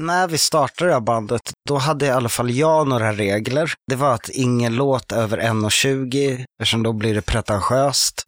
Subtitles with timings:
[0.00, 3.72] När vi startade det här bandet, då hade i alla fall jag några regler.
[3.90, 8.24] Det var att ingen låt över 1.20, eftersom då blir det pretentiöst.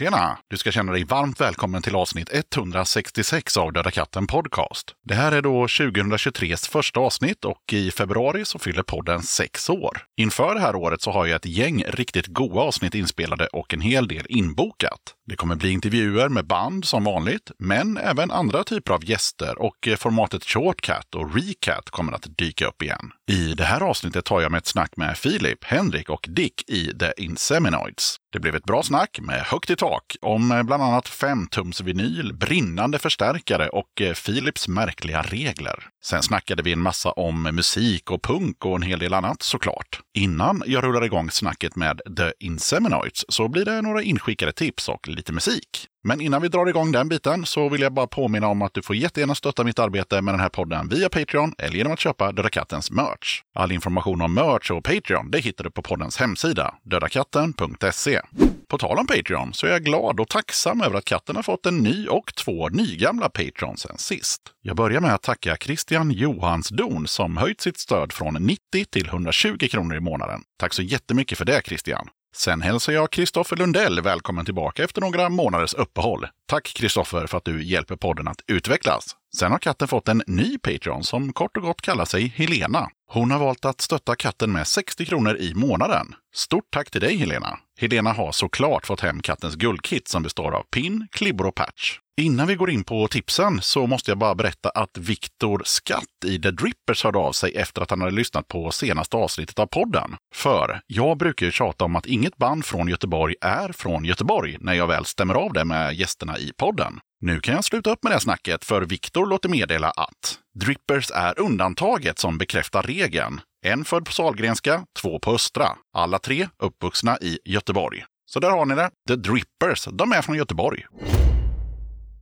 [0.00, 0.38] Tjena!
[0.48, 4.94] Du ska känna dig varmt välkommen till avsnitt 166 av Döda katten Podcast.
[5.04, 9.98] Det här är då 2023s första avsnitt och i februari så fyller podden sex år.
[10.20, 13.80] Inför det här året så har jag ett gäng riktigt goa avsnitt inspelade och en
[13.80, 15.00] hel del inbokat.
[15.30, 19.88] Det kommer bli intervjuer med band som vanligt, men även andra typer av gäster och
[19.88, 23.10] eh, formatet Shortcat och Recat kommer att dyka upp igen.
[23.30, 26.98] I det här avsnittet tar jag med ett snack med Filip, Henrik och Dick i
[26.98, 28.16] The Inseminoids.
[28.32, 32.34] Det blev ett bra snack med högt i tak om eh, bland annat 5-tums vinyl,
[32.34, 35.84] brinnande förstärkare och eh, Philips märkliga regler.
[36.04, 40.00] Sen snackade vi en massa om musik och punk och en hel del annat såklart.
[40.14, 45.08] Innan jag rullar igång snacket med The Inseminoids så blir det några inskickade tips och
[45.20, 45.86] lite musik.
[46.04, 48.82] Men innan vi drar igång den biten så vill jag bara påminna om att du
[48.82, 52.32] får jättegärna stötta mitt arbete med den här podden via Patreon eller genom att köpa
[52.32, 53.42] Döda Kattens merch.
[53.54, 58.20] All information om merch och Patreon det hittar du på poddens hemsida, dödakatten.se.
[58.68, 61.66] På tal om Patreon så är jag glad och tacksam över att katten har fått
[61.66, 64.42] en ny och två nygamla Patrons sen sist.
[64.62, 69.68] Jag börjar med att tacka Christian Johansdon som höjt sitt stöd från 90 till 120
[69.70, 70.40] kronor i månaden.
[70.58, 72.08] Tack så jättemycket för det Christian!
[72.36, 76.26] Sen hälsar jag Kristoffer Lundell välkommen tillbaka efter några månaders uppehåll.
[76.48, 79.16] Tack Kristoffer för att du hjälper podden att utvecklas.
[79.36, 82.88] Sen har katten fått en ny Patreon som kort och gott kallar sig Helena.
[83.06, 86.06] Hon har valt att stötta katten med 60 kronor i månaden.
[86.34, 87.58] Stort tack till dig Helena!
[87.80, 91.98] Helena har såklart fått hem kattens guldkit som består av pin, klibbor och patch.
[92.20, 96.38] Innan vi går in på tipsen så måste jag bara berätta att Viktor Skatt i
[96.38, 100.16] The Drippers hörde av sig efter att han hade lyssnat på senaste avsnittet av podden.
[100.34, 104.74] För jag brukar ju tjata om att inget band från Göteborg är från Göteborg när
[104.74, 107.00] jag väl stämmer av det med gästerna i podden.
[107.20, 111.40] Nu kan jag sluta upp med det snacket för Viktor låter meddela att Drippers är
[111.40, 113.40] undantaget som bekräftar regeln.
[113.66, 115.68] En född på Salgrenska, två på Östra.
[115.96, 118.04] Alla tre uppvuxna i Göteborg.
[118.30, 118.90] Så där har ni det.
[119.08, 120.86] The Drippers, de är från Göteborg.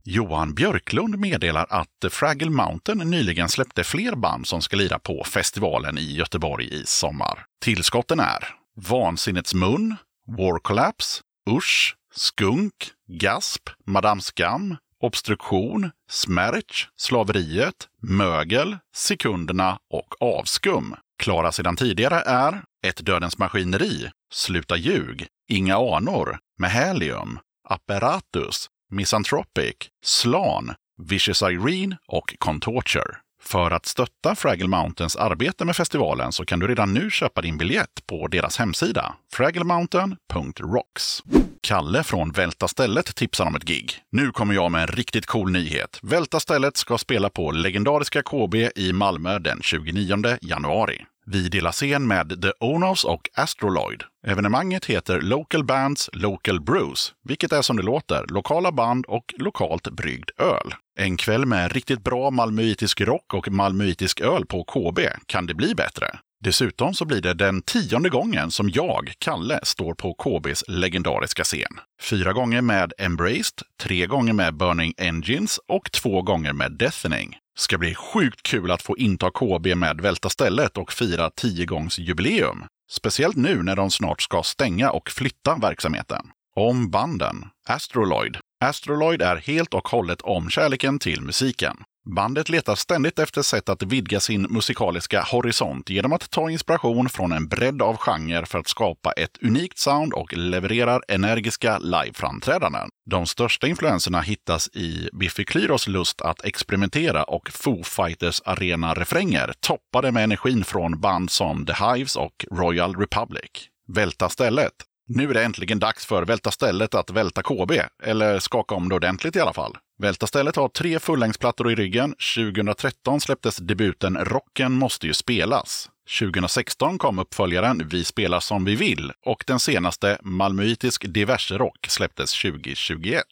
[0.03, 5.97] Johan Björklund meddelar att Fraggle Mountain nyligen släppte fler band som ska lira på festivalen
[5.97, 7.45] i Göteborg i sommar.
[7.61, 9.95] Tillskotten är Vansinnets mun,
[10.27, 12.73] War Collapse, Usch, Skunk,
[13.07, 20.95] Gasp, Madame Skam, Obstruktion, Smärch, Slaveriet, Mögel, Sekunderna och Avskum.
[21.23, 27.39] Klara sedan tidigare är Ett Dödens Maskineri, Sluta ljug, Inga anor, Mehelium,
[27.69, 33.17] Apparatus, Misanthropic, Slan, Vicious Irene och Contorture.
[33.41, 37.57] För att stötta Fraggle Mountains arbete med festivalen så kan du redan nu köpa din
[37.57, 41.23] biljett på deras hemsida, fragglemountain.rocks.
[41.61, 43.93] Kalle från Välta stället tipsar om ett gig.
[44.11, 45.99] Nu kommer jag med en riktigt cool nyhet.
[46.01, 51.05] Välta stället ska spela på legendariska KB i Malmö den 29 januari.
[51.31, 54.03] Vi delar scen med The Onos och Astroloid.
[54.27, 59.87] Evenemanget heter Local Bands Local Brews, vilket är som det låter, lokala band och lokalt
[59.89, 60.73] bryggd öl.
[60.99, 64.99] En kväll med riktigt bra malmöitisk rock och malmöitisk öl på KB.
[65.25, 66.19] Kan det bli bättre?
[66.43, 71.79] Dessutom så blir det den tionde gången som jag, Kalle, står på KBs legendariska scen.
[72.01, 77.37] Fyra gånger med Embraced, tre gånger med Burning Engines och två gånger med Deathening.
[77.57, 82.65] Ska bli sjukt kul att få inta KB med Välta stället och fira 10-gångsjubileum.
[82.91, 86.25] Speciellt nu när de snart ska stänga och flytta verksamheten.
[86.55, 87.45] Om banden.
[87.67, 88.37] Astroloid.
[88.65, 91.77] Astroloid är helt och hållet om kärleken till musiken.
[92.05, 97.31] Bandet letar ständigt efter sätt att vidga sin musikaliska horisont genom att ta inspiration från
[97.31, 102.89] en bredd av genrer för att skapa ett unikt sound och levererar energiska liveframträdanden.
[103.09, 110.11] De största influenserna hittas i Biffy Clyros lust att experimentera och Foo Fighters arena-refränger toppade
[110.11, 113.51] med energin från band som The Hives och Royal Republic.
[113.87, 114.88] Välta stället.
[115.11, 117.71] Nu är det äntligen dags för Välta stället att välta KB,
[118.03, 119.77] eller skaka om det ordentligt i alla fall.
[120.01, 122.15] Välta stället har tre fullängdsplattor i ryggen.
[122.35, 125.89] 2013 släpptes debuten Rocken måste ju spelas.
[126.19, 133.23] 2016 kom uppföljaren Vi spelar som vi vill och den senaste Malmöitisk diverse-rock släpptes 2021.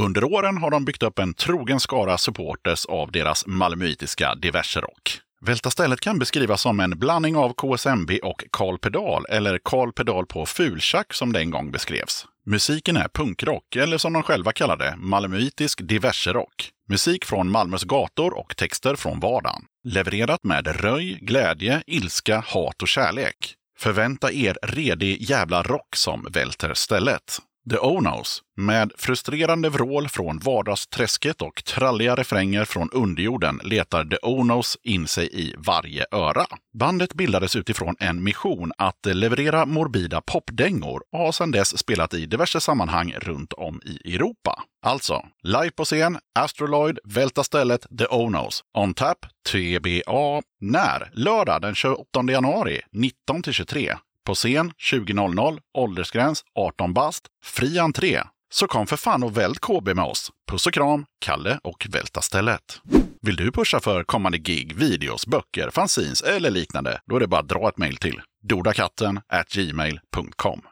[0.00, 5.20] Under åren har de byggt upp en trogen skara supporters av deras malmöitiska diverse-rock.
[5.40, 10.26] Välta stället kan beskrivas som en blandning av KSMB och Karl Pedal, eller Karl Pedal
[10.26, 12.26] på fultjack som det en gång beskrevs.
[12.46, 16.70] Musiken är punkrock, eller som de själva kallar det, malmöitisk diverserock.
[16.88, 19.62] Musik från Malmös gator och texter från vardagen.
[19.84, 23.54] Levererat med röj, glädje, ilska, hat och kärlek.
[23.78, 27.38] Förvänta er redig jävla rock som välter stället.
[27.70, 34.78] The Onos, med frustrerande vrål från vardagsträsket och tralliga refränger från underjorden letar The Onos
[34.82, 36.46] in sig i varje öra.
[36.78, 42.26] Bandet bildades utifrån en mission att leverera morbida popdängor och har sedan dess spelat i
[42.26, 44.62] diverse sammanhang runt om i Europa.
[44.86, 49.18] Alltså, live på scen, Astroloid, Välta stället, The Onos, On Tap,
[49.50, 51.10] TBA, när?
[51.12, 53.98] Lördag den 28 januari 19-23.
[54.28, 58.22] På scen 20.00, åldersgräns 18 bast, fri entré.
[58.54, 60.30] Så kom för fan och vält KB med oss.
[60.50, 62.80] Puss och kram, Kalle och Välta stället.
[63.22, 67.00] Vill du pusha för kommande gig, videos, böcker, fanzines eller liknande?
[67.06, 69.20] Då är det bara att dra ett mejl till dodakatten
[69.54, 70.62] gmail.com.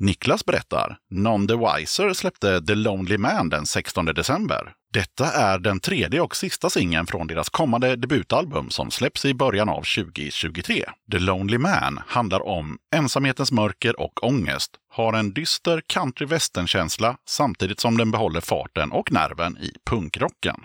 [0.00, 4.72] Niklas berättar, None the Wiser släppte The Lonely Man den 16 december.
[4.92, 9.68] Detta är den tredje och sista singeln från deras kommande debutalbum som släpps i början
[9.68, 10.84] av 2023.
[11.12, 17.80] The Lonely Man handlar om ensamhetens mörker och ångest, har en dyster country western-känsla samtidigt
[17.80, 20.56] som den behåller farten och nerven i punkrocken.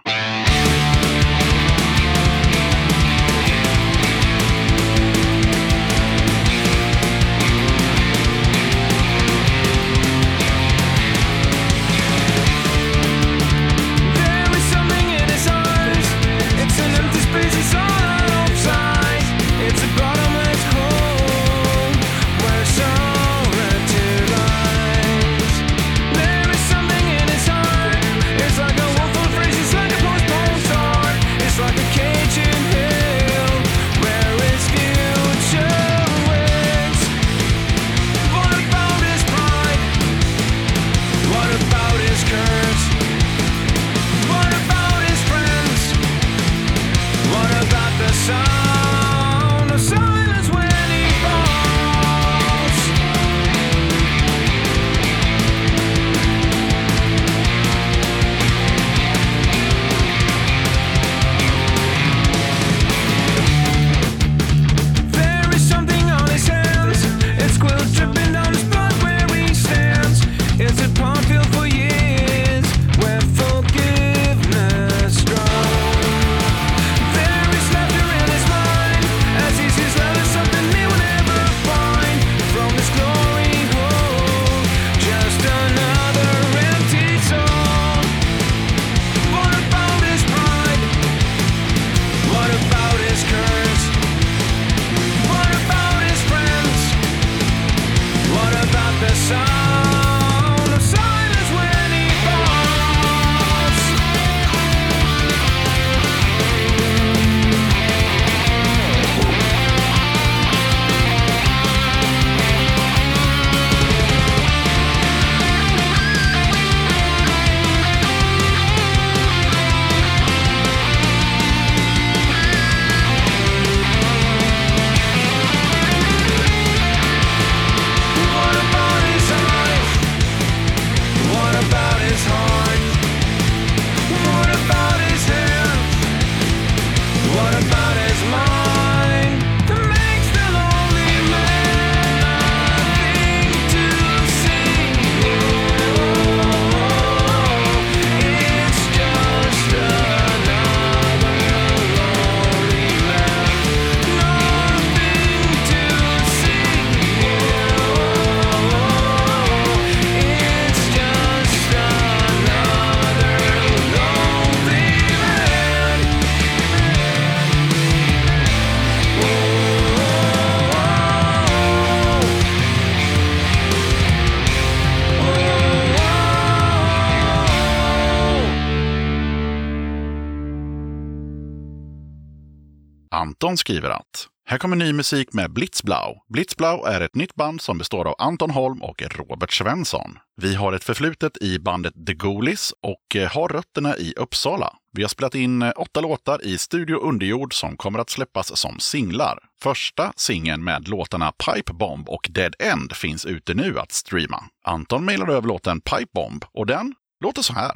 [183.53, 186.15] Anton skriver att här kommer ny musik med Blitzblau.
[186.29, 190.17] Blitzblau är ett nytt band som består av Anton Holm och Robert Svensson.
[190.41, 194.73] Vi har ett förflutet i bandet The Ghoulies och eh, har rötterna i Uppsala.
[194.91, 198.79] Vi har spelat in eh, åtta låtar i Studio Underjord som kommer att släppas som
[198.79, 199.39] singlar.
[199.61, 204.43] Första singeln med låtarna Pipe Bomb och Dead End finns ute nu att streama.
[204.65, 207.73] Anton mejlade över låten Pipe Bomb och den låter så här.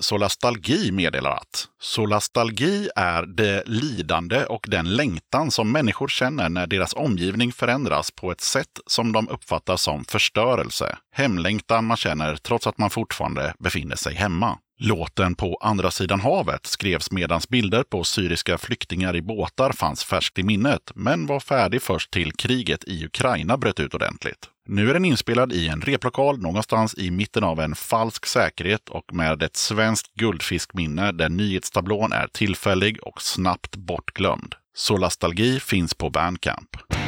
[0.00, 6.94] solastalgi meddelar att solastalgi är det lidande och den längtan som människor känner när deras
[6.94, 10.98] omgivning förändras på ett sätt som de uppfattar som förstörelse.
[11.12, 14.58] Hemlängtan man känner trots att man fortfarande befinner sig hemma.
[14.82, 20.38] Låten På andra sidan havet skrevs medan bilder på syriska flyktingar i båtar fanns färskt
[20.38, 24.48] i minnet, men var färdig först till kriget i Ukraina bröt ut ordentligt.
[24.68, 29.14] Nu är den inspelad i en replokal någonstans i mitten av en falsk säkerhet och
[29.14, 34.54] med ett svenskt guldfiskminne där nyhetstablån är tillfällig och snabbt bortglömd.
[34.74, 36.99] Solastalgi finns på Bandcamp.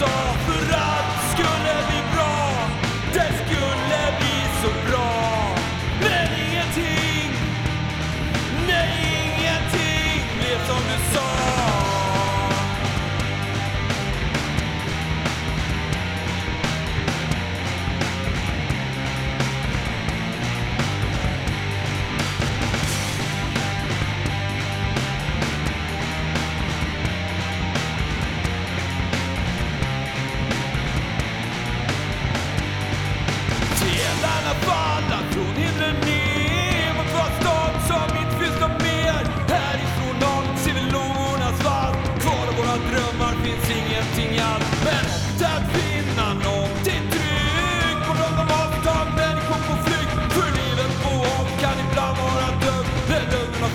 [0.00, 0.29] soul.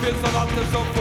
[0.06, 0.95] Spielverwandte so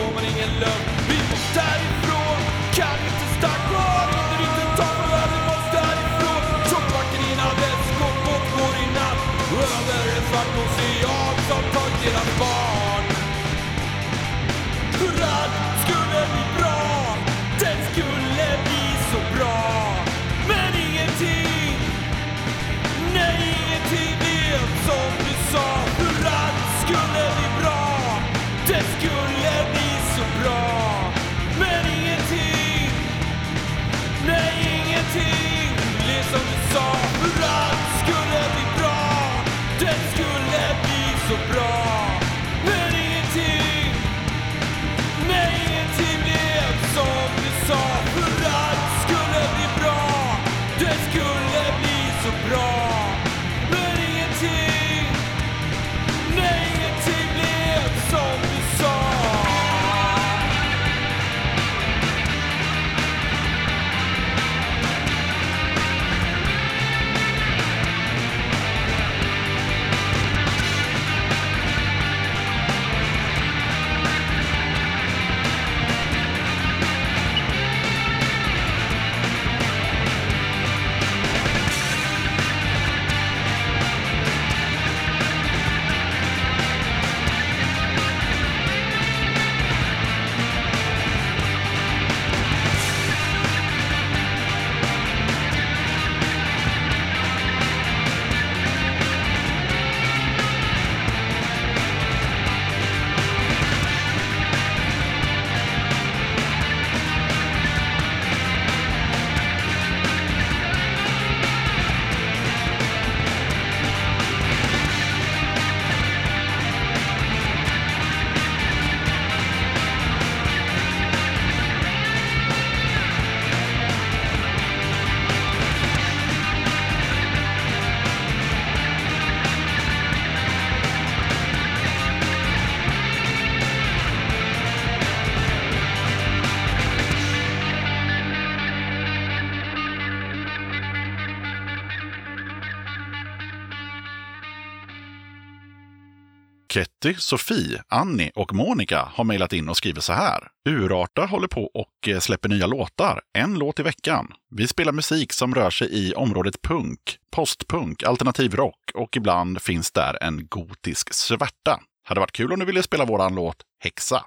[147.05, 150.49] Betty, Sofie, Annie och Monica har mejlat in och skriver så här.
[150.69, 154.33] Urarta håller på och eh, släpper nya låtar, en låt i veckan.
[154.51, 159.93] Vi spelar musik som rör sig i området punk, postpunk, alternativ rock och ibland finns
[159.93, 161.81] där en gotisk svärta.
[162.05, 164.25] Hade varit kul om du ville spela våran låt Häxa.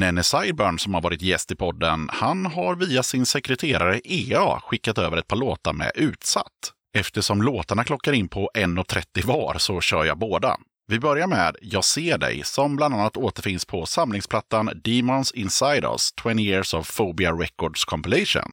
[0.00, 4.98] Nenne Sideburn som har varit gäst i podden, han har via sin sekreterare EA skickat
[4.98, 6.72] över ett par låtar med Utsatt.
[6.98, 10.56] Eftersom låtarna klockar in på 1.30 var så kör jag båda.
[10.88, 16.10] Vi börjar med Jag ser dig, som bland annat återfinns på samlingsplattan Demons Inside Us
[16.22, 18.50] 20 Years of Phobia Records Compilation.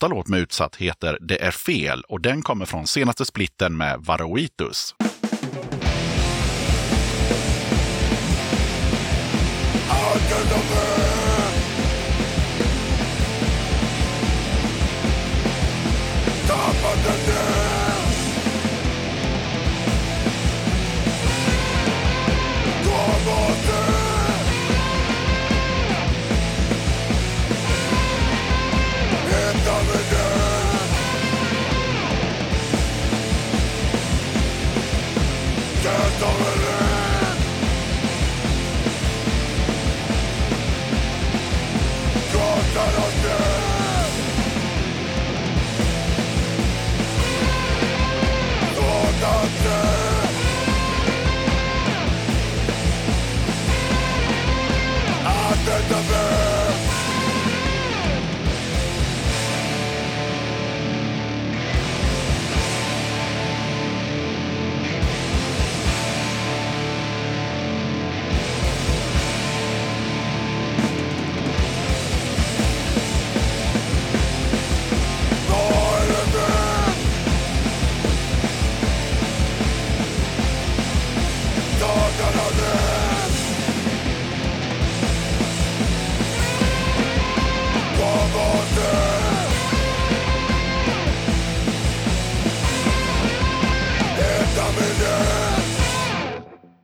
[0.00, 4.00] Nästa låt med Utsatt heter Det är fel och den kommer från senaste splitten med
[4.00, 4.94] Varoitus.
[17.00, 17.29] Gråta
[35.90, 36.59] Santa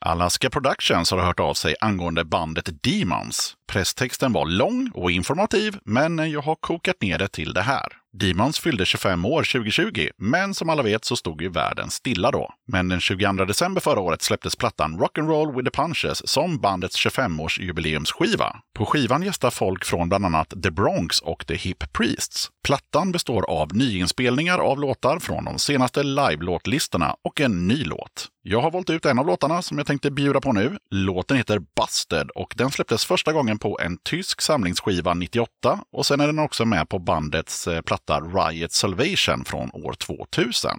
[0.06, 3.54] Alaska Productions har hört av sig angående bandet Demons.
[3.72, 7.86] Presstexten var lång och informativ, men jag har kokat ner det till det här.
[8.12, 12.50] Demons fyllde 25 år 2020, men som alla vet så stod ju världen stilla då.
[12.66, 18.56] Men den 22 december förra året släpptes plattan Rock'n'Roll with the Punches som bandets 25-årsjubileumsskiva.
[18.74, 22.48] På skivan gästar folk från bland annat The Bronx och The Hip Priests.
[22.66, 28.28] Plattan består av nyinspelningar av låtar från de senaste live-låtlistorna och en ny låt.
[28.48, 30.78] Jag har valt ut en av låtarna som jag tänkte bjuda på nu.
[30.90, 36.20] Låten heter Busted och den släpptes första gången på en tysk samlingsskiva 98 och sen
[36.20, 40.70] är den också med på bandets eh, platta Riot Salvation från år 2000.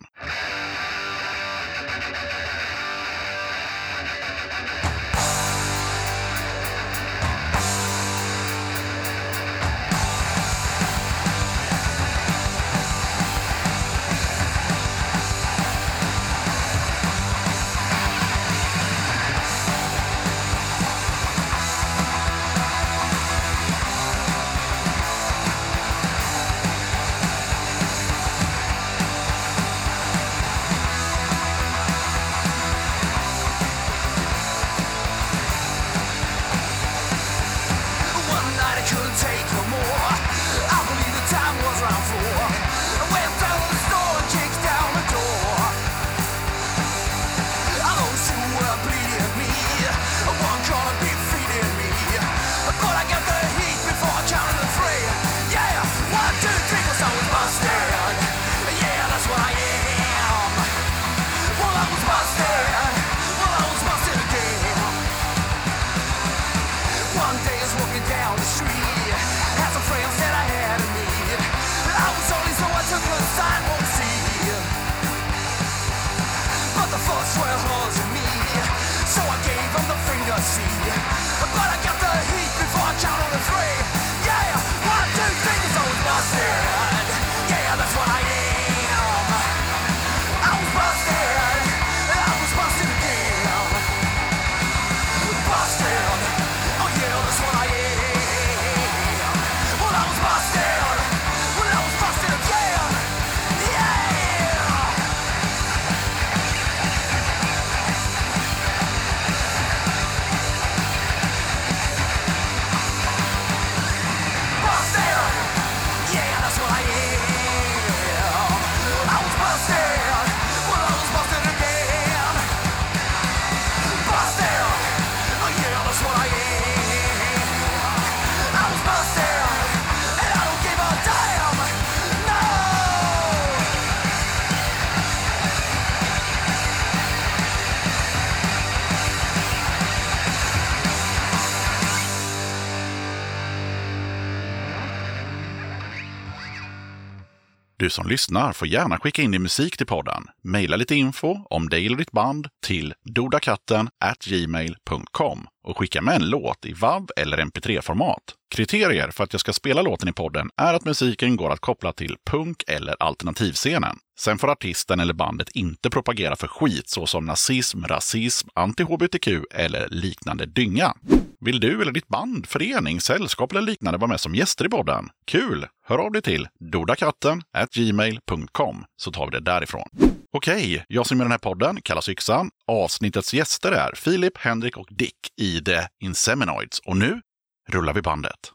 [147.87, 150.27] Du som lyssnar får gärna skicka in din musik till podden.
[150.43, 153.89] Maila lite info om dig eller ditt band till dodakatten
[154.25, 158.21] gmail.com och skicka med en låt i WAV eller MP3-format.
[158.49, 161.93] Kriterier för att jag ska spela låten i podden är att musiken går att koppla
[161.93, 163.97] till punk eller alternativscenen.
[164.19, 170.45] Sen får artisten eller bandet inte propagera för skit såsom nazism, rasism, anti-hbtq eller liknande
[170.45, 170.93] dynga.
[171.39, 175.09] Vill du eller ditt band, förening, sällskap eller liknande vara med som gäster i podden?
[175.25, 175.67] Kul!
[175.87, 177.41] Hör av dig till dodakatten
[177.73, 179.87] gmail.com så tar vi det därifrån.
[180.31, 182.49] Okej, jag som gör den här podden kallas Yxan.
[182.67, 186.79] Avsnittets gäster är Filip, Henrik och Dick i The Inseminoids.
[186.79, 187.21] Och nu
[187.67, 188.51] rullar vi bandet.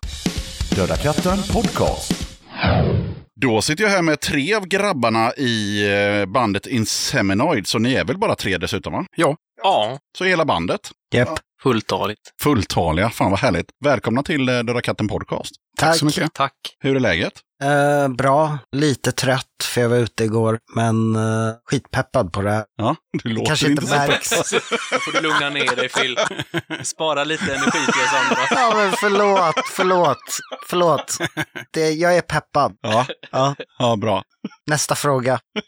[0.77, 2.13] Döda katten podcast.
[3.41, 5.87] Då sitter jag här med tre av grabbarna i
[6.21, 9.05] eh, bandet Inseminoids, så ni är väl bara tre dessutom va?
[9.17, 9.37] Ja.
[9.63, 10.81] Ja, Så hela bandet.
[11.15, 11.29] Japp.
[11.63, 12.21] fulltaligt.
[12.43, 13.67] Fulltaliga, fan vad härligt.
[13.85, 15.51] Välkomna till eh, Döda katten podcast.
[15.79, 15.97] Tack.
[15.97, 16.33] så mycket.
[16.35, 16.53] Tack.
[16.81, 17.33] Hur är läget?
[17.63, 22.65] Eh, bra, lite trött för jag var ute igår, men eh, skitpeppad på det här.
[22.77, 24.31] Ja, du låter Kanske inte så märks.
[24.31, 24.39] Då
[25.01, 26.19] får du lugna ner dig Phil.
[26.83, 28.43] Spara lite energi till oss andra.
[28.61, 31.19] Ja, men förlåt, förlåt, förlåt.
[31.73, 32.77] Det, jag är peppad.
[32.81, 34.23] Ja, Ja, ja bra.
[34.67, 35.41] nästa fråga.
[35.53, 35.61] Ja,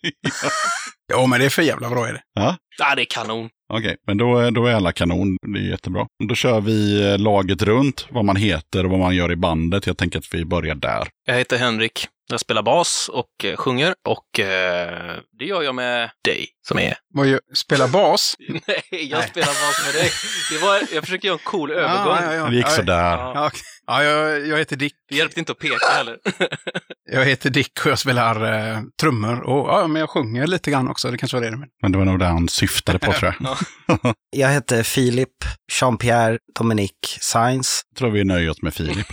[1.26, 2.20] men det är för jävla bra är det.
[2.34, 3.48] Ja, Ja, det är kanon.
[3.72, 5.36] Okej, men då, då är alla kanon.
[5.54, 6.06] Det är jättebra.
[6.28, 9.86] Då kör vi eh, laget runt, vad man heter och vad man gör i bandet.
[9.86, 11.08] Jag tänker att vi börjar där.
[11.26, 12.06] Jag heter Henrik.
[12.30, 16.94] Jag spelar bas och eh, sjunger och eh, det gör jag med dig som är...
[17.14, 18.34] Vad gör, spela bas?
[18.48, 19.28] Nej, jag Nej.
[19.28, 20.10] spelar bas med dig.
[20.50, 22.16] Det var, jag försöker göra en cool övergång.
[22.20, 22.46] Ja, ja, ja.
[22.46, 23.16] Det gick sådär.
[23.16, 23.50] Ja.
[23.86, 24.94] Ja jag, jag heter Dick.
[25.08, 26.18] Det hjälpte inte att peka heller.
[27.12, 29.40] Jag heter Dick och jag spelar eh, trummor.
[29.40, 31.10] Och ja, men jag sjunger lite grann också.
[31.10, 31.72] Det kanske var det du menade.
[31.82, 34.14] Men det var nog det han syftade på tror jag.
[34.36, 35.28] Jag heter Filip
[35.72, 37.82] Jean-Pierre Dominique Sainz.
[37.90, 39.06] Jag tror vi nöjer oss med Filip.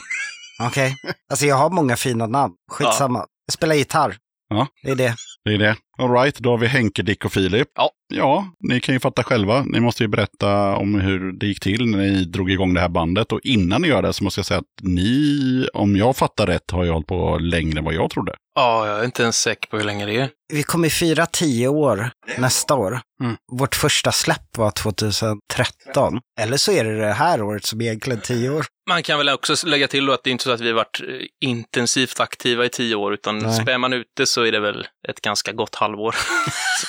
[0.68, 0.96] Okej.
[1.30, 2.54] Alltså jag har många fina namn.
[2.72, 3.26] Skitsamma.
[3.46, 4.18] Jag spelar gitarr.
[4.50, 4.68] Ja.
[4.84, 5.16] Det är det.
[5.46, 5.76] Det är det.
[5.98, 7.68] All right, då har vi Henke, Dick och Filip.
[7.76, 7.90] Ja.
[8.14, 9.64] Ja, ni kan ju fatta själva.
[9.64, 12.90] Ni måste ju berätta om hur det gick till när ni drog igång det här
[12.90, 13.32] bandet.
[13.32, 16.72] Och innan ni gör det så måste jag säga att ni, om jag fattar rätt,
[16.72, 18.36] har ju hållit på längre än vad jag trodde.
[18.56, 20.30] Ja, jag är inte ens säker på hur länge det är.
[20.54, 23.00] Vi kommer fira tio år nästa år.
[23.24, 23.36] Mm.
[23.52, 26.20] Vårt första släpp var 2013.
[26.40, 28.66] Eller så är det det här året som är egentligen tio år.
[28.92, 30.76] Man kan väl också lägga till då att det är inte så att vi har
[30.76, 33.62] varit eh, intensivt aktiva i tio år, utan Nej.
[33.62, 36.16] spär man ut det så är det väl ett ganska gott halvår.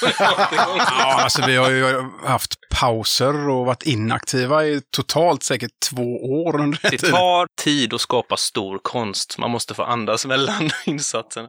[0.01, 0.15] Det.
[0.19, 6.61] Ja, alltså vi har ju haft pauser och varit inaktiva i totalt säkert två år
[6.61, 7.11] under Det tiden.
[7.11, 9.38] tar tid att skapa stor konst.
[9.38, 11.49] Man måste få andas mellan insatserna.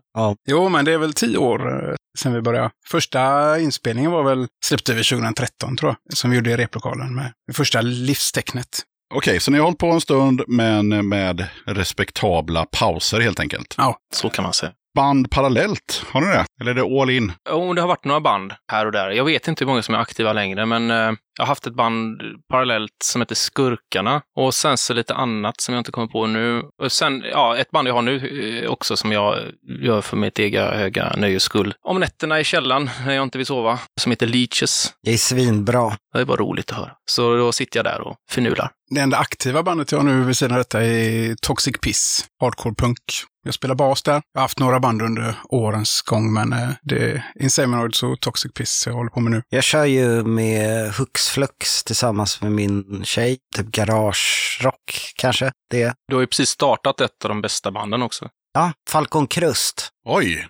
[0.49, 2.69] Jo, men det är väl tio år eh, sedan vi började.
[2.87, 7.31] Första inspelningen var väl, släppte vi 2013 tror jag, som vi gjorde i replokalen med
[7.47, 8.83] det första livstecknet.
[9.15, 13.75] Okej, så ni har hållit på en stund, men med respektabla pauser helt enkelt.
[14.13, 14.71] Så kan man säga.
[14.95, 16.45] Band parallellt, har ni det?
[16.61, 17.31] Eller är det all in?
[17.49, 19.09] Jo, det har varit några band här och där.
[19.09, 21.75] Jag vet inte hur många som är aktiva längre, men eh, jag har haft ett
[21.75, 26.25] band parallellt som heter Skurkarna och sen så lite annat som jag inte kommer på
[26.27, 26.63] nu.
[26.83, 29.39] Och sen, ja, ett band jag har nu eh, också som jag
[29.81, 31.73] gör för mitt ega höga nöjes skull.
[31.87, 34.93] Om nätterna i källaren när jag inte vill sova, som heter Leeches.
[35.03, 35.97] Det är svinbra.
[36.13, 36.91] Det är bara roligt att höra.
[37.09, 38.69] Så då sitter jag där och förnular.
[38.89, 42.75] Det enda aktiva bandet jag har nu vid sidan av detta är Toxic Piss, hardcore
[42.75, 42.99] punk.
[43.45, 44.13] Jag spelar bas där.
[44.13, 48.53] Jag har haft några band under årens gång, men eh, det är Inseminoids och Toxic
[48.53, 49.43] Piss jag håller på med nu.
[49.49, 53.37] Jag kör ju med Hux Flux tillsammans med min tjej.
[53.55, 55.51] Typ garagerock kanske.
[55.69, 55.93] Det.
[56.07, 58.29] Du har ju precis startat ett av de bästa banden också.
[58.53, 59.89] Ja, Falcon Krust.
[60.05, 60.47] Oj!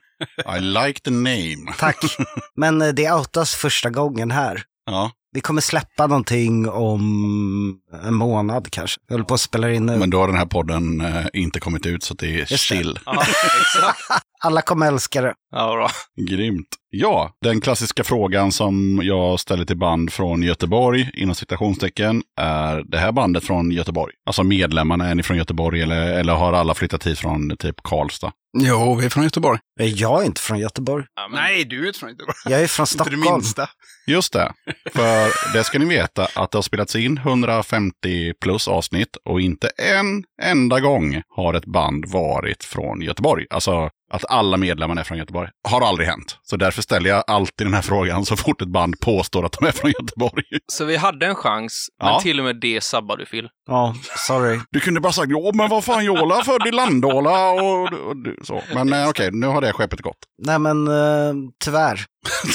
[0.58, 1.74] I like the name.
[1.78, 1.98] Tack.
[2.56, 4.64] Men eh, det outas första gången här.
[4.86, 9.02] Ja, Vi kommer släppa någonting om en månad kanske.
[9.08, 9.98] Vi håller på att spela in nu.
[9.98, 12.58] men då har den här podden eh, inte kommit ut så det är det.
[12.58, 13.00] chill.
[13.06, 14.00] Ja, exakt.
[14.44, 15.34] Alla kommer älska det.
[15.52, 15.90] Ja, bra.
[16.30, 16.68] Grymt.
[16.90, 22.98] Ja, den klassiska frågan som jag ställer till band från Göteborg, inom citationstecken, är det
[22.98, 24.14] här bandet från Göteborg?
[24.26, 28.32] Alltså medlemmarna, är ni från Göteborg eller, eller har alla flyttat hit från typ Karlstad?
[28.58, 29.60] Jo, vi är från Göteborg.
[29.80, 31.06] Eh, Jag är inte från Göteborg.
[31.16, 32.36] Ja, men- Nej, du är inte från Göteborg.
[32.46, 33.34] Jag är från Inte det Stockholm.
[33.34, 33.70] minsta.
[34.08, 34.52] Just det.
[34.94, 39.68] För det ska ni veta att det har spelats in 150 plus avsnitt och inte
[39.68, 43.46] en enda gång har ett band varit från Göteborg.
[43.50, 45.50] Alltså att alla medlemmarna är från Göteborg.
[45.70, 46.38] Har aldrig hänt.
[46.44, 49.68] Så därför ställer jag alltid den här frågan så fort ett band påstår att de
[49.68, 50.44] är från Göteborg.
[50.72, 52.12] Så vi hade en chans, Ja.
[52.12, 53.50] men till och med det sabbade du, Phil.
[53.68, 53.96] Ja,
[54.28, 54.60] sorry.
[54.72, 57.92] Du kunde bara sagt ja, men vad fan, Jola född i Landåla och, och,
[58.40, 58.62] och så.
[58.74, 60.18] Men eh, okej, nu har det skeppet gått.
[60.46, 62.06] Nej men uh, tyvärr.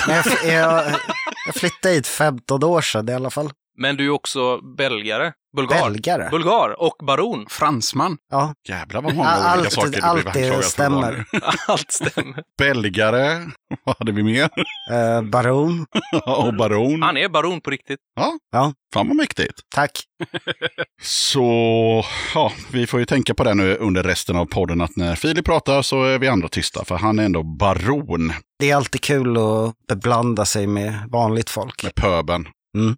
[0.07, 0.95] Men jag, jag,
[1.47, 3.51] jag flyttade hit 15 år sedan i alla fall.
[3.79, 5.33] Men du är också belgare.
[5.57, 5.91] Bulgar.
[5.91, 6.29] Belgare.
[6.31, 7.47] Bulgar och baron.
[7.51, 8.17] Fransman.
[8.31, 11.25] Ja, Jävlar vad många Allt- olika saker du allt blev det stämmer.
[11.69, 12.43] Allt stämmer.
[12.59, 13.47] Belgare,
[13.85, 14.49] vad hade vi mer?
[14.93, 15.87] eh, baron.
[16.27, 17.03] och baron.
[17.03, 17.99] Han är baron på riktigt.
[18.95, 19.61] Fan vad mäktigt.
[19.75, 19.91] Tack.
[21.03, 25.15] Så ja, vi får ju tänka på det nu under resten av podden att när
[25.15, 29.01] Filip pratar så är vi andra tysta, för han är ändå baron Det är alltid
[29.01, 31.83] kul att beblanda sig med vanligt folk.
[31.83, 32.49] med pöben.
[32.77, 32.97] Mm.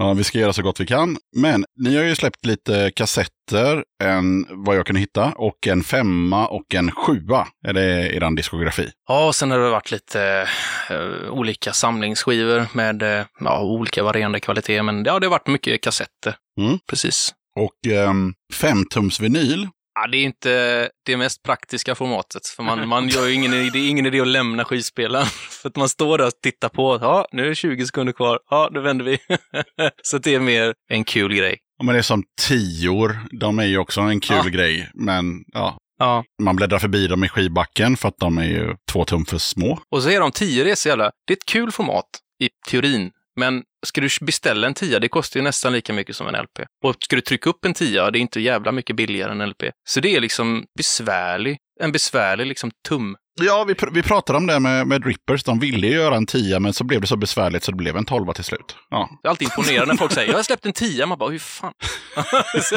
[0.00, 1.16] Ja, vi ska göra så gott vi kan.
[1.36, 6.46] Men ni har ju släppt lite kassetter, en, vad jag kunde hitta, och en femma
[6.46, 7.46] och en sjua.
[7.66, 8.90] Är det er diskografi?
[9.08, 10.48] Ja, och sen har det varit lite
[10.90, 14.82] eh, olika samlingsskivor med eh, ja, olika varierande kvalitet.
[14.82, 16.36] Men ja, det har varit mycket kassetter.
[16.60, 16.78] Mm.
[16.90, 17.34] Precis.
[17.56, 19.68] Och um, femtums vinyl.
[19.94, 22.46] Ja, det är inte det mest praktiska formatet.
[22.46, 25.26] För man, man gör ju ingen, det är ingen idé att lämna skivspelaren.
[25.62, 26.98] För att man står där och tittar på.
[27.00, 28.38] Ja, nu är det 20 sekunder kvar.
[28.50, 29.18] Ja, då vänder vi.
[30.02, 31.58] Så det är mer en kul grej.
[31.78, 33.18] Ja, men det är som tior.
[33.40, 34.50] De är ju också en kul Ja.
[34.50, 34.90] grej.
[34.94, 39.04] Men ja, Ja, man bläddrar förbi dem i skivbacken för att de är ju två
[39.04, 39.78] tum för små.
[39.90, 41.10] och så är de 10 det är så jävla...
[41.26, 42.06] Det är ett kul format
[42.42, 43.10] i teorin.
[43.36, 46.58] Men ska du beställa en TIA, det kostar ju nästan lika mycket som en LP.
[46.84, 49.50] Och ska du trycka upp en TIA, det är inte jävla mycket billigare än en
[49.50, 49.62] LP.
[49.88, 54.46] Så det är liksom besvärlig, en besvärlig liksom tum Ja, vi, pr- vi pratade om
[54.46, 55.44] det med, med Drippers.
[55.44, 57.96] De ville ju göra en tia, men så blev det så besvärligt så det blev
[57.96, 58.76] en tolva till slut.
[58.90, 61.06] Ja, Det är alltid imponerande när folk säger jag har släppt en tia.
[61.06, 61.72] Man bara, hur fan?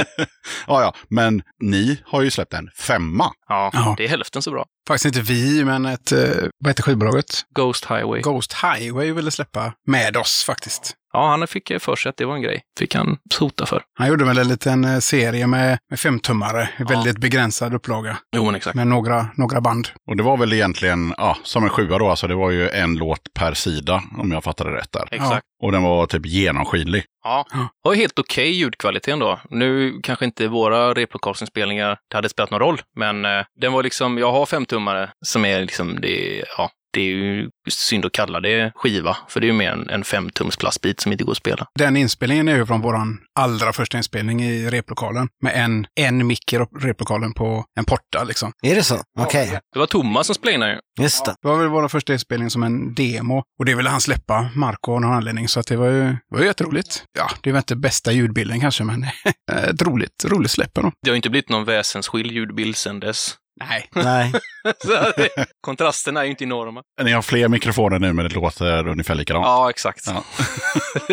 [0.68, 0.94] ja, ja.
[1.10, 3.32] men ni har ju släppt en femma.
[3.50, 3.94] ja, Ja.
[3.98, 4.66] det är hälften så bra.
[4.88, 6.20] Faktiskt inte vi, men ett, eh,
[6.60, 7.26] vad heter skivbolaget?
[7.56, 8.22] Ghost Highway.
[8.22, 10.96] Ghost Highway ville släppa med oss faktiskt.
[11.14, 12.62] Ja, han fick för sig att det var en grej.
[12.80, 13.82] Fick han sota för.
[14.00, 18.46] Han gjorde väl en liten eh, serie med, med femtummare, i väldigt begränsad upplaga, Jo,
[18.46, 18.76] men exakt.
[18.76, 19.88] med några, några band.
[20.10, 22.96] Och det var väl egentligen, ja, som en sjua då, alltså det var ju en
[22.96, 25.08] låt per sida, om jag fattade rätt där.
[25.12, 25.46] Exakt.
[25.64, 27.04] Och den var typ genomskinlig.
[27.24, 27.58] Ja, Ja.
[27.84, 29.40] det var helt okej ljudkvalitet ändå.
[29.50, 34.18] Nu kanske inte våra replokalsinspelningar det hade spelat någon roll, men eh, den var liksom,
[34.18, 38.72] jag har femtummare som är liksom, det, ja, det är ju synd att kalla det
[38.76, 41.68] skiva, för det är ju mer en, en femtums plastbit som inte går att spela.
[41.80, 45.28] Den inspelningen är ju från våran allra första inspelning i replokalen.
[45.44, 48.52] Med en, en mick i replokalen på en porta liksom.
[48.64, 49.02] Är det så?
[49.20, 51.04] Okej, Det var Thomas som spelade ju.
[51.04, 51.36] just det.
[51.42, 53.44] Det var väl vår första inspelning som en demo.
[53.60, 55.48] Och det ville han släppa, Marco, av någon anledning.
[55.48, 57.04] Så att det var ju, det var ju jätteroligt.
[57.18, 59.04] Ja, det var inte bästa ljudbilden kanske, men
[59.70, 60.92] ett roligt, roligt släpp ändå.
[61.04, 63.36] Det har ju inte blivit någon väsensskild ljudbild sedan dess.
[63.60, 63.90] Nej.
[63.96, 64.32] Nej,
[65.16, 65.30] det,
[65.62, 66.82] kontrasterna är ju inte enorma.
[67.04, 69.46] Ni har fler mikrofoner nu, men det låter ungefär likadant.
[69.46, 70.08] Ja, exakt.
[70.08, 70.24] Ja.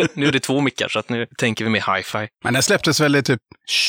[0.13, 2.27] nu är det två mickar, så att nu tänker vi mer hi-fi.
[2.43, 3.41] Men den släpptes väl i typ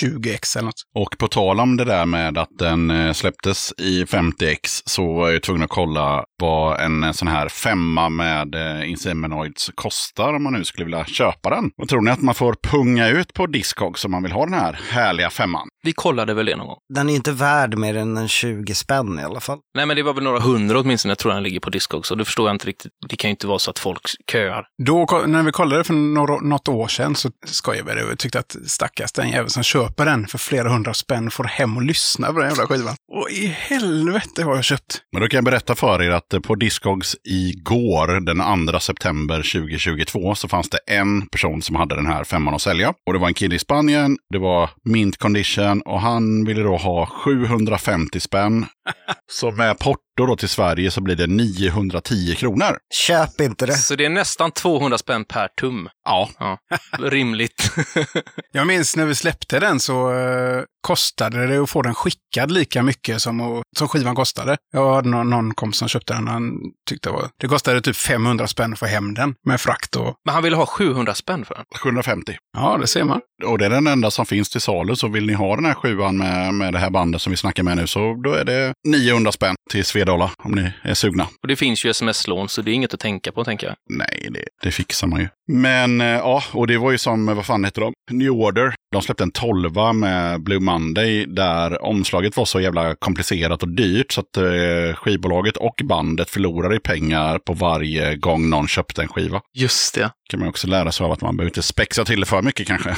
[0.03, 0.83] 20x eller något.
[0.95, 5.27] Och på tal om det där med att den eh, släpptes i 50x så var
[5.27, 10.35] jag ju tvungen att kolla vad en eh, sån här femma med eh, Inseminoids kostar
[10.35, 11.71] om man nu skulle vilja köpa den.
[11.83, 14.55] Och tror ni att man får punga ut på Discogs om man vill ha den
[14.55, 15.69] här härliga femman?
[15.83, 16.79] Vi kollade väl det någon gång.
[16.95, 19.59] den är inte värd mer än en 20 spänn i alla fall.
[19.75, 22.11] Nej, men det var väl några hundra åtminstone, jag tror den ligger på Discogs.
[22.11, 22.93] Och det förstår jag inte riktigt.
[23.09, 24.01] Det kan ju inte vara så att folk
[24.33, 24.67] köar.
[24.87, 28.57] Då, när vi kollade för några, något år sedan så skojade vi och tyckte att
[28.67, 32.39] stackars den jäveln som köper den för flera hundra spänn får hem och lyssna på
[32.39, 32.95] den jävla skivan.
[33.13, 35.03] Och i helvete vad jag köpt.
[35.13, 39.37] Men då kan jag berätta för er att eh, på Discogs igår, den 2 september
[39.37, 42.95] 2022, så fanns det en person som hade den här femman att sälja.
[43.07, 46.77] Och det var en kille i Spanien, det var mint condition och han ville då
[46.77, 48.67] ha 750 spänn.
[49.33, 52.77] Så med porto då till Sverige så blir det 910 kronor.
[52.95, 53.73] Köp inte det.
[53.73, 55.89] Så det är nästan 200 spänn per tum.
[56.05, 56.59] Ja, Ja,
[56.99, 57.71] rimligt.
[58.53, 62.83] Jag minns när vi släppte den så eh, kostade det att få den skickad lika
[62.83, 64.57] mycket som, att- som skivan kostade.
[64.73, 66.53] Jag hade någon, någon kompis som köpte den och han
[66.91, 70.15] tyckte det var, det kostade typ 500 spänn att få hem den med frakt och
[70.25, 71.65] Men han ville ha 700 spänn för den.
[71.83, 72.37] 750.
[72.57, 73.21] ja, det ser man.
[73.45, 74.97] Och det är den enda som finns till salu.
[74.97, 77.63] Så vill ni ha den här sjuan med, med det här bandet som vi snackar
[77.63, 81.25] med nu så då är det 900 spänn till Svedala om ni är sugna.
[81.43, 83.77] Och det finns ju sms-lån, så det är inget att tänka på, tänker jag.
[83.91, 85.29] Nej, det, det fixar man ju.
[85.49, 87.93] Men eh, ja, och det var ju som, vad fan heter de?
[88.11, 88.75] New Order.
[88.93, 94.13] De släppte en tolva med Blue Monday där omslaget var så jävla komplicerat och dyrt
[94.13, 99.09] så att eh, skivbolaget och bandet förlorade i pengar på varje gång någon köpte en
[99.09, 99.41] skiva.
[99.55, 100.11] Just det.
[100.31, 102.67] kan man också lära sig av att man behöver inte spexa till det för mycket
[102.67, 102.97] kanske.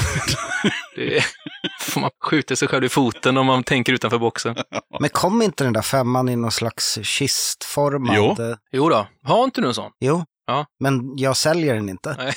[0.96, 1.24] det
[1.80, 4.56] får man skjuta sig själv i foten om man tänker utanför boxen.
[5.00, 8.16] Men kom inte den där femman i någon slags kistformad?
[8.16, 8.36] Jo.
[8.72, 9.90] Jo då, har inte du en sån?
[10.00, 10.24] Jo.
[10.46, 10.66] Ja.
[10.80, 12.14] Men jag säljer den inte.
[12.18, 12.32] Nej.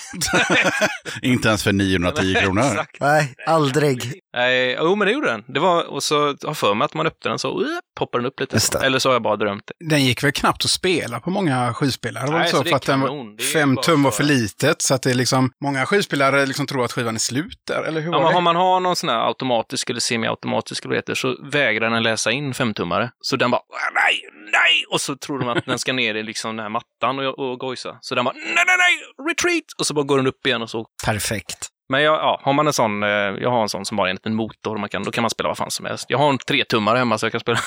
[1.22, 2.62] inte ens för 910 kronor.
[2.66, 2.97] Exakt.
[2.99, 4.14] Nej, aldrig.
[4.36, 5.43] Nej, jo men det gjorde den.
[5.47, 7.68] Det var, och så har jag för mig att man öppnade den så uh,
[7.99, 8.80] poppar den upp lite.
[8.84, 9.89] Eller så har jag bara drömt det.
[9.89, 12.30] Den gick väl knappt att spela på många skivspelare.
[12.32, 13.36] Nej, så så det för är att den var kanon.
[13.36, 14.82] Det är fem tum var för- litet.
[14.82, 18.01] Så att det är liksom, många skivspelare liksom tror att skivan är slut där, eller
[18.01, 18.38] hur Ja, var men det?
[18.38, 22.53] om man har någon sån här automatisk eller semiautomatisk eller så vägrar den läsa in
[22.53, 23.12] femtummare.
[23.22, 24.20] Så den bara "Ah, nej,
[24.51, 24.86] nej!
[24.91, 27.60] Och så tror de att den ska ner i liksom den här mattan och, och
[27.60, 27.97] gojsa.
[28.02, 29.64] Så den bara nej, nej, nej, retreat!
[29.80, 30.86] Och så bara går den upp igen och så.
[31.06, 31.68] Perfekt.
[31.89, 34.10] Men jag, ja, har man en sån, eh, jag har en sån som bara är
[34.10, 36.06] en liten motor, man kan, då kan man spela vad fan som helst.
[36.10, 37.60] Jag har en tretummare hemma så jag kan spela.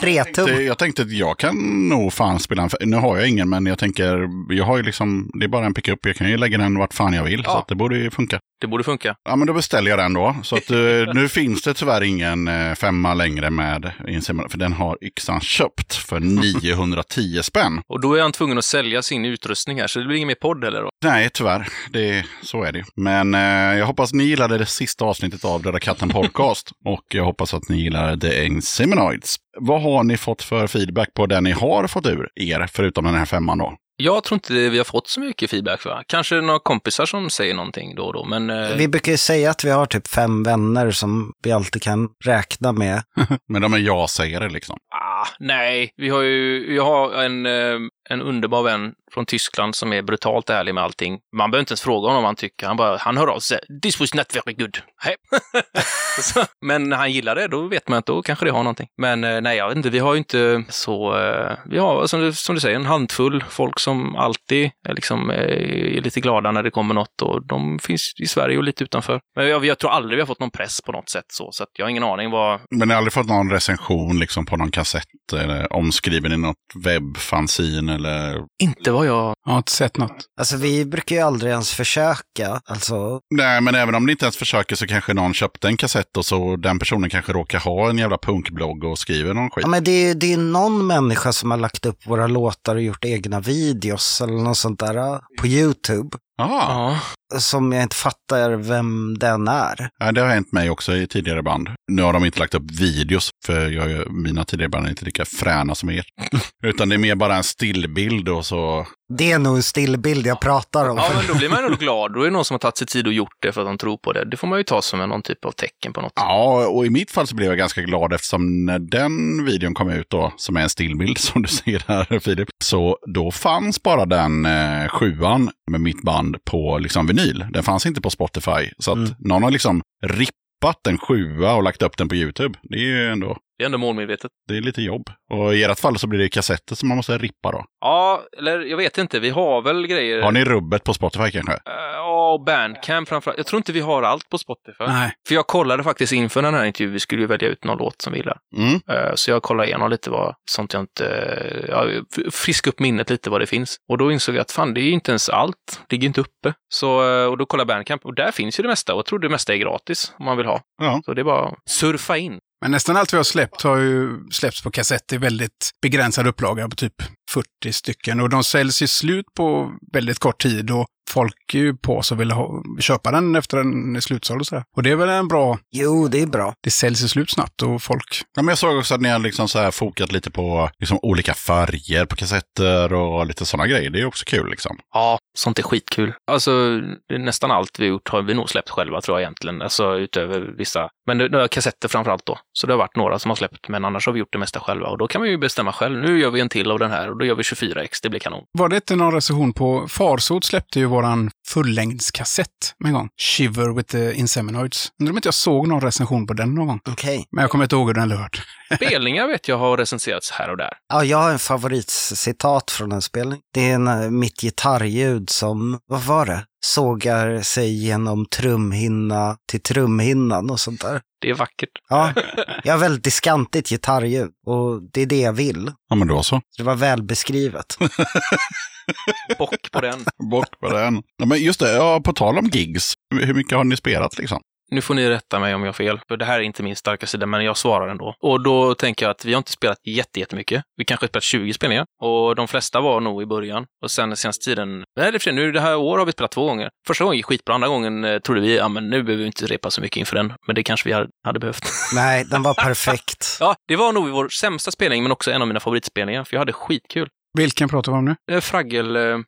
[0.00, 0.46] Tre tum.
[0.46, 3.66] Det, jag tänkte att jag kan nog fan spela en, nu har jag ingen men
[3.66, 6.58] jag tänker, jag har ju liksom, det är bara en pickup, jag kan ju lägga
[6.58, 7.42] den vart fan jag vill.
[7.44, 7.52] Ja.
[7.52, 8.40] Så att det borde ju funka.
[8.60, 9.16] Det borde funka.
[9.24, 10.36] Ja men då beställer jag den då.
[10.42, 10.78] Så att eh,
[11.14, 15.94] nu finns det tyvärr ingen eh, femma längre med Insemin, för den har yxan köpt
[15.94, 16.20] för
[16.72, 17.80] 910 spänn.
[17.88, 20.34] Och då är han tvungen att sälja sin utrustning här, så det blir ingen mer
[20.34, 20.90] podd heller då.
[21.04, 21.68] Nej, tyvärr.
[21.90, 22.84] Det, så är det.
[22.96, 26.70] Men eh, jag hoppas ni gillade det sista avsnittet av Döda katten podcast.
[26.84, 29.36] och jag hoppas att ni gillar The Inseminoids.
[29.60, 33.14] Vad har ni fått för feedback på den ni har fått ur er, förutom den
[33.14, 33.76] här femman då?
[34.00, 36.02] Jag tror inte vi har fått så mycket feedback för.
[36.06, 39.50] Kanske några kompisar som säger någonting då och då, men eh, Vi brukar ju säga
[39.50, 43.02] att vi har typ fem vänner som vi alltid kan räkna med.
[43.48, 44.78] Men de är ja-sägare liksom.
[44.94, 45.92] ah, nej.
[45.96, 47.78] Vi har ju vi har en, eh,
[48.10, 51.18] en underbar vän från Tyskland som är brutalt ärlig med allting.
[51.36, 52.66] Man behöver inte ens fråga honom vad han tycker.
[52.66, 53.58] Han, bara, han hör av sig.
[53.82, 54.78] This was not very good.
[55.04, 55.14] Hey.
[56.22, 58.88] Så, men när han gillar det, då vet man att då kanske det har någonting.
[58.98, 59.90] Men eh, nej, jag vet inte.
[59.90, 61.18] Vi har ju inte så...
[61.18, 65.30] Eh, vi har, som du, som du säger, en handfull folk som alltid är, liksom,
[65.30, 68.84] eh, är lite glada när det kommer något och de finns i Sverige och lite
[68.84, 69.20] utanför.
[69.36, 71.62] Men jag, jag tror aldrig vi har fått någon press på något sätt så, så
[71.62, 72.60] att jag har ingen aning vad...
[72.70, 76.56] Men ni har aldrig fått någon recension liksom på någon kassett eller omskriven i något
[76.84, 77.97] webbfanzine?
[77.98, 78.42] Eller?
[78.62, 79.34] Inte vad jag...
[79.44, 80.16] Jag har inte sett något.
[80.40, 82.60] Alltså vi brukar ju aldrig ens försöka.
[82.64, 86.16] Alltså, Nej, men även om ni inte ens försöker så kanske någon köpte en kassett
[86.16, 89.62] och så den personen kanske råkar ha en jävla punkblogg och skriver någon skit.
[89.62, 92.82] ja, men det, är- det är någon människa som har lagt upp våra låtar och
[92.82, 96.16] gjort egna videos eller något sånt där på YouTube.
[96.40, 96.98] Ah, Ja.
[97.38, 99.90] Som jag inte fattar vem den är.
[99.98, 101.68] ja, det har hänt mig också i tidigare band.
[101.92, 105.04] Nu har de inte lagt upp videos, för jag, är- mina tidigare band är inte
[105.04, 106.04] lika fräna som er.
[106.62, 108.86] Utan det är mer bara en stillbild och så.
[109.18, 110.96] Det är nog en stillbild jag pratar om.
[110.96, 112.14] Ja, men då blir man nog glad.
[112.14, 113.78] Då är det någon som har tagit sig tid och gjort det för att de
[113.78, 114.24] tror på det.
[114.30, 116.12] Det får man ju ta som en, någon typ av tecken på något.
[116.16, 119.90] Ja, och i mitt fall så blev jag ganska glad eftersom när den videon kom
[119.90, 124.06] ut då, som är en stillbild som du ser här Filip, så då fanns bara
[124.06, 127.46] den eh, sjuan med mitt band på liksom vinyl.
[127.52, 128.70] Den fanns inte på Spotify.
[128.78, 129.10] Så att Mm.
[129.18, 132.58] någon har liksom rippat en sjua och lagt upp den på YouTube.
[132.62, 134.30] Det är ju ändå, Det är ändå målmedvetet.
[134.48, 135.10] det är lite jobb.
[135.30, 137.64] Och i ert fall så blir det kassetter som man måste rippa då.
[137.80, 139.20] Ja, eller jag vet inte.
[139.20, 140.22] Vi har väl grejer.
[140.22, 141.52] Har ni rubbet på Spotify kanske?
[141.52, 141.60] Eh,
[141.94, 143.38] Ja, och Bandcamp framförallt.
[143.38, 144.84] Jag tror inte vi har allt på Spotify.
[144.86, 145.12] Nej.
[145.28, 146.92] För jag kollade faktiskt inför den här intervjun.
[146.92, 148.38] Vi skulle ju välja ut någon låt som vi gillar.
[148.56, 148.74] Mm.
[148.74, 151.06] Eh, Så jag kollade igenom lite vad sånt jag inte...
[151.06, 151.86] eh, Ja,
[152.30, 153.76] friska upp minnet lite vad det finns.
[153.88, 155.80] Och då insåg jag att fan, det är ju inte ens allt.
[155.88, 156.54] Det ligger inte uppe.
[156.68, 156.90] Så,
[157.30, 158.94] och då kollade jag Bandcamp och där finns ju det mesta.
[158.94, 160.60] Och jag tror det mesta är gratis om man vill ha.
[160.82, 161.00] Ja.
[161.04, 162.38] Så det är bara surfa in.
[162.62, 166.68] Men nästan allt vi har släppt har ju släppts på kassett i väldigt begränsad upplaga
[166.68, 166.94] på typ
[167.30, 168.20] 40 stycken.
[168.20, 172.14] Och de säljs ju slut på väldigt kort tid och folk är ju på så
[172.14, 174.64] vill ha, köpa den efter den är slutsåld och sådär.
[174.76, 176.54] Och det är väl en bra, Jo, det är bra.
[176.62, 179.18] det säljs ju slut snabbt och folk, Ja, men jag såg också att ni har
[179.18, 183.90] liksom så här fokat lite på liksom olika färger på kassetter och lite sådana grejer.
[183.90, 184.78] Det är också kul liksom.
[184.94, 186.14] Ja, sånt är skitkul.
[186.30, 186.80] Alltså,
[187.18, 189.62] nästan allt vi har gjort har vi nog släppt själva tror jag egentligen.
[189.62, 190.88] Alltså utöver vissa.
[191.08, 192.38] Men det, det är kassetter framför allt då.
[192.52, 194.60] Så det har varit några som har släppt, men annars har vi gjort det mesta
[194.60, 194.86] själva.
[194.88, 195.98] Och då kan man ju bestämma själv.
[195.98, 197.88] Nu gör vi en till av den här och då gör vi 24x.
[198.02, 198.44] Det blir kanon.
[198.52, 203.08] var det inte någon recension på, Farsot släppte ju våran fullängdskassett med en gång.
[203.36, 204.92] Shiver with the Inseminoids.
[205.00, 206.80] Undrar om inte jag såg någon recension på den någon gång.
[206.88, 207.26] Okej.
[207.30, 208.30] Men jag kommer inte ihåg hur den lät.
[208.74, 210.72] Spelningar vet jag har recenserats här och där.
[210.88, 213.40] Ja, jag har en favoritcitat från en spelning.
[213.54, 216.44] Det är en, eh, mitt gitarrljud som, vad var det?
[216.60, 221.00] Sågar sig genom trumhinna till trumhinnan och sånt där.
[221.20, 221.70] Det är vackert.
[221.88, 222.12] Ja,
[222.64, 225.72] jag har väldigt diskantigt gitarrljud och det är det jag vill.
[225.88, 226.40] Ja, men då så.
[226.56, 227.76] Det var väl beskrivet.
[229.38, 230.04] Bock på den.
[230.30, 231.02] Bort på den.
[231.16, 232.94] Ja, men just det, ja, på tal om gigs.
[233.14, 234.40] Hur mycket har ni spelat liksom?
[234.70, 236.76] Nu får ni rätta mig om jag har fel, för det här är inte min
[236.76, 238.14] starka sida, men jag svarar ändå.
[238.22, 240.62] Och då tänker jag att vi har inte spelat jätte- jättemycket.
[240.76, 243.66] Vi kanske har spelat 20 spelningar och de flesta var nog i början.
[243.82, 246.30] Och sen senaste tiden, nej, det är för nu det här år har vi spelat
[246.32, 246.68] två gånger.
[246.86, 249.46] Första gången gick skitbra, andra gången eh, trodde vi, ja men nu behöver vi inte
[249.46, 250.32] repa så mycket inför den.
[250.46, 251.64] Men det kanske vi hade, hade behövt.
[251.94, 253.36] Nej, den var perfekt.
[253.40, 256.40] ja, det var nog vår sämsta spelning, men också en av mina favoritspelningar, för jag
[256.40, 257.08] hade skitkul.
[257.38, 258.16] Vilken pratar vi om nu?
[258.32, 259.18] Eh, Fraggel, eh,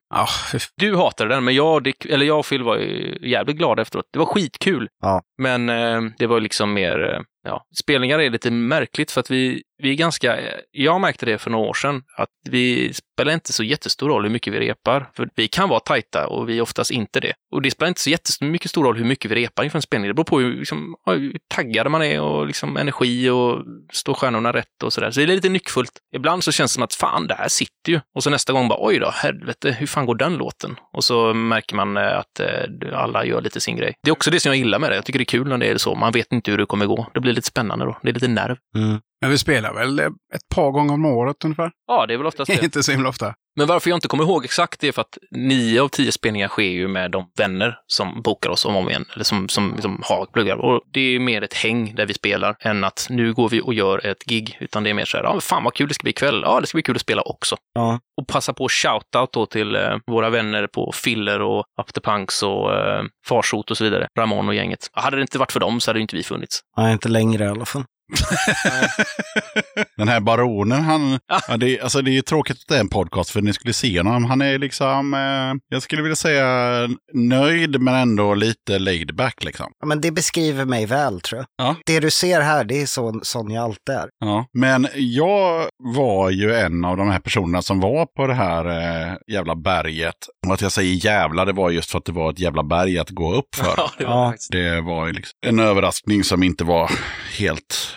[0.53, 2.77] fy du hatade den, men jag, eller jag och Phil var
[3.27, 4.05] jävligt glada efteråt.
[4.13, 4.89] Det var skitkul.
[5.03, 5.23] Ja.
[5.41, 9.63] Men eh, det var liksom mer, eh, ja, spelningar är lite märkligt för att vi,
[9.83, 13.53] vi är ganska, eh, jag märkte det för några år sedan, att vi spelar inte
[13.53, 15.11] så jättestor roll hur mycket vi repar.
[15.17, 17.33] För vi kan vara tajta och vi är oftast inte det.
[17.53, 20.09] Och det spelar inte så jättemycket stor roll hur mycket vi repar inför en spelning.
[20.09, 24.53] Det beror på hur, liksom, hur taggad man är och liksom energi och står stjärnorna
[24.53, 25.11] rätt och sådär.
[25.11, 25.93] Så det är lite nyckfullt.
[26.17, 28.01] Ibland så känns det som att fan, det här sitter ju.
[28.15, 30.77] Och så nästa gång bara oj då, helvete, hur fan går den låten?
[30.93, 33.95] Och så märker man eh, att eh, alla gör lite sin grej.
[34.03, 34.95] Det är också det som jag gillar med det.
[34.95, 35.95] Jag tycker det kul när det är så.
[35.95, 37.07] Man vet inte hur det kommer gå.
[37.15, 37.99] Det blir lite spännande då.
[38.03, 38.57] Det är lite nerv.
[38.77, 39.01] Mm.
[39.21, 41.71] Men vi spelar väl ett par gånger om året ungefär?
[41.87, 42.65] Ja, det är väl oftast det.
[42.65, 43.35] inte så himla ofta.
[43.57, 46.49] Men varför jag inte kommer ihåg exakt det är för att nio av tio spelningar
[46.49, 49.83] sker ju med de vänner som bokar oss om och om igen, eller som, som,
[49.83, 50.57] som har pluggar.
[50.57, 53.75] Och det är mer ett häng där vi spelar än att nu går vi och
[53.75, 56.03] gör ett gig, utan det är mer så här, ja, fan vad kul det ska
[56.03, 56.43] bli ikväll.
[56.45, 57.57] Ja, det ska bli kul att spela också.
[57.75, 58.01] Ja.
[58.21, 62.43] Och passa på shoutout då till eh, våra vänner på Filler och Up the Punks
[62.43, 64.09] och eh, Farsot och så vidare.
[64.19, 64.91] Ramon och gänget.
[64.93, 66.61] Hade det inte varit för dem så hade inte vi funnits.
[66.77, 67.85] Ja, inte längre i alla fall.
[69.97, 72.89] Den här baronen, han, ja, det, är- alltså det är tråkigt att det är en
[72.89, 74.25] podcast för ni skulle se honom.
[74.25, 79.67] Han är liksom, eh, jag skulle vilja säga nöjd men ändå lite laid back liksom.
[79.81, 81.67] Ja, men det beskriver mig väl tror jag.
[81.67, 81.77] Ja.
[81.87, 84.09] Det du ser här, det är så, sån jag alltid är.
[84.21, 84.47] Ja.
[84.53, 85.65] Men jag
[85.97, 88.65] var ju en av de här personerna som var på det här
[89.11, 90.15] eh, jävla berget.
[90.47, 92.99] Och att jag säger jävla, det var just för att det var ett jävla berg
[92.99, 93.67] att gå upp för.
[93.77, 94.35] Ja, det var Ja.
[94.51, 96.91] det var ju liksom en överraskning som inte var
[97.39, 97.97] helt...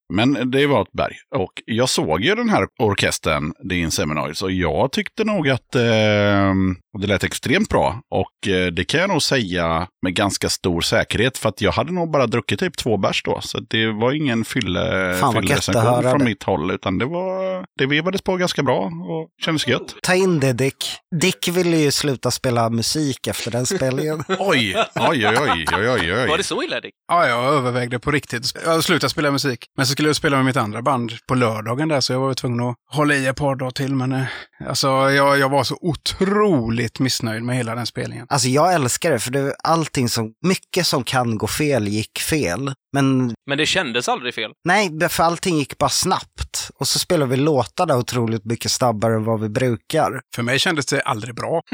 [0.11, 1.15] Men det var ett berg.
[1.35, 6.53] Och jag såg ju den här orkestern, The Inseminoids, och jag tyckte nog att eh,
[6.99, 8.01] det lät extremt bra.
[8.11, 11.91] Och eh, det kan jag nog säga med ganska stor säkerhet, för att jag hade
[11.91, 13.41] nog bara druckit typ två bärs då.
[13.41, 17.65] Så det var ingen fylle, höra från mitt håll, utan det var...
[17.77, 19.95] Det vevades på ganska bra och kändes gött.
[20.01, 20.85] Ta in det Dick.
[21.15, 24.23] Dick ville ju sluta spela musik efter den spelningen.
[24.39, 26.27] Oj, oj, oj, oj, oj, oj.
[26.27, 26.93] Var det så illa Dick?
[27.07, 28.53] Ja, jag övervägde på riktigt.
[28.65, 29.65] Jag slutat spela musik.
[29.77, 32.27] Men så skulle jag spela med mitt andra band på lördagen där, så jag var
[32.27, 33.95] ju tvungen att hålla i ett par dagar till.
[33.95, 34.23] Men eh,
[34.67, 38.25] alltså, jag, jag var så otroligt missnöjd med hela den spelningen.
[38.29, 42.73] Alltså jag älskar det, för det, allting som, mycket som kan gå fel gick fel.
[42.93, 44.51] Men Men det kändes aldrig fel.
[44.65, 46.50] nej, för allting gick bara snabbt.
[46.69, 50.21] Och så spelar vi låtarna otroligt mycket snabbare än vad vi brukar.
[50.35, 51.61] För mig kändes det aldrig bra.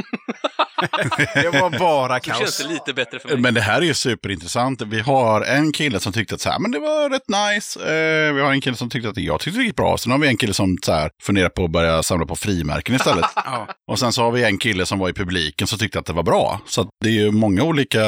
[1.34, 2.58] det var bara känns kaos.
[2.58, 3.38] det lite bättre för mig.
[3.38, 4.82] Men det här är ju superintressant.
[4.82, 7.80] Vi har en kille som tyckte att så här, men det var rätt nice.
[7.80, 9.98] Eh, vi har en kille som tyckte att jag tyckte det gick bra.
[9.98, 12.96] Sen har vi en kille som så här, funderar på att börja samla på frimärken
[12.96, 13.26] istället.
[13.36, 13.68] Ja.
[13.88, 16.14] och sen så har vi en kille som var i publiken som tyckte att det
[16.14, 16.62] var bra.
[16.66, 18.02] Så att det är ju många olika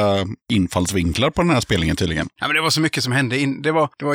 [0.52, 2.28] infallsvinklar på den här spelningen tydligen.
[2.40, 3.38] Ja, men det var så mycket som hände.
[3.38, 4.14] In, det, var, det var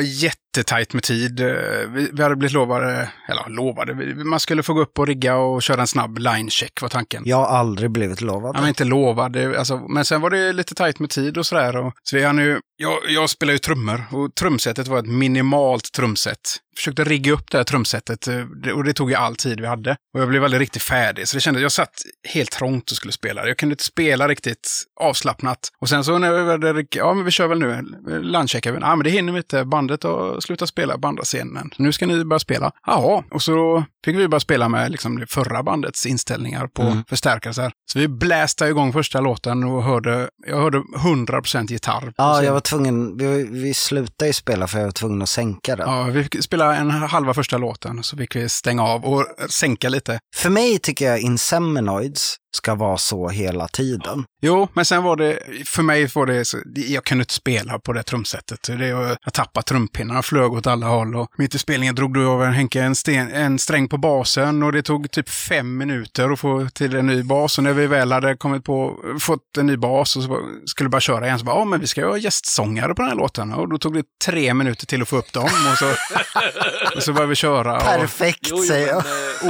[0.56, 1.40] jättetajt med tid.
[1.40, 1.46] Eh,
[1.88, 3.94] Vi, vi hade blivit lovade, eller lovade,
[4.24, 7.22] man skulle få gå upp och rigga och köra en snabb line-check var tanken.
[7.26, 8.56] Jag har aldrig blivit lovad.
[8.56, 9.36] Ja, men inte lovad.
[9.36, 11.76] Alltså, men sen var det lite tajt med tid och sådär.
[11.76, 15.92] Och, så vi har nu, jag, jag spelar ju trummor och trumsetet var ett minimalt
[15.92, 16.38] trumset.
[16.76, 19.96] Försökte rigga upp det här trumsetet eh, och det tog ju all tid vi hade.
[20.14, 21.28] Och jag blev aldrig riktigt färdig.
[21.28, 21.94] Så det kändes, jag satt
[22.28, 23.46] helt trångt och skulle spela.
[23.48, 24.68] Jag kunde inte spela riktigt
[25.00, 25.58] avslappnat.
[25.80, 27.82] Och sen så när vi hade, ja men vi kör väl nu,
[28.22, 28.78] landcheckar vi.
[28.80, 31.70] Ja men det hinner vi inte, bandet har slutat spela på andra scenen.
[31.78, 32.72] Nu ska ni börja spela.
[32.86, 37.04] Jaha, och så fick vi börja spela med liksom det förra bandets inställningar på Mm.
[37.08, 37.54] förstärkare.
[37.54, 37.72] Så, här.
[37.92, 42.12] så vi blästade igång första låten och hörde, jag hörde 100% gitarr.
[42.16, 42.44] Ja, scenen.
[42.46, 45.88] jag var tvungen, vi, vi slutade ju spela för jag var tvungen att sänka den.
[45.90, 46.44] Ja, vi fick
[46.74, 50.18] en halva första låten, så fick vi stänga av och sänka lite.
[50.36, 54.24] För mig tycker jag Inseminoids ska vara så hela tiden.
[54.42, 57.92] Jo, men sen var det, för mig var det, så, jag kunde inte spela på
[57.92, 58.62] det trumsetet.
[58.62, 62.26] Det, jag, jag tappade trumpinnarna, flög åt alla håll och mitt i spelningen drog du
[62.26, 66.30] av en, Henke en, sten, en sträng på basen och det tog typ fem minuter
[66.30, 67.58] att få till en ny bas.
[67.58, 70.22] Och när vi väl hade kommit på, fått en ny bas och
[70.66, 73.08] skulle bara köra igen så bara, ja men vi ska ju ha gästsångare på den
[73.10, 73.52] här låten.
[73.52, 75.86] Och då tog det tre minuter till att få upp dem och så,
[76.96, 77.76] och så började vi köra.
[77.76, 79.02] Och, Perfekt jo, säger jag.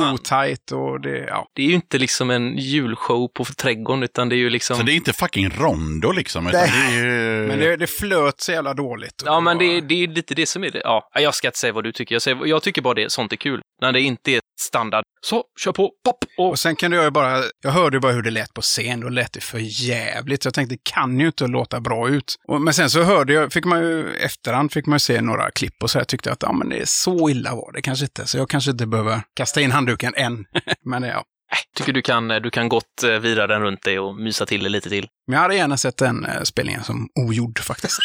[0.06, 1.48] eh, otajt och det, ja.
[1.54, 2.58] Det är ju inte liksom en
[2.96, 4.76] julshow på trädgården, utan det är ju liksom...
[4.76, 6.46] Så det är inte fucking rondo liksom.
[6.46, 6.72] Utan Nej.
[6.72, 7.46] det är ju...
[7.46, 9.22] Men det, det flöt så jävla dåligt.
[9.24, 10.80] Ja, men det, det är lite det som är det.
[10.84, 12.14] Ja, jag ska inte säga vad du tycker.
[12.14, 13.60] Jag, säger, jag tycker bara det, sånt är kul.
[13.80, 15.04] När det inte är standard.
[15.20, 16.16] Så, kör på, pop!
[16.38, 18.60] Och, Och sen kunde jag ju bara, jag hörde ju bara hur det lät på
[18.60, 20.42] scen, då lät det för jävligt.
[20.42, 22.34] Så jag tänkte, det kan ju inte låta bra ut.
[22.48, 25.50] Och, men sen så hörde jag, fick man ju, efterhand fick man ju se några
[25.50, 28.04] klipp och så jag tyckte att, ja men det är så illa var det kanske
[28.04, 28.26] inte.
[28.26, 30.44] Så jag kanske inte behöver kasta in handduken än.
[30.84, 31.24] men ja.
[31.52, 34.46] Äh, tycker du kan, eh, du kan gott eh, vira den runt dig och mysa
[34.46, 35.08] till det lite till.
[35.26, 37.98] Men jag hade gärna sett den eh, spelningen som ogjord faktiskt.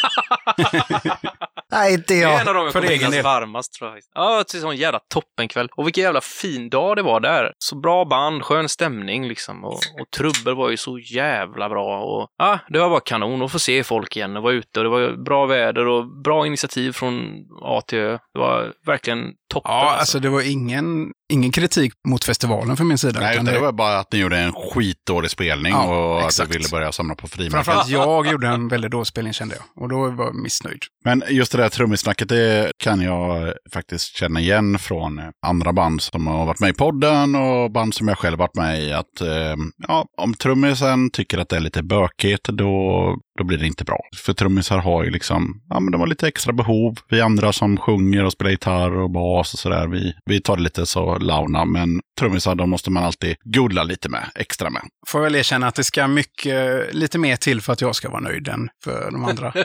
[1.72, 2.48] Nej, inte Det är en jag.
[2.48, 3.22] av de jag för kommer egen minnas del.
[3.24, 3.98] varmast tror jag.
[4.14, 5.68] Ja, det var en jävla toppenkväll.
[5.76, 7.52] Och vilken jävla fin dag det var där.
[7.58, 9.64] Så bra band, skön stämning liksom.
[9.64, 12.02] Och, och trubbel var ju så jävla bra.
[12.04, 14.80] Och, ja, det var bara kanon att få se folk igen och vara ute.
[14.80, 17.22] Och det var bra väder och bra initiativ från
[17.62, 18.18] A till Ö.
[18.34, 19.18] Det var verkligen
[19.52, 19.72] toppen.
[19.72, 23.20] Ja, alltså det var ingen, ingen kritik mot festivalen från min sida.
[23.20, 26.24] Nej, utan det det- var bara att ni gjorde en skitdålig spelning Ja, och att
[26.26, 26.52] exakt.
[26.52, 27.64] du ville börja samla på frimärken.
[27.64, 29.82] Framförallt jag gjorde en väldigt dålig spelning kände jag.
[29.82, 30.82] Och då var jag missnöjd.
[31.04, 36.26] Men just det där trummissnacket, det kan jag faktiskt känna igen från andra band som
[36.26, 38.92] har varit med i podden och band som jag själv varit med i.
[38.92, 39.56] Att eh,
[39.88, 44.00] ja, om trummisen tycker att det är lite bökigt, då, då blir det inte bra.
[44.16, 46.98] För trummisar har ju liksom, ja men de har lite extra behov.
[47.08, 50.62] Vi andra som sjunger och spelar gitarr och bas och sådär, vi, vi tar det
[50.62, 51.64] lite så launa.
[51.64, 54.82] Men trummisar, de måste man alltid gulla lite med, extra med.
[55.06, 58.20] Får väl erkänna att det ska mycket, lite mer till för att jag ska vara
[58.20, 59.52] nöjd än för de andra.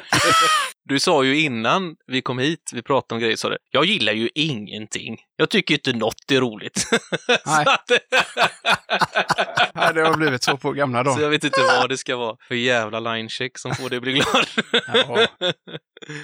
[0.90, 3.58] Du sa ju innan vi kom hit, vi pratade om grejer, sa det.
[3.72, 5.18] Jag gillar ju ingenting.
[5.36, 6.90] Jag tycker inte något är roligt.
[7.46, 7.66] Nej.
[7.66, 7.92] så, att,
[9.74, 11.22] Nej, det har blivit så på gamla så dagar.
[11.22, 14.14] jag vet inte vad det ska vara för jävla linecheck som får dig att bli
[14.14, 14.48] glad.
[14.94, 15.28] Ja.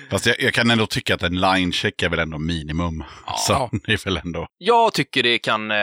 [0.09, 3.03] Fast jag, jag kan ändå tycka att en line-check är väl ändå minimum.
[3.47, 4.47] Så det är väl ändå...
[4.57, 5.77] Jag tycker det kan eh,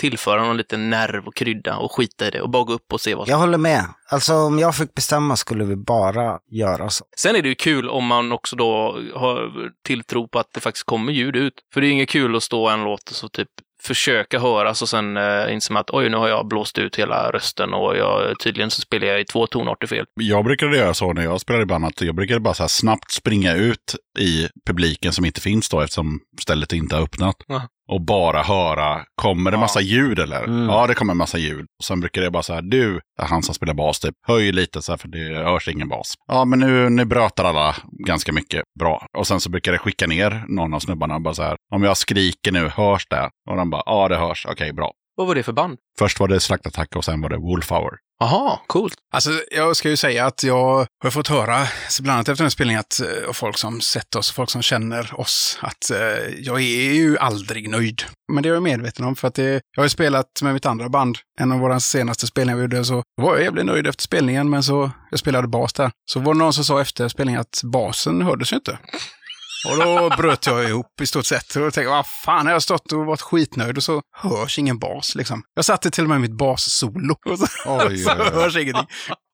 [0.00, 3.00] tillföra någon liten nerv och krydda och skita i det och bara gå upp och
[3.00, 3.84] se vad som Jag håller med.
[4.08, 7.04] Alltså om jag fick bestämma skulle vi bara göra så.
[7.16, 9.50] Sen är det ju kul om man också då har
[9.86, 11.54] tilltro på att det faktiskt kommer ljud ut.
[11.74, 13.48] För det är inget kul att stå en låt och så typ
[13.82, 17.30] försöka höras och sen eh, inser man att oj, nu har jag blåst ut hela
[17.30, 20.04] rösten och jag, tydligen så spelar jag i två tonarter fel.
[20.20, 23.10] Jag brukade göra så när jag spelade ibland att jag brukade bara så här snabbt
[23.10, 27.36] springa ut i publiken som inte finns då eftersom stället inte har öppnat.
[27.46, 27.68] Ja.
[27.88, 30.44] Och bara höra, kommer det massa ljud eller?
[30.44, 30.68] Mm.
[30.68, 31.66] Ja, det kommer massa ljud.
[31.78, 34.82] Och sen brukar jag bara så här, du, han som spelar bas typ, höj lite
[34.82, 36.14] så här för det hörs ingen bas.
[36.28, 37.76] Ja, men nu, nu brötar alla
[38.06, 39.06] ganska mycket bra.
[39.18, 41.96] Och sen så brukar jag skicka ner någon av snubbarna bara så här, om jag
[41.96, 43.30] skriker nu, hörs det?
[43.50, 44.92] Och de bara, ja det hörs, okej bra.
[45.16, 45.78] Vad var det för band?
[45.98, 47.98] Först var det slaktattack och sen var det Wolf Hour.
[48.20, 48.94] Aha, coolt.
[49.12, 52.44] Alltså, jag ska ju säga att jag har fått höra, så bland annat efter den
[52.44, 56.34] här spelningen, att, eh, och folk som sett oss, folk som känner oss, att eh,
[56.38, 58.02] jag är ju aldrig nöjd.
[58.32, 60.66] Men det är jag medveten om, för att det, jag har ju spelat med mitt
[60.66, 61.18] andra band.
[61.40, 64.62] En av våra senaste spelningar vi gjorde, så var jag jävligt nöjd efter spelningen, men
[64.62, 65.90] så, jag spelade bas där.
[66.10, 68.78] Så var det någon som sa efter spelningen att basen hördes ju inte.
[69.64, 71.56] Och då bröt jag ihop i stort sett.
[71.56, 74.58] Och då tänkte jag, vad fan, har jag stått och varit skitnöjd och så hörs
[74.58, 75.42] ingen bas liksom.
[75.54, 77.14] Jag satte till och med mitt bassolo.
[77.24, 78.30] Och så, Oj, så oj, oj.
[78.32, 78.86] hörs ingenting.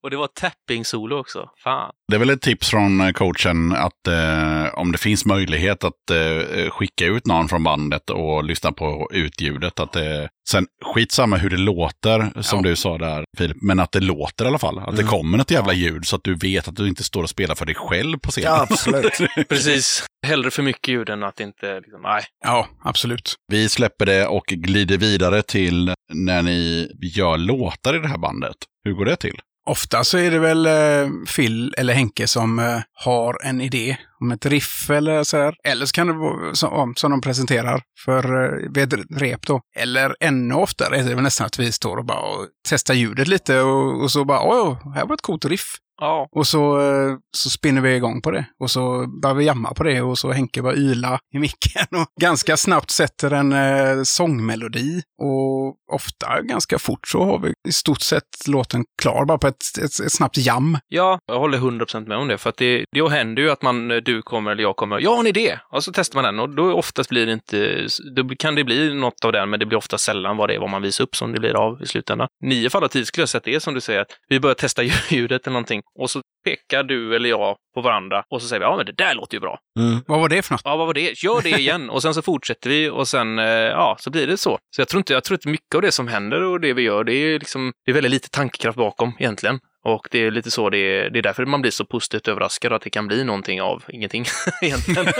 [0.02, 1.48] Och det var tapping-solo också.
[1.64, 1.92] Fan.
[2.08, 6.10] Det är väl ett tips från eh, coachen att eh, om det finns möjlighet att
[6.10, 9.80] eh, skicka ut någon från bandet och lyssna på utljudet.
[9.80, 10.02] Att, eh,
[10.50, 12.70] sen skitsamma hur det låter, som Ja.
[12.70, 14.78] du sa där Filip, men att det låter i alla fall.
[14.78, 17.30] Att det kommer ett jävla ljud så att du vet att du inte står och
[17.30, 18.50] spelar för dig själv på scenen.
[18.52, 19.12] Ja, absolut.
[19.48, 20.06] Precis.
[20.26, 22.22] Hellre för mycket ljud än att inte, liksom, nej.
[22.44, 23.34] Ja, absolut.
[23.52, 28.56] Vi släpper det och glider vidare till när ni gör låtar i det här bandet.
[28.84, 29.40] Hur går det till?
[29.66, 34.32] Ofta så är det väl eh, Phil eller Henke som eh, har en idé om
[34.32, 35.54] ett riff eller så här.
[35.64, 39.60] Eller så kan det vara som, som de presenterar för eh, vid ett rep då.
[39.76, 43.28] Eller ännu oftare är det väl nästan att vi står och bara och testar ljudet
[43.28, 45.76] lite och, och så bara oj, här var ett coolt riff.
[46.02, 46.28] Ja.
[46.32, 48.44] Och så, eh, så spinner vi igång på det.
[48.60, 51.86] Och så börjar vi jamma på det och så Henke bara yla i micken.
[51.90, 55.02] Och ganska snabbt sätter en eh, sångmelodi.
[55.22, 59.78] Och ofta ganska fort så har vi i stort sett låten klar bara på ett,
[59.78, 60.78] ett, ett snabbt jam.
[60.88, 62.38] Ja, jag håller 100% med om det.
[62.38, 65.20] För att det, det händer ju att man, du kommer eller jag kommer, jag har
[65.20, 65.58] en idé!
[65.70, 67.86] Och så testar man den och då oftast blir det inte,
[68.16, 70.58] då kan det bli något av den, men det blir ofta sällan vad det är,
[70.58, 72.28] vad man visar upp som det blir av i slutändan.
[72.44, 74.40] Nio fall av tio skulle jag säga att det är som du säger, att vi
[74.40, 78.48] börjar testa ljudet eller någonting och så pekar du eller jag på varandra och så
[78.48, 79.58] säger vi, ja men det där låter ju bra.
[79.78, 80.00] Mm.
[80.06, 80.60] Vad var det för något?
[80.64, 81.22] Ja, vad var det?
[81.22, 81.90] Gör det igen.
[81.90, 84.58] Och sen så fortsätter vi och sen, eh, ja, så blir det så.
[84.76, 86.82] Så jag tror inte, jag tror inte mycket av det som händer och det vi
[86.82, 89.60] gör, det är liksom, det är väldigt lite tankekraft bakom egentligen.
[89.84, 92.72] Och det är lite så, det är, det är därför man blir så positivt överraskad
[92.72, 94.24] att det kan bli någonting av ingenting
[94.62, 95.06] egentligen.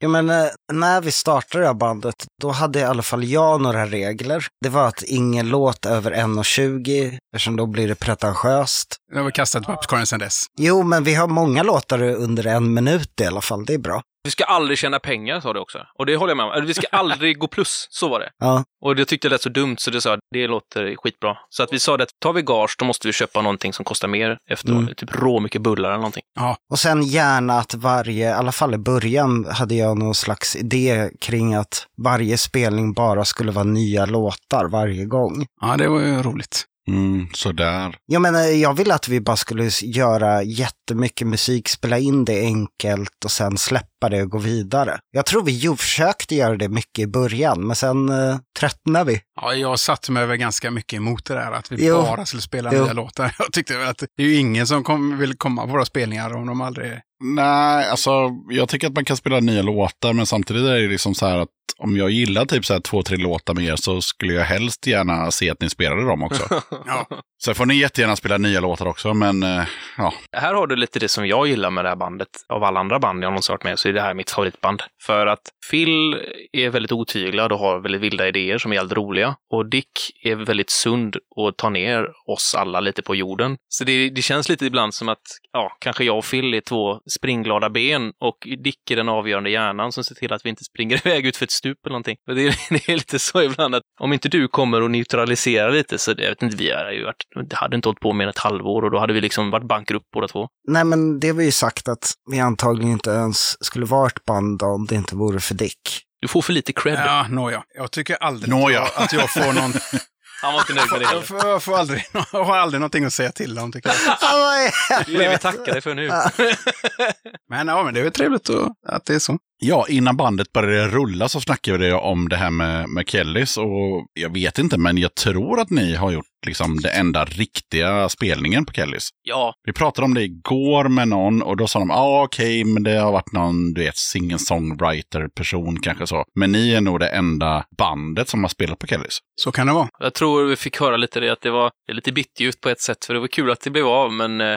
[0.00, 3.60] Ja, men eh, när vi startade det här bandet, då hade i alla fall jag
[3.60, 4.46] några regler.
[4.60, 8.96] Det var att ingen låt över 1.20, eftersom då blir det pretentiöst.
[9.14, 10.44] Jag har kastat i papperskorgen sedan dess.
[10.58, 14.02] Jo, men vi har många låtar under en minut i alla fall, det är bra.
[14.28, 15.78] Vi ska aldrig tjäna pengar, sa du också.
[15.98, 16.66] Och det håller jag med om.
[16.66, 18.30] Vi ska aldrig gå plus, så var det.
[18.38, 21.36] Ja, Och det tyckte jag lät så dumt, så det sa det låter skitbra.
[21.48, 23.84] Så att vi sa det att tar vi gage, då måste vi köpa någonting som
[23.84, 24.82] kostar mer efteråt.
[24.82, 24.94] Mm.
[24.94, 26.22] Typ rå mycket bullar eller någonting.
[26.70, 31.10] och sen gärna att varje, i alla fall i början hade jag någon slags idé
[31.20, 35.46] kring att varje spelning bara skulle vara nya låtar varje gång.
[35.60, 36.64] Ja, det var ju roligt.
[36.88, 37.96] Mm, sådär.
[38.06, 43.24] Jag menar, jag ville att vi bara skulle göra jättemycket musik, spela in det enkelt
[43.24, 44.98] och sen släppa det och gå vidare.
[45.10, 49.20] Jag tror vi ju försökte göra det mycket i början, men sen uh, tröttnade vi.
[49.40, 52.02] Ja, jag satte mig väl ganska mycket emot det där att vi Jo.
[52.02, 52.84] bara skulle spela Jo.
[52.84, 53.34] nya låtar.
[53.38, 56.34] Jag tyckte väl att det är ju ingen som kom, vill komma på våra spelningar
[56.34, 56.92] om de aldrig...
[57.24, 61.14] Nej, alltså jag tycker att man kan spela nya låtar, men samtidigt är det liksom
[61.14, 64.00] så här att om jag gillar typ så här två, tre låtar med er så
[64.00, 66.48] skulle jag helst gärna se att ni spelade dem också.
[66.86, 67.06] Ja,
[67.44, 69.64] Sen får ni jättegärna spela nya låtar också, men eh,
[69.98, 70.12] ja.
[70.36, 72.28] Här har du lite det som jag gillar med det här bandet.
[72.48, 74.82] Av alla andra band jag någonsin varit med så är det här mitt favoritband.
[75.06, 76.16] För att Phil
[76.52, 79.36] är väldigt otyglad och har väldigt vilda idéer som är jävligt roliga.
[79.50, 79.90] Och Dick
[80.24, 83.56] är väldigt sund och tar ner oss alla lite på jorden.
[83.68, 85.22] Så det, det känns lite ibland som att,
[85.52, 89.92] ja, kanske jag och Phil är två springglada ben och Dick är den avgörande hjärnan
[89.92, 92.16] som ser till att vi inte springer iväg ut för ett stup eller någonting.
[92.26, 95.98] Det, är, det är lite så ibland att om inte du kommer och neutraliserar lite
[95.98, 98.30] så, jag vet inte, vi hade ju varit, det hade inte hållit på mer än
[98.30, 100.48] ett halvår och då hade vi liksom varit bankrupp båda två.
[100.68, 104.24] Nej, men det har vi ju sagt att vi antagligen inte ens skulle vara ett
[104.24, 106.02] band om det inte vore för Dick.
[106.20, 106.98] Du får för lite cred.
[107.06, 107.62] ja nåja.
[107.74, 108.82] Jag tycker aldrig Nåja.
[108.82, 109.72] att, jag, att jag får någon...
[110.42, 113.04] Han var inte nöjd med det Jag får, jag får aldrig, jag har aldrig någonting
[113.04, 113.96] att säga till om, tycker jag.
[115.06, 116.08] Det är det vi tackar dig för nu.
[117.48, 119.38] Men ja, men det är väl trevligt att, att det är så.
[119.60, 124.06] Ja, innan bandet började rulla så snackade vi om det här med, med Kellys och
[124.14, 128.64] jag vet inte, men jag tror att ni har gjort liksom det enda riktiga spelningen
[128.64, 129.08] på Kellys.
[129.22, 132.64] Ja, Vi pratade om det igår med någon och då sa de, ja ah, okej,
[132.64, 136.24] men det har varit någon, du vet, singer-songwriter-person kanske så.
[136.34, 139.18] Men ni är nog det enda bandet som har spelat på Kellys.
[139.40, 139.88] Så kan det vara.
[139.98, 143.04] jag tror vi fick höra lite det att det var lite bitterljuvt på ett sätt,
[143.04, 144.56] för det var kul att det blev av, men eh,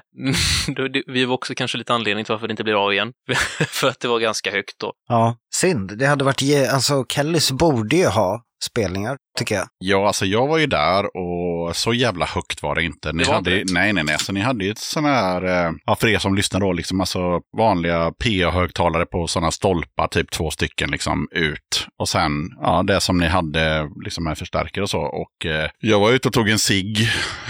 [1.08, 3.14] vi var också kanske lite anledning till varför det inte blev av igen.
[3.68, 4.91] för att det var ganska högt då.
[5.10, 5.98] Ja, synd.
[5.98, 9.68] Det hade varit, ge- alltså Kellys borde ju ha spelningar, tycker jag.
[9.80, 13.12] Ja, alltså jag var ju där och så jävla högt var det inte.
[13.14, 14.16] Ni Det var hade, inte nej, nej, nej.
[14.20, 17.00] Så ni hade ju ett sån här, eh, ja, för er som lyssnar då, liksom
[17.02, 17.20] alltså
[17.58, 21.88] vanliga PA-högtalare på sådana stolpar, typ två stycken liksom ut.
[22.00, 22.32] Och sen,
[22.62, 25.00] ja, det som ni hade liksom med förstärkare och så.
[25.02, 26.98] Och eh, jag var ute och tog en cigg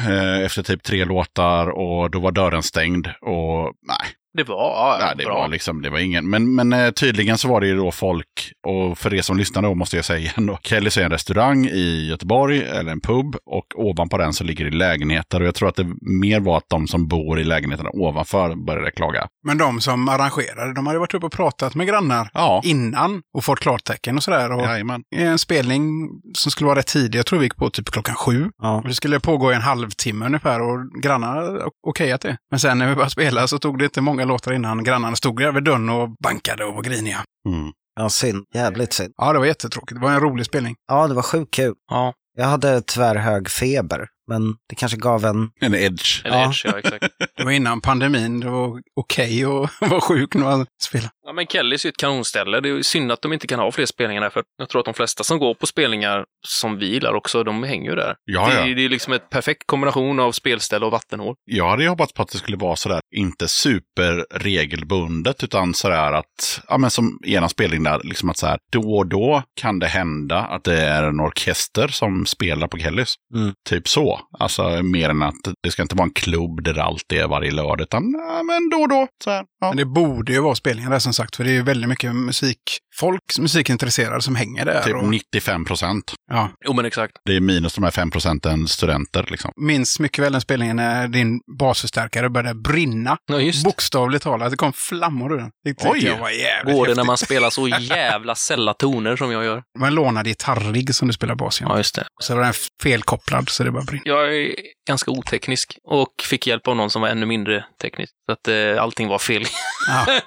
[0.09, 4.97] eh, efter typ tre låtar och då var dörren stängd och nej, Det var, ja,
[5.01, 5.33] Nej, det bra.
[5.39, 6.29] var liksom, det var ingen.
[6.29, 8.27] Men, men eh, tydligen så var det ju då folk,
[8.67, 10.57] och för er som lyssnar då måste jag säga igen då.
[10.63, 14.77] Kellys är en restaurang i Göteborg, eller en pub, och ovanpå den så ligger det
[14.77, 15.39] lägenheter.
[15.41, 18.91] Och jag tror att det mer var att de som bor i lägenheterna ovanför började
[18.91, 19.27] klaga.
[19.43, 23.43] Men de som arrangerade, de hade varit uppe och pratat med grannar Ja, innan och
[23.45, 24.51] fått klartecken och sådär.
[24.51, 25.03] Och jajamän.
[25.15, 27.19] en spelning som skulle vara rätt tidig.
[27.19, 28.49] Jag tror vi gick på typ klockan sju.
[28.61, 28.75] Ja.
[28.81, 32.37] Och det skulle pågå i en halvtimme ungefär och grannarna okejat det.
[32.51, 35.53] Men sen när vi började spela så tog det inte många låtar innan grannarna stod
[35.53, 37.23] vid dörren och bankade och var griniga.
[37.49, 37.71] Mm.
[37.95, 38.45] Ja, synd.
[38.53, 39.13] Jävligt synd.
[39.17, 39.99] Ja, det var jättetråkigt.
[40.01, 40.75] Det var en rolig spelning.
[40.87, 41.73] Ja, det var sjukt kul.
[41.91, 45.49] Ja, Jag hade tyvärr hög feber, men det kanske gav en...
[45.61, 46.25] En edge.
[46.25, 46.45] eller Ja.
[46.49, 47.05] Edge, ja exakt.
[47.37, 48.39] Det var innan pandemin.
[48.39, 51.09] Det var okej att vara sjuk när man spelade.
[51.25, 52.59] Ja, men Kellys är ju ett kanonställe.
[52.59, 54.79] Det är ju synd att de inte kan ha fler spelningar där, för jag tror
[54.79, 58.15] att de flesta som går på spelningar som vi gillar också, de hänger ju där.
[58.25, 58.67] Ja, det, ja.
[58.67, 61.35] är- det är liksom ett perfekt kombination av spelställe och vattenhål.
[61.45, 66.77] Jag hade hoppats på att det skulle vara sådär, inte superregelbundet, utan sådär att, ja
[66.77, 70.39] men som ena spelning där, liksom att så här, då och då kan det hända
[70.39, 73.13] att det är en orkester som spelar på Kellys.
[73.35, 73.53] Mm.
[73.69, 74.10] Typ så.
[74.39, 77.51] Alltså mer än att det ska inte vara en klubb där det alltid är varje
[77.51, 79.07] lördag, utan ja, men då och då.
[79.23, 79.67] Så här, ja.
[79.67, 82.15] Men det borde ju vara spelningar där som sagt, för det är ju väldigt mycket
[82.15, 82.61] musik
[82.91, 84.83] musikfolk, musikintresserade som hänger där.
[84.83, 86.13] Typ och, 95 procent.
[86.31, 87.13] ja, Jo, men exakt.
[87.25, 89.51] Det är minus de här 5 procenten studenter liksom.
[89.55, 93.17] minns mycket väl den spelningen när din basförstärkare började brinna.
[93.25, 93.63] Ja, just.
[93.63, 95.49] Bokstavligt talat, det kom flammor ur den.
[95.63, 96.05] Det tyckte Oj!
[96.05, 99.55] jag var jävligt Går det när man spelar så jävla sälla toner som jag gör?
[99.55, 101.71] Det var en lånad gitarrigg som du spelar bas genom.
[101.73, 102.05] Ja, just det.
[102.21, 104.03] Så var den felkopplad så det bara brinner.
[104.05, 104.55] Jag är
[104.87, 108.13] ganska oteknisk och fick hjälp av någon som var ännu mindre teknisk.
[108.25, 109.43] Så att eh, allting var fel.
[109.87, 110.21] Ja,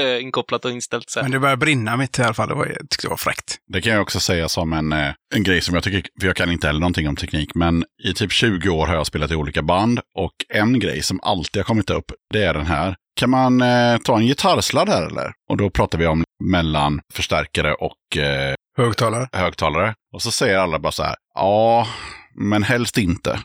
[0.20, 1.10] Inkopplat och inställt.
[1.10, 2.48] Så men det började brinna mitt i alla fall.
[2.48, 3.56] Det var, jag tyckte det var fräckt.
[3.72, 6.36] Det kan jag också säga som en, eh, en grej som jag tycker, för jag
[6.36, 9.34] kan inte heller någonting om teknik, men i typ 20 år har jag spelat i
[9.34, 12.96] olika band och en grej som alltid har kommit upp, det är den här.
[13.20, 15.32] Kan man eh, ta en gitarrsladd här eller?
[15.50, 19.28] Och då pratar vi om mellan förstärkare och eh, Högtalare.
[19.32, 19.94] högtalare.
[20.14, 21.86] Och så säger alla bara så här, ja,
[22.34, 23.40] men helst inte.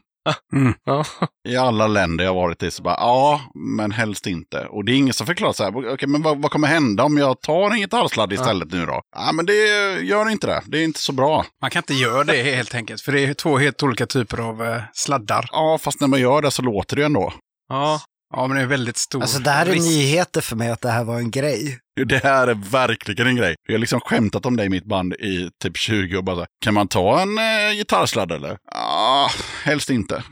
[0.53, 0.73] Mm.
[0.85, 1.05] Ja.
[1.49, 3.41] I alla länder jag varit i så bara, ja,
[3.77, 4.65] men helst inte.
[4.65, 7.17] Och det är ingen som förklarar så här, okej, men vad, vad kommer hända om
[7.17, 9.01] jag tar en gitarrsladd istället nu då?
[9.15, 9.53] Ja, men det
[10.01, 10.61] gör inte det.
[10.65, 11.45] Det är inte så bra.
[11.61, 14.63] Man kan inte göra det helt enkelt, för det är två helt olika typer av
[14.63, 15.45] eh, sladdar.
[15.51, 17.33] Ja, fast när man gör det så låter det ändå.
[17.69, 18.01] Ja.
[18.35, 19.85] Ja, men det är väldigt stor Alltså det här är risk.
[19.89, 21.79] nyheter för mig att det här var en grej.
[22.05, 23.55] Det här är verkligen en grej.
[23.67, 26.21] Jag har liksom skämtat om det i mitt band i typ 20 år.
[26.21, 28.57] Bara så här, kan man ta en eh, gitarrsladd eller?
[28.71, 29.29] Ja,
[29.63, 30.23] helst inte.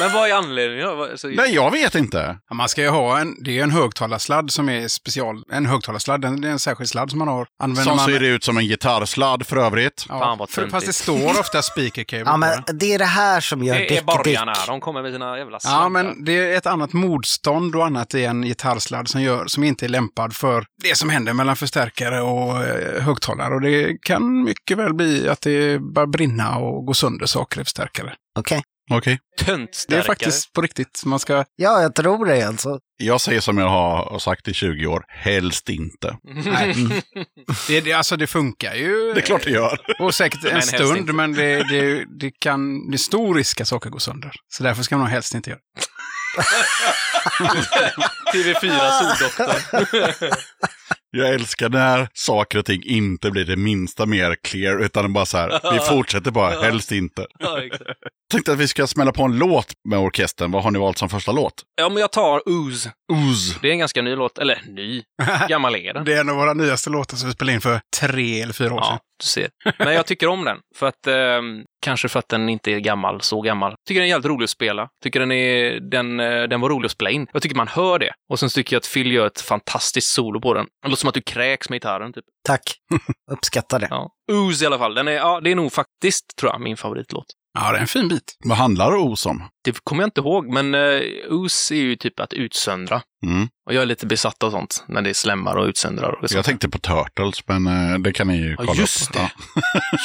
[0.00, 0.88] Men vad är anledningen?
[0.88, 2.38] Alltså, Nej, jag vet inte.
[2.52, 5.42] Man ska ju ha en, det är en högtalarsladd som är special.
[5.52, 7.46] En högtalarsladd, den- det är en särskild sladd som man har.
[7.62, 10.06] Använder Som man, ser ut som en gitarrsladd för övrigt.
[10.08, 13.04] Ja, Fan, vad för, fast det står ofta speaker cable Ja, men det är det
[13.04, 14.52] här som gör det är borgarna.
[14.66, 15.78] De kommer med sina jävla sladdar.
[15.82, 19.64] Ja, men det är ett annat motstånd och annat i en gitarrsladd som, gör, som
[19.64, 23.54] inte är lämpad för det som händer mellan förstärkare och eh, högtalare.
[23.54, 27.64] Och det kan mycket väl bli att det börjar brinna och gå sönder saker i
[27.64, 28.14] förstärkare.
[28.38, 28.62] Okej.
[28.90, 29.18] Okej.
[29.38, 30.02] Det Töntstärkare.
[30.02, 31.02] är faktiskt på riktigt.
[31.04, 31.44] Man ska...
[31.56, 32.78] Ja, jag tror det alltså.
[32.96, 36.16] Jag säger som jag har sagt i 20 år, helst inte.
[36.44, 36.74] Nej.
[37.68, 39.12] Det, det, alltså det funkar ju.
[39.14, 39.78] Det är klart det gör.
[40.00, 43.90] Och säkert en stund, men det, det, det, kan, det är stor risk att saker
[43.90, 44.32] går sönder.
[44.48, 45.82] Så därför ska man nog helst inte göra det.
[48.34, 50.32] TV4 Soldoktorn.
[51.10, 55.38] Jag älskar när saker och ting inte blir det minsta mer clear, utan bara så
[55.38, 57.26] här, vi fortsätter bara, helst inte.
[57.38, 57.90] ja, exakt.
[58.32, 60.50] Tänkte att vi ska smälla på en låt med orkestern.
[60.50, 61.62] Vad har ni valt som första låt?
[61.80, 62.92] Ja, men jag tar Ooze.
[63.12, 63.58] Ooze.
[63.62, 64.38] Det är en ganska ny låt.
[64.38, 65.02] Eller ny.
[65.48, 66.04] Gammal är den.
[66.04, 68.74] Det är en av våra nyaste låtar som vi spelade in för tre eller fyra
[68.74, 68.98] år sedan.
[69.20, 69.48] Du ser.
[69.78, 70.58] Men jag tycker om den.
[70.76, 73.74] För att, ehm, kanske för att den inte är gammal, så gammal.
[73.88, 74.88] Tycker den är jävligt rolig att spela.
[75.02, 77.26] Tycker den, är, den, eh, den var rolig att spela in.
[77.32, 78.12] Jag tycker man hör det.
[78.30, 80.66] Och sen tycker jag att Phil gör ett fantastiskt solo på den.
[80.82, 82.24] Det låter som att du kräks med gitarren, typ.
[82.46, 82.62] Tack.
[83.32, 83.86] Uppskattar det.
[83.90, 84.10] Ja.
[84.32, 84.94] Ooze i alla fall.
[84.94, 87.26] Den är, ja, det är nog faktiskt, tror jag, min favoritlåt.
[87.54, 88.36] Ja, det är en fin bit.
[88.44, 89.44] Vad handlar Ooze om?
[89.64, 93.02] Det kommer jag inte ihåg, men uh, Ooze är ju typ att utsöndra.
[93.26, 93.48] Mm.
[93.66, 96.10] Och jag är lite besatt av sånt, när det är slemmar och utsöndrar.
[96.22, 99.12] Och Jag tänkte på Turtles, men eh, det kan ni ju kolla Ja, just upp.
[99.16, 99.30] det.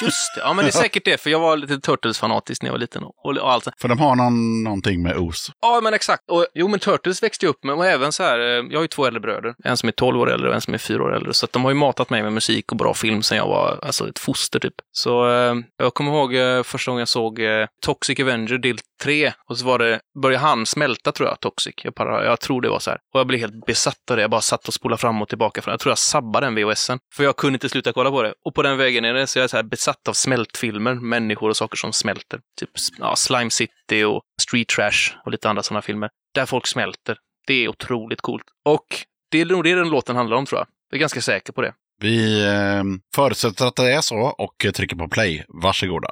[0.02, 0.42] Just det.
[0.42, 3.04] Ja, men det är säkert det, för jag var lite Turtles-fanatisk när jag var liten.
[3.04, 3.68] Och, och allt.
[3.82, 5.52] För de har någon, någonting med Ooze.
[5.62, 6.22] Ja, men exakt.
[6.32, 8.82] Och, jo, men Turtles växte ju upp med, och även så här, eh, jag har
[8.82, 9.56] ju två äldre bröder.
[9.64, 11.34] En som är 12 år äldre och en som är 4 år äldre.
[11.34, 13.80] Så att de har ju matat mig med musik och bra film sedan jag var
[13.84, 14.74] alltså, ett foster typ.
[14.92, 19.34] Så eh, jag kommer ihåg eh, första gången jag såg eh, Toxic Avenger del 3.
[19.50, 21.74] Och så var det, började han smälta tror jag, Toxic.
[21.84, 23.00] Jag, bara, jag tror det var så här.
[23.14, 24.22] Och jag blev helt besatt av det.
[24.22, 25.62] Jag bara satt och spolade fram och tillbaka.
[25.66, 27.00] Jag tror jag sabbade den VHSen.
[27.16, 28.34] För jag kunde inte sluta kolla på det.
[28.46, 30.94] Och på den vägen är det så jag är så här besatt av smältfilmer.
[30.94, 32.40] Människor och saker som smälter.
[32.60, 36.10] Typ ja, Slime City och Street Trash och lite andra sådana filmer.
[36.34, 37.18] Där folk smälter.
[37.48, 38.44] Det är otroligt coolt.
[38.66, 38.86] Och
[39.32, 40.68] det är nog det den låten handlar om tror jag.
[40.90, 41.74] Jag är ganska säker på det.
[42.02, 42.84] Vi eh,
[43.16, 45.46] förutsätter att det är så och trycker på play.
[45.48, 46.10] Varsågoda.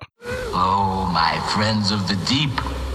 [0.53, 2.90] Oh, my friends of the deep.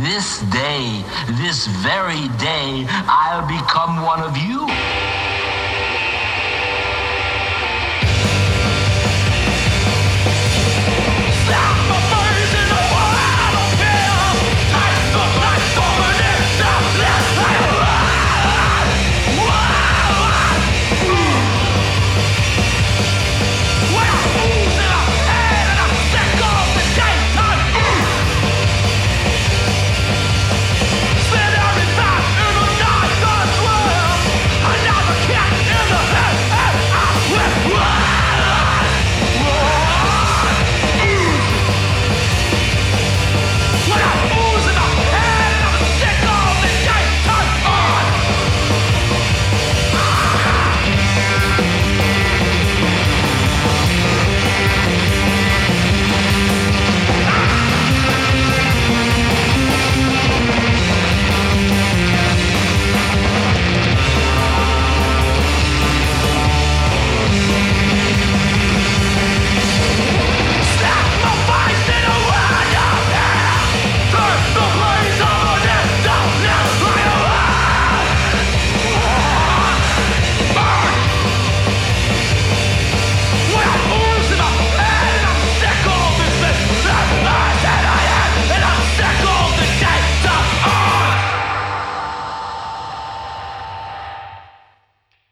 [0.00, 1.04] This day,
[1.38, 4.66] this very day, I'll become one of you.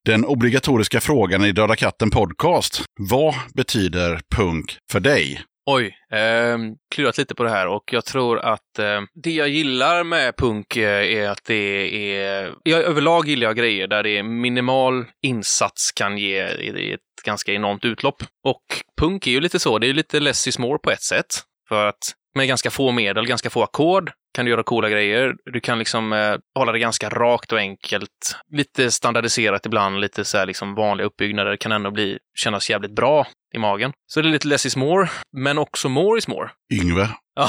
[0.07, 2.85] Den obligatoriska frågan i Döda katten podcast.
[3.11, 5.41] Vad betyder punk för dig?
[5.71, 6.59] Oj, eh,
[6.95, 10.77] klurat lite på det här och jag tror att eh, det jag gillar med punk
[10.77, 12.55] eh, är att det är...
[12.63, 17.85] Jag, överlag gillar jag grejer där det är minimal insats kan ge ett ganska enormt
[17.85, 18.23] utlopp.
[18.45, 18.65] Och
[19.01, 21.27] punk är ju lite så, det är lite less is more på ett sätt.
[21.69, 25.34] För att med ganska få medel, ganska få ackord, kan du göra coola grejer.
[25.53, 28.37] Du kan liksom eh, hålla det ganska rakt och enkelt.
[28.53, 33.26] Lite standardiserat ibland, lite så här liksom vanliga uppbyggnader kan ändå bli, kännas jävligt bra
[33.55, 33.93] i magen.
[34.07, 36.51] Så det är lite less is more, men också more is more.
[36.72, 37.09] Yngve?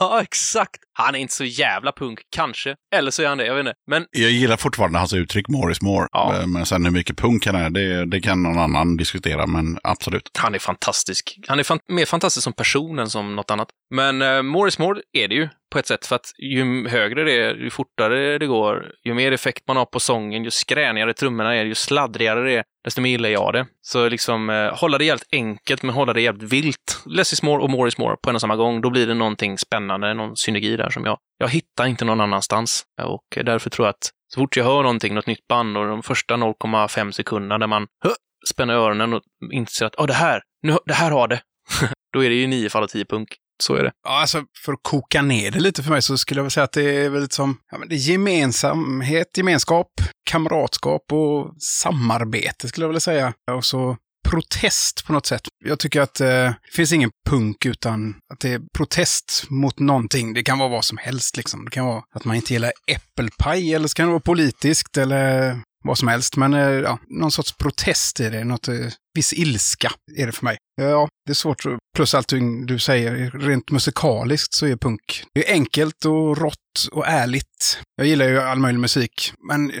[0.00, 0.76] Ja, exakt.
[0.92, 2.74] Han är inte så jävla punk, kanske.
[2.94, 3.74] Eller så är han det, jag vet inte.
[3.90, 6.08] Men Jag gillar fortfarande hans uttryck more is more.
[6.12, 6.36] Ja.
[6.36, 9.78] Eh, Men sen hur mycket punk han är, det, det kan någon annan diskutera, men
[9.82, 10.30] absolut.
[10.38, 11.38] han är fantastisk.
[11.48, 13.68] Han är fan mer fantastisk som person än som något annat.
[13.94, 17.24] Men uh, more is more är det ju på ett sätt, för att ju högre
[17.24, 21.12] det är, ju fortare det går, ju mer effekt man har på sången, ju skränigare
[21.12, 23.66] trummorna är, ju sladdrigare det är, desto mer gillar jag det.
[23.80, 27.02] Så liksom eh, hålla det jävligt enkelt, men hålla det jävligt vilt.
[27.06, 28.80] Less is more och more is more på en och samma gång.
[28.80, 32.84] Då blir det någonting spännande, någon synergi där som jag, jag hittar inte någon annanstans.
[33.00, 35.76] Eh, och eh, därför tror jag att så fort jag hör någonting, något nytt band
[35.76, 38.10] och de första 0,5 sekunderna där man "Hö!"
[38.48, 41.40] spänner öronen och inser att oh, det här, nu, det här har det.
[42.12, 43.28] Då är det ju nio fall av tio punk.
[43.62, 43.92] Så är det.
[44.04, 46.64] Ja, alltså för att koka ner det lite för mig så skulle jag väl säga
[46.64, 49.86] att det är väl som ja, men det är gemensamhet, gemenskap,
[50.30, 53.32] kamratskap och samarbete skulle jag vilja säga.
[53.56, 53.96] Och så
[54.28, 55.42] protest på något sätt.
[55.64, 60.34] Jag tycker att eh, det finns ingen punk utan att det är protest mot någonting.
[60.34, 61.64] Det kan vara vad som helst liksom.
[61.64, 65.56] Det kan vara att man inte gillar äppelpaj eller så kan det vara politiskt eller
[65.84, 66.36] vad som helst.
[66.36, 70.44] Men eh, ja, någon sorts protest i det, något, eh, viss ilska är det för
[70.44, 70.56] mig.
[70.76, 71.66] Ja, det är svårt.
[71.66, 72.32] att- Plus allt
[72.66, 77.78] du säger, rent musikaliskt så är punk det är enkelt och rått och ärligt.
[77.96, 79.76] Jag gillar ju all möjlig musik, men eh,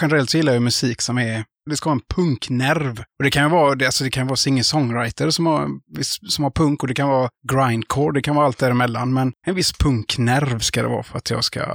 [0.00, 2.98] generellt så gillar jag musik som är det ska ha en punknerv.
[3.00, 5.68] Och det kan ju vara, alltså det kan vara singer-songwriter som har,
[6.28, 9.12] som har punk och det kan vara grindcore, det kan vara allt däremellan.
[9.14, 11.66] Men en viss punknerv ska det vara för att jag ska eh,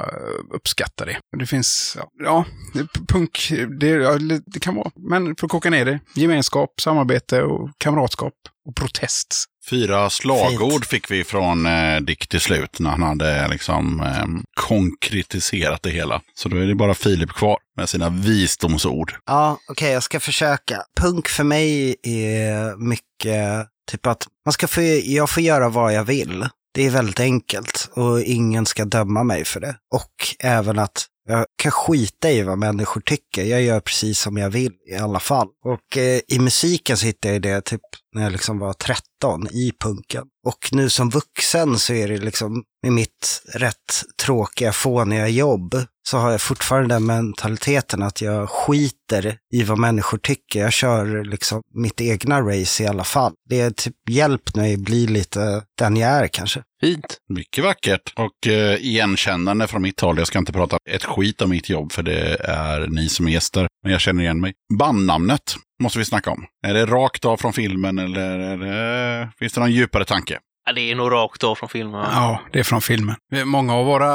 [0.53, 1.17] uppskatta det.
[1.33, 4.91] Och Det finns, ja, ja det- punk, det, ja, det kan vara.
[5.09, 8.33] Men för att koka ner det, gemenskap, samarbete och kamratskap
[8.67, 9.45] och protest.
[9.69, 10.85] Fyra slagord Fint.
[10.85, 16.21] fick vi från eh, Dick till slut när han hade liksom eh, konkretiserat det hela.
[16.35, 19.13] Så då är det bara Filip kvar med sina visdomsord.
[19.25, 20.81] Ja, okej, jag ska försöka.
[21.01, 26.03] Punk för mig är mycket typ att man ska få, jag får göra vad jag
[26.03, 26.47] vill.
[26.73, 29.75] Det är väldigt enkelt och ingen ska döma mig för det.
[29.95, 33.43] Och även att jag kan skita i vad människor tycker.
[33.43, 35.47] Jag gör precis som jag vill i alla fall.
[35.65, 37.81] Och eh, i musiken så hittade jag det typ
[38.13, 40.23] när jag liksom var 13 i punken.
[40.47, 45.75] Och nu som vuxen så är det liksom med mitt rätt tråkiga, fåniga jobb
[46.07, 50.59] så har jag fortfarande den mentaliteten att jag skiter i vad människor tycker.
[50.59, 53.33] Jag kör liksom mitt egna race i alla fall.
[53.49, 56.63] Det är typ hjälp när jag blir lite den jag är kanske.
[56.85, 57.17] Fint.
[57.29, 60.17] Mycket vackert och eh, igenkännande från mitt håll.
[60.17, 63.31] Jag ska inte prata ett skit om mitt jobb för det är ni som är
[63.31, 63.67] gäster.
[63.83, 64.53] Men jag känner igen mig.
[64.79, 66.45] Bandnamnet måste vi snacka om.
[66.67, 70.39] Är det rakt av från filmen eller är det, finns det någon djupare tanke?
[70.65, 72.05] Ja, det är nog rakt av från filmen.
[72.13, 73.15] Ja, det är från filmen.
[73.45, 74.11] Många av våra,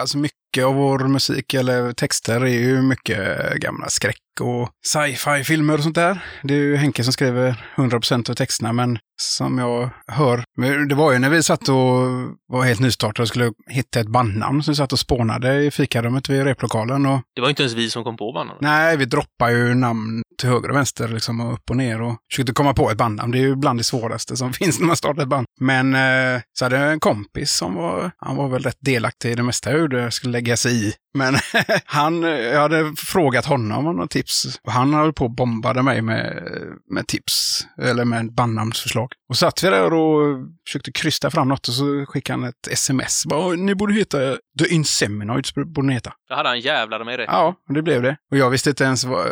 [0.00, 5.82] alltså mycket av vår musik eller texter är ju mycket gamla skräck och sci-fi-filmer och
[5.82, 6.24] sånt där.
[6.42, 10.44] Det är ju Henke som skriver 100% av texterna, men som jag hör,
[10.88, 11.76] det var ju när vi satt och
[12.46, 16.28] var helt nystartade och skulle hitta ett bandnamn, så vi satt och spånade i fikarummet
[16.28, 18.56] vid replokalen och Det var inte ens vi som kom på banden.
[18.60, 22.16] Nej, vi droppar ju namn till höger och vänster liksom och upp och ner och
[22.30, 23.32] försökte komma på ett bandnamn.
[23.32, 25.46] Det är ju bland det svåraste som finns när man startar ett band.
[25.60, 29.34] Men eh, så hade jag en kompis som var, han var väl rätt delaktig i
[29.34, 30.94] det mesta jag gjorde, jag skulle lägga sig i.
[31.14, 31.34] Men
[31.84, 36.02] han, jag hade frågat honom om några tips och han höll på och bombade mig
[36.02, 36.42] med,
[36.90, 39.12] med tips, eller med bandnamnsförslag.
[39.28, 43.26] Och satt vi där och försökte krysta fram något och så skickade han ett sms.
[43.26, 44.18] Bara, Ni borde heta
[44.64, 46.12] The Inseminoids, borde ni heta.
[46.28, 47.28] Då hade han jävlar mig rätt.
[47.32, 48.16] Ja, det blev det.
[48.30, 49.26] Och jag visste inte ens vad,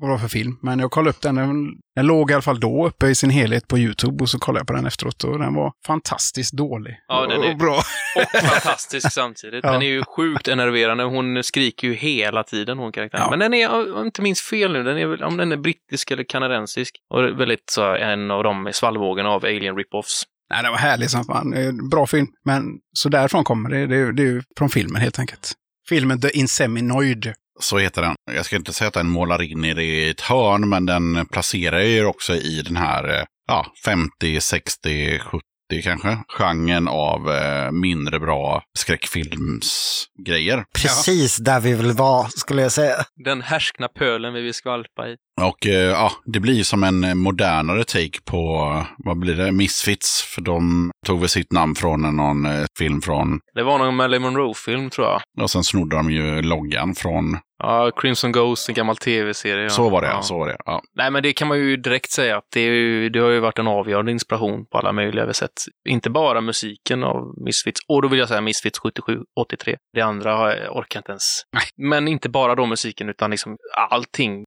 [0.00, 0.58] vad det var för film.
[0.62, 1.34] Men jag kollade upp den.
[1.34, 1.66] den.
[1.96, 4.60] Den låg i alla fall då uppe i sin helhet på YouTube och så kollade
[4.60, 6.96] jag på den efteråt och den var fantastiskt dålig.
[7.08, 7.78] Ja, den är- Och bra.
[8.16, 9.64] Och fantastisk samtidigt.
[9.64, 9.72] Ja.
[9.72, 11.04] Den är ju sjukt enerverande.
[11.04, 13.22] Hon skriker ju hela tiden, hon karaktären.
[13.24, 13.30] Ja.
[13.30, 15.56] Men den är, om jag inte minns fel nu, den är, väl- om den är
[15.56, 16.96] brittisk eller kanadensisk.
[17.10, 20.22] Och det väldigt så, en av de svallvågorna av Alien Rip-Offs.
[20.50, 21.54] Nej, den var härlig som fan.
[21.90, 22.26] Bra film.
[22.44, 23.86] Men så därifrån kommer det.
[23.86, 25.52] Det är, det är från filmen helt enkelt.
[25.88, 27.32] Filmen The Inseminoid.
[27.60, 28.14] Så heter den.
[28.32, 31.26] Jag ska inte säga att den målar in i det i ett hörn, men den
[31.26, 35.42] placerar ju också i den här eh, ja, 50, 60, 70
[35.82, 36.18] kanske.
[36.28, 40.64] Genren av eh, mindre bra skräckfilmsgrejer.
[40.74, 42.96] Precis där vi vill vara, skulle jag säga.
[43.24, 45.16] Den härskna pölen vi vill skvalpa i.
[45.42, 50.22] Och eh, ja, det blir som en eh, modernare take på, vad blir det, Misfits.
[50.34, 54.22] För de tog väl sitt namn från någon eh, film från, Det var någon Marilyn
[54.22, 55.20] Monroe-film, tror jag.
[55.42, 59.62] och sen snodde de ju loggan från, Ja, Crimson Ghost, en gammal tv-serie.
[59.62, 59.68] Ja.
[59.70, 60.22] så var det, ja.
[60.22, 60.56] så var det.
[60.64, 60.82] Ja.
[60.94, 63.40] Nej, men det kan man ju direkt säga att det, är ju, det har ju
[63.40, 65.52] varit en avgörande inspiration på alla möjliga sätt.
[65.88, 69.76] Inte bara musiken av Misfits, och då vill jag säga Misfits 77, 83.
[69.92, 71.42] Det andra har jag orkar inte ens.
[71.76, 73.56] Men inte bara då musiken, utan liksom
[73.90, 74.44] allting,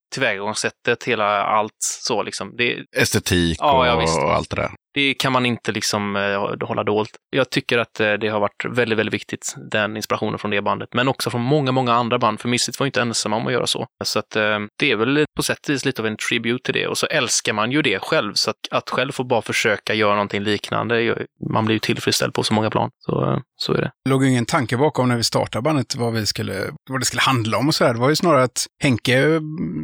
[0.86, 2.55] tillvägagångssättet, hela allt så liksom.
[2.57, 6.67] Det, Estetik Ja, och, ja, och allt det där det kan man inte liksom eh,
[6.67, 7.09] hålla dolt.
[7.29, 10.89] Jag tycker att eh, det har varit väldigt, väldigt viktigt, den inspirationen från det bandet.
[10.93, 13.53] Men också från många, många andra band, för Misfits var ju inte ensamma om att
[13.53, 13.87] göra så.
[14.03, 16.73] Så att eh, det är väl på sätt och vis lite av en tribute till
[16.73, 16.87] det.
[16.87, 20.13] Och så älskar man ju det själv, så att, att själv få bara försöka göra
[20.13, 21.15] någonting liknande,
[21.53, 22.89] man blir ju tillfredsställd på så många plan.
[22.99, 23.91] Så, så är det.
[24.05, 26.53] Det låg ju ingen tanke bakom när vi startade bandet vad, vi skulle,
[26.89, 27.93] vad det skulle handla om och sådär.
[27.93, 29.41] Det var ju snarare att Henke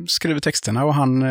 [0.08, 1.24] skriver texterna och han,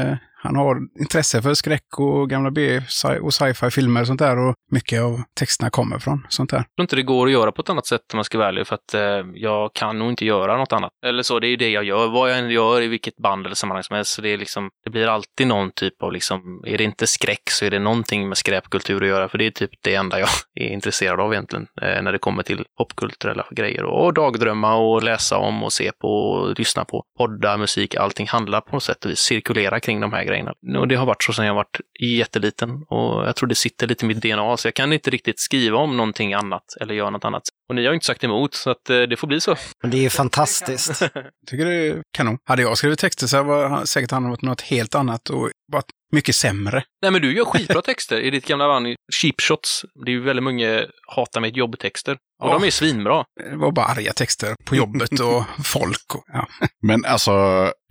[0.43, 2.81] han har intresse för skräck och gamla B
[3.23, 4.39] och sci-fi filmer och sånt där.
[4.39, 6.57] Och mycket av texterna kommer från sånt där.
[6.57, 8.49] Jag tror inte det går att göra på ett annat sätt om man ska vara
[8.49, 10.91] ärlig, för att eh, jag kan nog inte göra något annat.
[11.07, 13.47] Eller så, det är ju det jag gör, vad jag än gör i vilket band
[13.47, 14.11] eller sammanhang som helst.
[14.11, 17.51] Så det, är liksom, det blir alltid någon typ av, liksom, är det inte skräck
[17.51, 20.29] så är det någonting med skräpkultur att göra, för det är typ det enda jag
[20.61, 23.85] är intresserad av egentligen, eh, när det kommer till popkulturella grejer.
[23.85, 28.61] Och dagdrömma och läsa om och se på och lyssna på poddar, musik, allting handlar
[28.61, 30.32] på något sätt och vis, cirkulera kring de här grejerna.
[30.79, 34.05] Och det har varit så sedan jag varit jätteliten och jag tror det sitter lite
[34.05, 37.25] i mitt DNA, så jag kan inte riktigt skriva om någonting annat eller göra något
[37.25, 37.43] annat.
[37.73, 39.57] Och ni har ju inte sagt emot, så att eh, det får bli så.
[39.83, 40.99] Det är ju fantastiskt.
[41.51, 42.39] Tycker det är kanon.
[42.45, 45.87] Hade jag skrivit texter så var han säkert han varit något helt annat och varit
[46.13, 46.83] mycket sämre.
[47.03, 49.85] Nej, men du gör skitbra texter i ditt gamla band Cheap Shots.
[50.05, 50.83] Det är ju väldigt många
[51.17, 52.13] hatar mitt jobb-texter.
[52.43, 52.59] Och Ja.
[52.59, 53.25] de är svinbra.
[53.51, 56.15] Det var bara arga texter på jobbet och folk.
[56.15, 56.49] Och, ja.
[56.83, 57.33] Men alltså,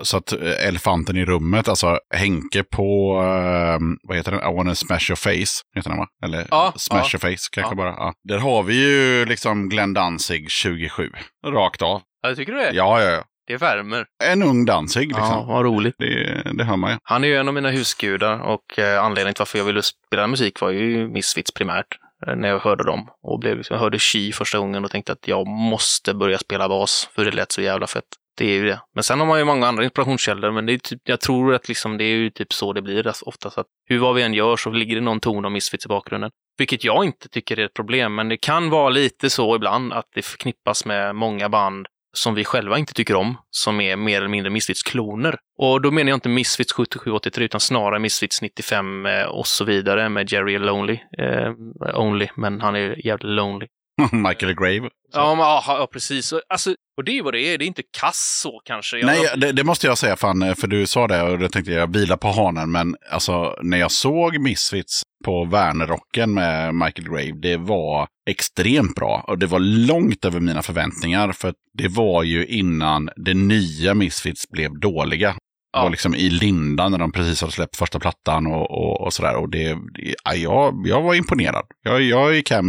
[0.03, 5.09] så att elefanten i rummet, alltså Henke på, eh, vad heter den, I wanna smash
[5.09, 6.07] your face, heter den va?
[6.25, 7.03] Eller Ja, smash ja.
[7.13, 7.75] your face kanske Ja.
[7.75, 7.89] bara.
[7.89, 8.13] Ja.
[8.29, 11.09] Där har vi ju liksom Glenn Danzig 27,
[11.45, 12.01] rakt av.
[12.21, 12.71] Ja, tycker du det?
[12.73, 13.23] Ja, ja, ja.
[13.47, 14.05] Det värmer.
[14.23, 15.25] En ung Danzig liksom.
[15.25, 15.95] Ja, vad roligt.
[15.97, 16.97] Det, det hör man ju.
[17.03, 20.27] Han är ju en av mina husgudar och eh, anledningen till varför jag ville spela
[20.27, 21.85] musik var ju Misfits primärt.
[22.27, 25.11] eh, När jag hörde dem och blev, liksom- jag hörde Chi första gången och tänkte
[25.11, 28.03] att jag måste börja spela bas för det lät så jävla fett.
[28.37, 28.81] Det är ju det.
[28.95, 31.67] Men sen har man ju många andra inspirationskällor, men det är typ, jag tror att
[31.67, 33.57] liksom, det är ju typ så det blir alltså oftast.
[33.57, 36.31] Att hur vad vi än gör så ligger det någon ton av Misfits i bakgrunden.
[36.57, 40.05] Vilket jag inte tycker är ett problem, men det kan vara lite så ibland att
[40.15, 44.27] det förknippas med många band som vi själva inte tycker om, som är mer eller
[44.27, 45.37] mindre Misfits-kloner.
[45.57, 50.09] Och då menar jag inte Misfits 77-83, utan snarare Misfits 95 eh, och så vidare
[50.09, 50.99] med Jerry Lonely.
[51.17, 51.53] Eh,
[51.95, 53.67] only, men han är jävligt lonely.
[54.11, 54.89] Michael Grave.
[55.13, 56.31] Ja, men, aha, ja, precis.
[56.31, 57.57] Och, Alltså, och det är vad det är.
[57.57, 58.97] Det är inte kass så kanske.
[58.97, 61.71] Jag, Nej, det, det måste jag säga fan, för du sa det och då tänkte
[61.71, 62.71] jag vila på hanen.
[62.71, 69.25] Men alltså, när jag såg Misfits på Wernerrocken med Michael Grave, det var extremt bra.
[69.27, 71.31] Och det var långt över mina förväntningar.
[71.31, 75.35] För det var ju innan det nya Misfits blev dåliga.
[75.73, 75.83] Det Ja.
[75.83, 79.35] var liksom i lindan när de precis hade släppt första plattan och, och, och sådär.
[79.35, 81.65] Och det, det, ja, jag, jag var imponerad.
[81.83, 82.65] Jag, jag gick hem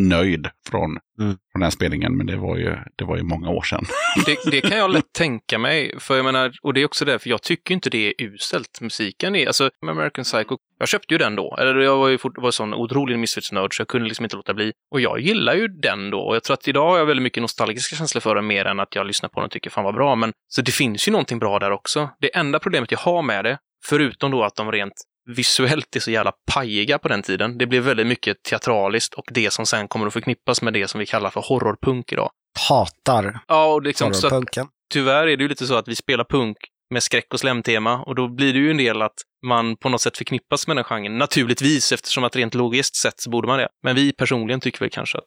[0.00, 1.36] nöjd från, Mm.
[1.52, 2.16] från den spelningen.
[2.16, 3.84] Men det var ju, det var ju många år sedan.
[4.26, 5.94] det, det kan jag lätt tänka mig.
[5.98, 8.80] För jag menar, och det är också därför jag tycker inte det är uselt.
[8.80, 11.56] Musiken är, alltså American Psycho, jag köpte ju den då.
[11.60, 14.54] Eller jag var ju fort, var sån otrolig Misfits-nörd så jag kunde liksom inte låta
[14.54, 14.72] bli.
[14.90, 16.20] Och jag gillar ju den då.
[16.20, 18.80] Och jag tror att idag har jag väldigt mycket nostalgiska känslor för den mer än
[18.80, 20.14] att jag lyssnar på den och tycker fan vad bra.
[20.16, 22.10] Men så det finns ju någonting bra där också.
[22.20, 24.94] Det enda problemet jag har med det, förutom då att de rent
[25.26, 27.58] visuellt är så jävla pajiga på den tiden.
[27.58, 30.98] Det blev väldigt mycket teatraliskt och det som sen kommer att förknippas med det som
[31.00, 32.30] vi kallar för horrorpunk idag.
[32.68, 34.66] Hatar Ja, och liksom så att horrorpunken.
[34.92, 36.56] tyvärr är det ju lite så att vi spelar punk
[36.90, 39.14] med skräck och slemtema och då blir det ju en del att
[39.44, 41.18] man på något sätt förknippas med den genren.
[41.18, 43.68] Naturligtvis, eftersom att rent logiskt sett så borde man det.
[43.82, 45.24] Men vi personligen tycker väl kanske att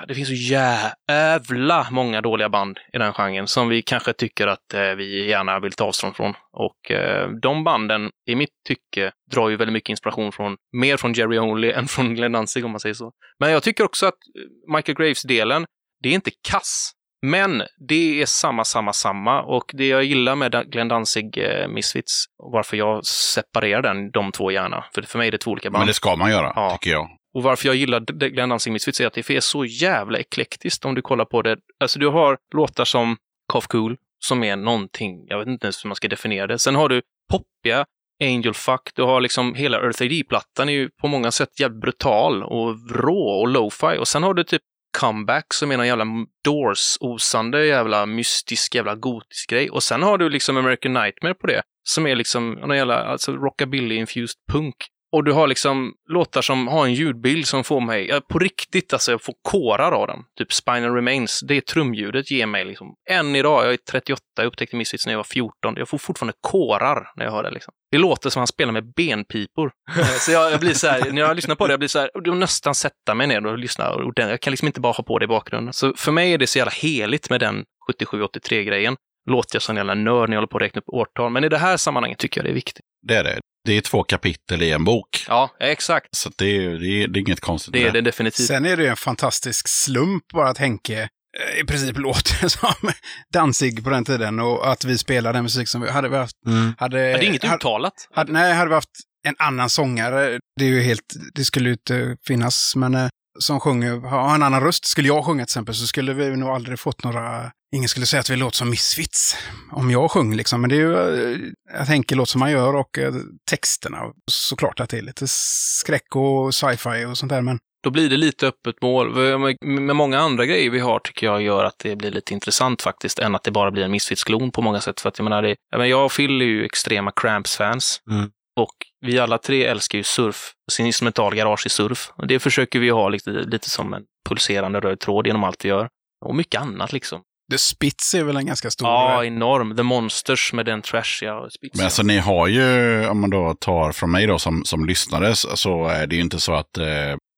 [0.00, 4.46] ah, det finns så jävla många dåliga band i den genren som vi kanske tycker
[4.46, 6.34] att eh, vi gärna vill ta avstånd från.
[6.52, 11.12] Och eh, de banden, i mitt tycke, drar ju väldigt mycket inspiration från, mer från
[11.12, 13.12] Jerry Only än från Glenn Danzig om man säger så.
[13.40, 15.66] Men jag tycker också att eh, Michael Graves-delen,
[16.02, 16.92] det är inte kass.
[17.26, 19.42] Men det är samma, samma, samma.
[19.42, 24.50] Och det jag gillar med Glenn Danzig eh, Misfits, varför jag separerar den, de två
[24.50, 25.80] gärna, för för mig är det två olika band.
[25.80, 26.70] Men det ska man göra, Ja.
[26.80, 27.08] tycker jag.
[27.34, 30.94] Och varför jag gillar Glenn Danzig Misfits är att det är så jävla eklektiskt om
[30.94, 31.56] du kollar på det.
[31.80, 33.16] Alltså du har låtar som
[33.52, 36.58] Cough Cool, som är någonting, jag vet inte ens hur man ska definiera det.
[36.58, 37.84] Sen har du poppiga
[38.24, 42.42] Angel Fuck, du har liksom hela Earth AD-plattan är ju på många sätt jävligt brutal
[42.42, 43.98] och rå och lo-fi.
[43.98, 44.62] Och sen har du typ
[44.98, 46.04] Comeback som är någon jävla
[46.44, 49.70] Doors-osande jävla mystisk jävla gotisk grej.
[49.70, 53.32] Och sen har du liksom American Nightmare på det, som är liksom någon jävla alltså
[53.32, 54.76] rockabilly-infused punk.
[55.12, 58.92] Och du har liksom låtar som har en ljudbild som får mig, ja, på riktigt,
[58.92, 60.18] alltså jag får kårar av den.
[60.38, 64.76] Typ Spinal Remains, det trumljudet ger mig liksom, än idag, jag är 38, jag upptäckte
[64.76, 67.74] Misfits när jag var 14, jag får fortfarande kårar när jag hör det liksom.
[67.90, 69.72] Det låter som han spelar med benpipor.
[70.20, 72.10] så jag, jag blir så här, när jag lyssnar på det, jag blir så här,
[72.14, 74.30] jag nästan sätta mig ner och lyssna ordentligt.
[74.30, 75.72] Jag kan liksom inte bara ha på det i bakgrunden.
[75.72, 77.64] Så för mig är det så jävla heligt med den
[78.00, 78.96] 77-83-grejen.
[79.30, 81.44] Låter jag som en jävla nörd när jag håller på att räkna upp årtal, men
[81.44, 82.84] i det här sammanhanget tycker jag det är viktigt.
[83.08, 83.40] Det är det.
[83.64, 85.24] Det är två kapitel i en bok.
[85.28, 86.16] Ja, exakt.
[86.16, 87.72] Så det, är, det, är, det är inget konstigt.
[87.72, 88.46] Det är det definitivt.
[88.46, 92.90] Sen är det ju en fantastisk slump bara att Henke eh, i princip låter som
[93.32, 96.08] Danzig på den tiden och att vi spelar den musik som vi hade.
[96.08, 96.74] Vi haft, Mm.
[96.78, 98.08] hade, Ja, det är inget uttalat.
[98.14, 98.88] hade, nej, hade vi haft
[99.26, 103.08] en annan sångare, det är ju helt, det skulle ju inte finnas, men eh,
[103.38, 104.84] som sjunger, har en annan röst.
[104.84, 108.20] Skulle jag sjunga till exempel så skulle vi nog aldrig fått några, ingen skulle säga
[108.20, 109.36] att vi låter som Misfits
[109.72, 110.60] om jag sjöng liksom.
[110.60, 110.94] Men det är ju,
[111.34, 111.38] eh,
[111.78, 113.14] jag tänker låt som man gör och eh,
[113.50, 113.98] texterna.
[114.30, 118.16] Såklart att det är lite skräck och sci-fi och sånt där, men Då blir det
[118.16, 119.38] lite öppet mål.
[119.38, 122.82] Med- Med många andra grejer vi har tycker jag gör att det blir lite intressant
[122.82, 125.00] faktiskt, än att det bara blir en Misfits-klon på många sätt.
[125.00, 128.00] För att jag menar, det, jag, menar, jag och Phil är ju extrema Cramps-fans.
[128.10, 128.30] Mm.
[128.60, 128.74] Och
[129.06, 132.10] vi alla tre älskar ju surf, sin instrumental garage i surf.
[132.16, 135.68] Och det försöker vi ha lite, lite som en pulserande röd tråd genom allt vi
[135.68, 135.88] gör.
[136.24, 137.20] Och mycket annat liksom.
[137.50, 138.88] The Spitz är väl en ganska stor...
[138.88, 139.76] Ja, enorm.
[139.76, 141.78] The Monsters med den trashiga spitsen.
[141.78, 145.36] Men alltså ni har ju, om man då tar från mig då som, som lyssnare,
[145.36, 146.86] så- är det ju inte så att eh,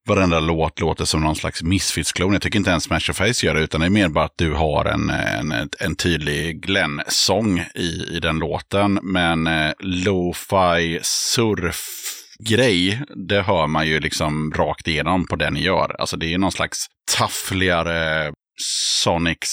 [0.09, 2.33] varenda låt låter som någon slags Misfits-klon.
[2.33, 4.53] Jag tycker inte ens Smash Face gör det, utan det är mer bara att du
[4.53, 8.99] har en, en, en tydlig Glenn-sång i, i den låten.
[9.03, 15.97] Men eh, lo-fi surf-grej, det hör man ju liksom rakt igenom på det ni gör.
[16.01, 16.87] Alltså det är ju någon slags
[17.19, 18.33] taffligare
[18.63, 19.51] Sonics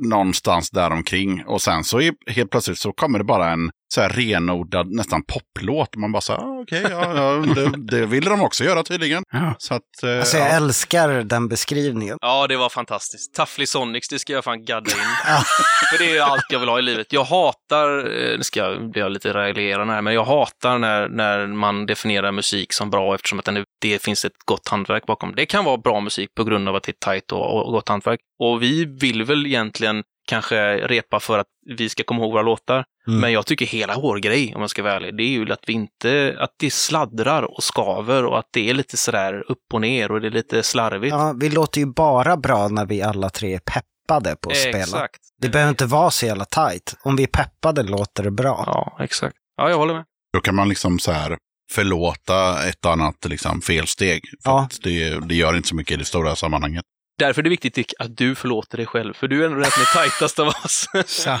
[0.00, 1.44] någonstans däromkring.
[1.46, 5.96] Och sen så helt plötsligt så kommer det bara en så här renodlad nästan poplåt.
[5.96, 9.22] Man bara så här, ah, okej, ja, ja, det, det ville de också göra tydligen.
[9.32, 9.54] Ja.
[9.58, 10.50] Så att, eh, Alltså jag ja.
[10.56, 12.16] älskar den beskrivningen.
[12.20, 13.34] Ja, det var fantastiskt.
[13.34, 14.96] Taffly Sonics, det ska jag fan gadda in.
[15.92, 17.12] För det är allt jag vill ha i livet.
[17.12, 21.46] Jag hatar, eh, nu ska jag bli lite raljerande här, men jag hatar när, när
[21.46, 25.34] man definierar musik som bra eftersom att den, är- det finns ett gott hantverk bakom.
[25.34, 27.88] Det kan vara bra musik på grund av att det är tajt och, och gott
[27.88, 28.20] hantverk.
[28.38, 31.46] Och vi vill väl egentligen kanske repa för att
[31.76, 32.84] vi ska komma ihåg våra låtar.
[33.08, 33.20] Mm.
[33.20, 35.62] Men jag tycker hela vår grej, om jag ska vara ärlig, det är ju att
[35.66, 39.80] vi inte, att det sladdrar och skaver och att det är lite sådär upp och
[39.80, 41.12] ner och det är lite slarvigt.
[41.12, 44.78] Ja, vi låter ju bara bra när vi alla tre är peppade på att spela.
[44.78, 45.20] Exakt.
[45.42, 46.96] Det behöver inte vara så jävla tajt.
[47.02, 48.64] Om vi är peppade låter det bra.
[48.66, 49.36] Ja, exakt.
[49.56, 50.04] Ja, jag håller med.
[50.32, 51.38] Då kan man liksom så här
[51.72, 54.22] förlåta ett annat liksom, felsteg.
[54.44, 54.60] För Ja.
[54.62, 56.84] att det, det gör inte så mycket i det stora sammanhanget.
[57.18, 59.70] Därför är det viktigt Dick, att du förlåter dig själv, för du är ändå den
[59.70, 60.86] som är tajtast av oss.
[61.06, 61.38] Så.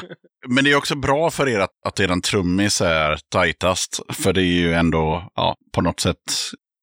[0.48, 4.00] Men det är också bra för er att, att eran trummis är tajtast.
[4.12, 6.16] För det är ju ändå, ja, på något sätt,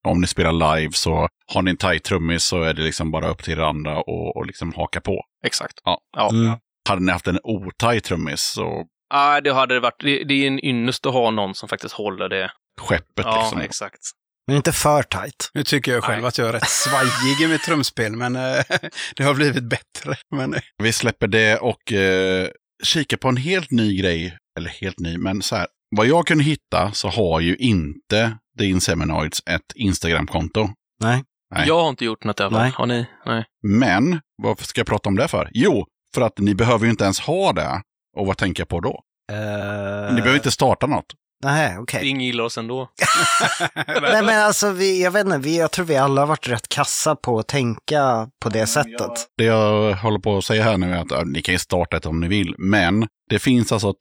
[0.07, 3.29] om ni spelar live så har ni en tajt trummis så är det liksom bara
[3.29, 5.21] upp till er andra och, och liksom haka på.
[5.45, 5.73] Exakt.
[5.83, 5.99] Ja.
[6.17, 6.29] Ja.
[6.29, 6.57] Mm.
[6.89, 9.99] Hade ni haft en otajt trummis så Ah, det hade det varit.
[9.99, 12.51] Det, det är en ynnest att ha någon som faktiskt håller det.
[12.81, 13.61] skeppet Ja, liksom.
[13.61, 13.99] exakt.
[14.47, 15.49] Men inte för tajt.
[15.53, 16.27] Nu tycker jag själv Nej.
[16.27, 18.41] att jag är rätt svajig i mitt trumspel, men eh,
[19.15, 20.15] det har blivit bättre.
[20.35, 22.47] Men, eh, Vi släpper det och eh,
[22.83, 24.37] kikar på en helt ny grej.
[24.57, 25.67] Eller helt ny, men så här.
[25.95, 30.69] Vad jag kunde hitta så har ju inte The Inseminoids ett Instagramkonto.
[31.03, 31.23] Nej.
[31.55, 31.67] Nej.
[31.67, 32.59] Jag har inte gjort något jävla.
[32.59, 32.71] Nej.
[32.75, 33.05] Har ni?
[33.25, 33.45] Nej.
[33.67, 35.49] Men varför ska jag prata om det för?
[35.53, 37.81] Jo, för att ni behöver ju inte ens ha det.
[38.17, 39.01] Och vad tänker jag på då?
[39.31, 41.05] Uh, Ni behöver inte starta något.
[41.43, 42.07] Nej, okej.
[42.07, 42.89] Ingen gillar oss ändå.
[44.01, 46.69] Nej, men alltså, vi, jag vet inte, vi, jag tror vi alla har varit rätt
[46.69, 49.11] kassa på att tänka på det sättet.
[49.37, 51.97] Det jag håller på att säga här nu är att ja, ni kan ju starta
[51.97, 52.55] ett om ni vill.
[52.57, 53.93] Men det finns alltså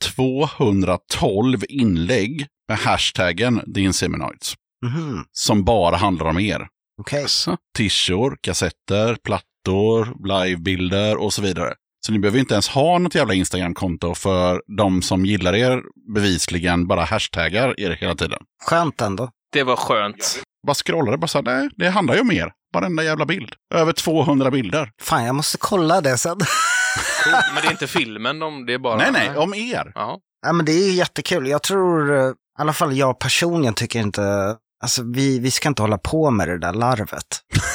[0.73, 4.55] 212 inlägg med hashtaggen The Inseminoids.
[4.87, 6.67] Mhm, Som bara handlar om er.
[7.01, 7.25] Okej.
[7.29, 7.57] så.
[7.77, 11.75] Tishor, kassetter, plattor, livebilder och så vidare.
[12.07, 15.83] Så ni behöver inte ens ha något jävla Instagram-konto för de som gillar er
[16.15, 18.39] bevisligen bara hashtaggar er hela tiden.
[18.65, 19.29] Skönt ändå.
[19.53, 20.43] Det var skönt.
[20.67, 22.53] Bara scrollar det bara så här, nej, det handlar ju om er.
[22.75, 23.53] Varenda jävla bild.
[23.75, 24.91] Över 200 bilder.
[25.03, 26.37] Fan, jag måste kolla det sen.
[27.55, 28.97] Men det är inte filmen, de, det är bara...
[28.97, 29.93] Nej, nej, om er.
[29.95, 30.19] Ja.
[30.47, 31.47] Ja, men det är ju jättekul.
[31.49, 35.83] Jag tror, eh, i alla fall jag personligen tycker inte, alltså vi, vi ska inte
[35.83, 37.27] hålla på med det där larvet.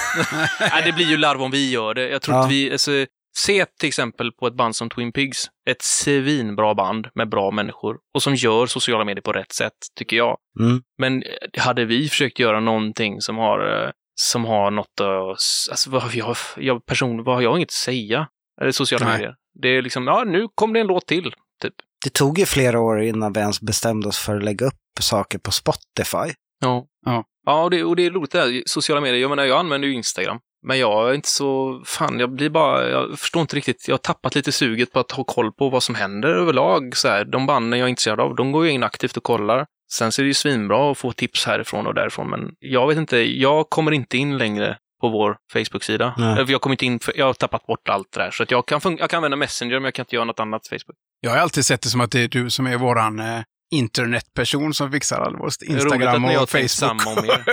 [0.59, 2.09] nej, det blir ju larv om vi gör det.
[2.09, 2.43] Jag tror Ja.
[2.45, 2.71] att vi...
[2.71, 2.91] Alltså,
[3.37, 5.49] se till exempel på ett band som Twin Pigs.
[5.69, 10.17] Ett svinbra band med bra människor och som gör sociala medier på rätt sätt, tycker
[10.17, 10.37] jag.
[10.59, 10.81] Mm.
[10.97, 13.91] Men eh, hade vi försökt göra någonting som har, eh,
[14.21, 15.71] som har något att...
[15.71, 18.27] Alltså, vad, jag, jag, person, vad har jag inget att säga?
[18.61, 19.13] Eller sociala Nej.
[19.13, 19.35] medier.
[19.61, 21.33] Det är liksom, ja, nu kom det en låt till.
[21.61, 21.73] Typ.
[22.03, 25.39] Det tog ju flera år innan vi ens bestämde oss för att lägga upp saker
[25.39, 26.33] på Spotify.
[26.59, 26.85] Ja.
[27.05, 27.23] Ja.
[27.45, 29.21] Ja, och det, och det är roligt det här, sociala medier.
[29.21, 30.39] Jag menar, jag använder ju Instagram.
[30.67, 33.87] Men jag är inte så, fan, jag blir bara, jag förstår inte riktigt.
[33.87, 36.97] Jag har tappat lite suget på att ha koll på vad som händer överlag.
[36.97, 39.65] Så här, de banden jag är intresserad av, de går jag in aktivt och kollar.
[39.91, 42.97] Sen så är det ju svinbra att få tips härifrån och därifrån, men jag vet
[42.97, 46.13] inte, jag kommer inte in längre på vår Facebook-sida.
[46.17, 46.45] Nej.
[46.47, 48.31] Jag, kommer inte in, för, jag har tappat bort allt det där.
[48.31, 50.39] Så att jag, kan fun- jag kan använda Messenger, men jag kan inte göra något
[50.39, 50.95] annat Facebook.
[51.21, 53.39] Jag har alltid sett det som att det är du som är våran eh,
[53.71, 57.25] internetperson som fixar all vår Instagram och Facebook.
[57.25, 57.43] er.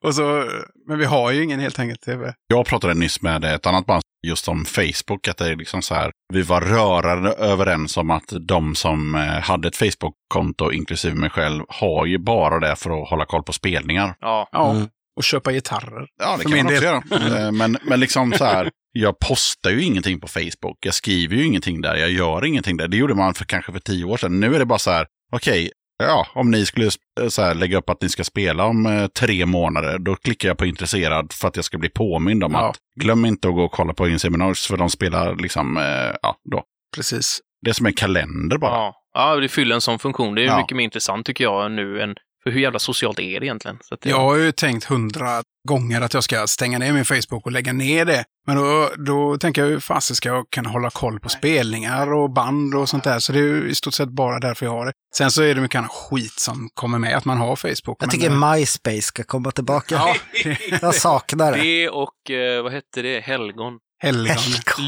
[0.00, 0.44] och så,
[0.88, 2.00] men vi har ju ingen helt enkelt.
[2.02, 2.34] TV.
[2.48, 5.94] Jag pratade nyss med ett annat band just om Facebook, att det är liksom så
[5.94, 11.30] här, vi var rörande överens om att de som eh, hade ett Facebook-konto, inklusive mig
[11.30, 14.14] själv, har ju bara det för att hålla koll på spelningar.
[14.20, 14.88] Ja, Ja, Mm.
[15.16, 16.06] och köpa gitarrer.
[16.22, 17.28] Ja, det För kan min man också del.
[17.30, 17.46] göra.
[17.46, 20.76] Eh, Men, men liksom så här, jag postar ju ingenting på Facebook.
[20.80, 21.96] Jag skriver ju ingenting där.
[21.96, 22.88] Jag gör ingenting där.
[22.88, 24.40] Det gjorde man för kanske för tio år sedan.
[24.40, 26.86] Nu är det bara så här, okej, ja, om ni skulle
[27.20, 30.48] eh, så här, lägga upp att ni ska spela om eh, tre månader, då klickar
[30.48, 32.68] jag på intresserad för att jag ska bli påmind om Ja.
[32.70, 36.36] att glöm inte att gå och kolla på Inseminars för de spelar liksom, eh, ja,
[36.50, 36.62] då.
[36.96, 37.40] Precis.
[37.64, 38.70] Det är som en kalender bara.
[38.70, 38.94] ja.
[39.14, 40.34] ja, det fyller en sån funktion.
[40.34, 40.58] Det är Ja.
[40.58, 43.78] mycket mer intressant tycker jag nu än för hur jävla socialt är det egentligen?
[43.82, 47.04] Så att det, Jag har ju tänkt hundra gånger att jag ska stänga ner min
[47.04, 48.24] Facebook och lägga ner det.
[48.48, 52.30] Men då, då tänker jag hur fasen ska jag kunna hålla koll på spelningar och
[52.32, 53.18] band och sånt där.
[53.18, 54.92] Så det är ju i stort sett bara därför jag har det.
[55.16, 57.76] Sen så är det mycket annat skit som kommer med att man har Facebook.
[57.86, 59.94] Jag men, tycker eh, MySpace ska komma tillbaka.
[59.94, 60.14] Ja,
[60.82, 61.58] Jag saknar det.
[61.62, 63.78] Det och, eh, vad hette det, Helgon?
[64.02, 64.36] helgon.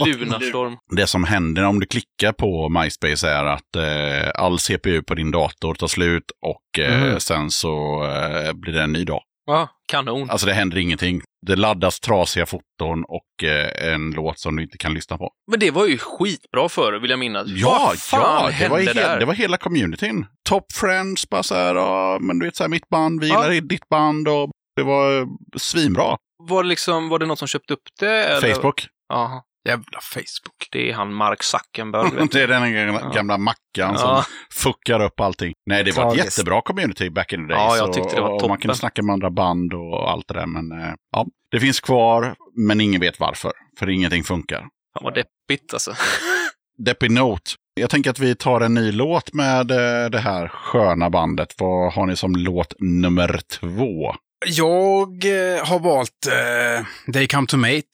[0.06, 0.76] Lunarstorm.
[0.96, 5.30] Det som händer om du klickar på MySpace är att eh, all CPU på din
[5.30, 7.20] dator tar slut och eh, Mm.
[7.20, 9.22] sen så eh, blir det en ny dag.
[9.46, 10.30] Ja, kanon.
[10.30, 11.22] Alltså det händer ingenting.
[11.46, 15.30] Det laddas trasiga foton och eh, en låt som du inte kan lyssna på.
[15.50, 17.46] Men det var ju skitbra förr, vill jag minnas.
[17.48, 20.26] Ja, ja, det var, he- det var hela communityn.
[20.48, 23.60] Top Friends, bara så här, ja, men du vet så här, mitt band, vi gillar
[23.60, 25.26] ditt band och det var eh,
[25.56, 26.16] svinbra.
[26.42, 28.24] Var, det liksom, var det någon som köpte upp det?
[28.24, 28.54] Eller?
[28.54, 28.86] Facebook.
[29.08, 29.42] Jaha.
[29.68, 30.68] Jävla Facebook.
[30.72, 32.10] Det är han Mark Zuckerberg.
[32.16, 33.08] vet Det är den gamla, Ja.
[33.14, 33.96] gamla mackan Ja.
[33.98, 34.22] som
[34.52, 35.52] fuckar upp allting.
[35.66, 37.58] Nej, det var ett jättebra community back in the days.
[37.58, 38.48] Ja, jag tyckte det var toppen.
[38.48, 40.46] man kunde snacka med andra band och allt det där.
[40.46, 42.34] Men eh, ja, det finns kvar,
[42.68, 43.52] men ingen vet varför.
[43.78, 44.60] För ingenting funkar.
[44.60, 45.94] Fan vad deppigt alltså.
[46.84, 47.50] Deppy Note.
[47.74, 51.54] Jag tänker att vi tar en ny låt med eh, det här sköna bandet.
[51.58, 54.14] Vad har ni som låt nummer två?
[54.46, 57.84] Jag eh, har valt eh, They Come To Mate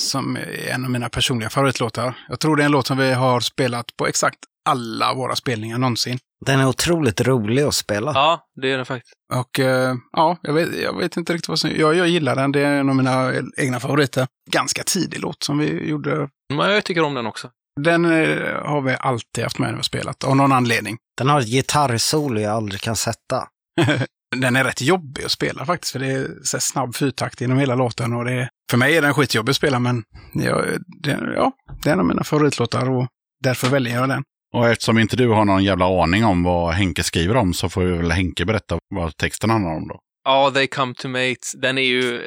[0.00, 2.14] som är en av mina personliga favoritlåtar.
[2.28, 4.38] Jag tror det är en låt som vi har spelat på exakt
[4.68, 6.18] alla våra spelningar någonsin.
[6.46, 8.12] Den är otroligt rolig att spela.
[8.14, 9.14] Ja, det är det faktiskt.
[9.34, 11.70] Och eh, ja, jag vet, jag vet inte riktigt vad som...
[11.70, 14.26] Jag, jag gillar den, det är en av mina egna favoriter.
[14.50, 16.28] Ganska tidig låt som vi gjorde.
[16.54, 17.50] Men jag tycker om den också.
[17.80, 20.96] Den eh, har vi alltid haft med när vi har spelat, av någon anledning.
[21.18, 23.48] Den har ett gitarrsolo jag aldrig kan sätta.
[24.36, 27.58] Den är rätt jobbig att spela faktiskt, för det är så här snabb fyrtakt genom
[27.58, 28.12] hela låten.
[28.12, 30.64] Och det är, för mig är den skitjobbig att spela, men ja,
[31.02, 31.52] det, ja,
[31.82, 33.06] det är en av mina favoritlåtar och
[33.42, 34.22] därför väljer jag den.
[34.54, 37.82] Och eftersom inte du har någon jävla aning om vad Henke skriver om så får
[37.82, 39.98] väl Henke berätta vad texten handlar om då.
[40.24, 42.22] Ja, They Come To Mates, den är ju,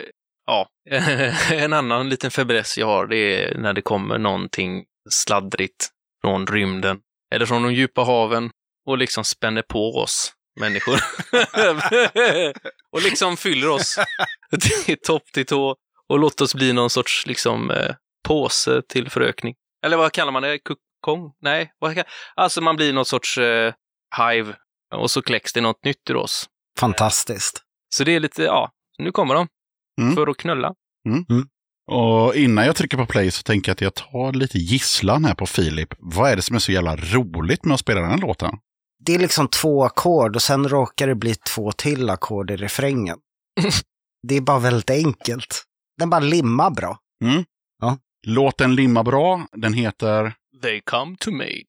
[0.46, 0.68] ja,
[1.52, 5.90] en annan liten fäbless jag har, det är när det kommer någonting sladdrigt
[6.22, 7.00] från rymden
[7.36, 8.50] eller från de djupa haven
[8.88, 11.00] och liksom spänner på oss människor.
[12.92, 14.00] och liksom fyller oss
[14.86, 15.76] till topp till tå
[16.10, 19.56] och låter oss bli någon sorts liksom eh, påse till förökning.
[19.86, 20.60] Eller vad kallar man det?
[20.60, 21.32] Kokong?
[21.42, 22.04] Nej, vad
[22.36, 23.74] alltså man blir någon sorts eh,
[24.18, 24.56] hive
[24.96, 26.50] och så kläcks det något nytt ur oss.
[26.80, 27.62] Fantastiskt.
[27.90, 29.48] Så det är lite, ja, nu kommer de.
[30.02, 30.16] Mm.
[30.16, 30.74] För att knulla.
[31.92, 35.36] Och innan jag trycker på play så tänker jag att jag tar lite gisslan här
[35.36, 35.94] på Filip.
[35.98, 38.52] Vad är det som är så jävla roligt med att spela den här låten?
[39.06, 43.18] Det är liksom två ackord och sen råkar det bli två till ackord i refrängen.
[44.28, 45.64] det är bara väldigt enkelt.
[45.98, 46.98] Den bara limmar bra.
[48.28, 49.48] Låten limmar bra.
[49.52, 50.34] Den heter...
[50.62, 51.66] They come to mate.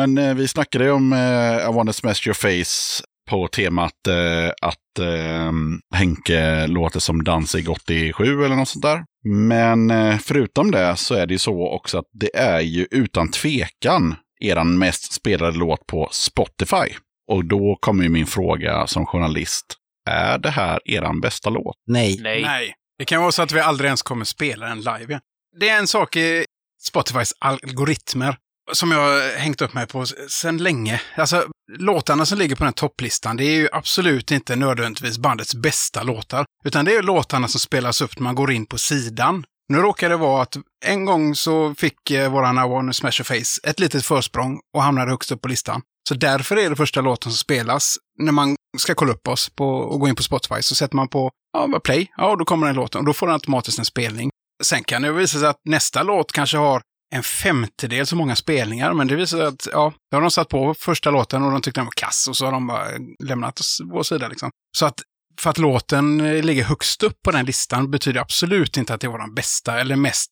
[0.00, 4.52] Men eh, vi snackade ju om eh, I wanna smash your face på temat eh,
[4.62, 5.52] att eh,
[5.94, 9.04] Henke låter som Danzig 87 eller något sånt där.
[9.24, 13.30] Men eh, förutom det så är det ju så också att det är ju utan
[13.30, 16.94] tvekan eran mest spelade låt på Spotify.
[17.28, 19.76] Och då kommer ju min fråga som journalist.
[20.08, 21.76] Är det här eran bästa låt?
[21.86, 22.18] Nej.
[22.20, 22.42] Nej.
[22.42, 22.74] Nej.
[22.98, 25.20] Det kan vara så att vi aldrig ens kommer spela den live igen.
[25.60, 26.44] Det är en sak i
[26.82, 28.36] Spotifys algoritmer
[28.72, 31.00] som jag har hängt upp mig på sedan länge.
[31.16, 31.44] Alltså,
[31.78, 36.44] låtarna som ligger på den topplistan, det är ju absolut inte nödvändigtvis bandets bästa låtar.
[36.64, 39.44] Utan det är låtarna som spelas upp när man går in på sidan.
[39.68, 43.24] Nu råkar det vara att en gång så fick eh, våran I wanna smash your
[43.24, 45.82] face ett litet försprång och hamnade högst upp på listan.
[46.08, 49.66] Så därför är det första låten som spelas när man ska kolla upp oss på,
[49.66, 50.62] och gå in på Spotify.
[50.62, 53.34] Så sätter man på ja, play, ja, då kommer den låten och då får den
[53.34, 54.30] automatiskt en spelning.
[54.62, 58.92] Sen kan det visa sig att nästa låt kanske har en femtedel så många spelningar,
[58.92, 61.80] men det visar att ja, då har de satt på första låten och de tyckte
[61.80, 62.86] den var kass och så har de bara
[63.24, 64.50] lämnat oss vår sida liksom.
[64.78, 65.02] Så att
[65.40, 69.18] för att låten ligger högst upp på den listan betyder absolut inte att det var
[69.18, 70.30] den bästa eller mest,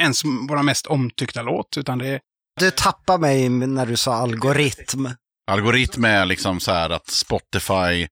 [0.00, 2.20] ens vår mest omtyckta låt, utan det är
[2.60, 5.08] Du tappar mig när du sa algoritm.
[5.50, 8.06] Algoritm är liksom så här att Spotify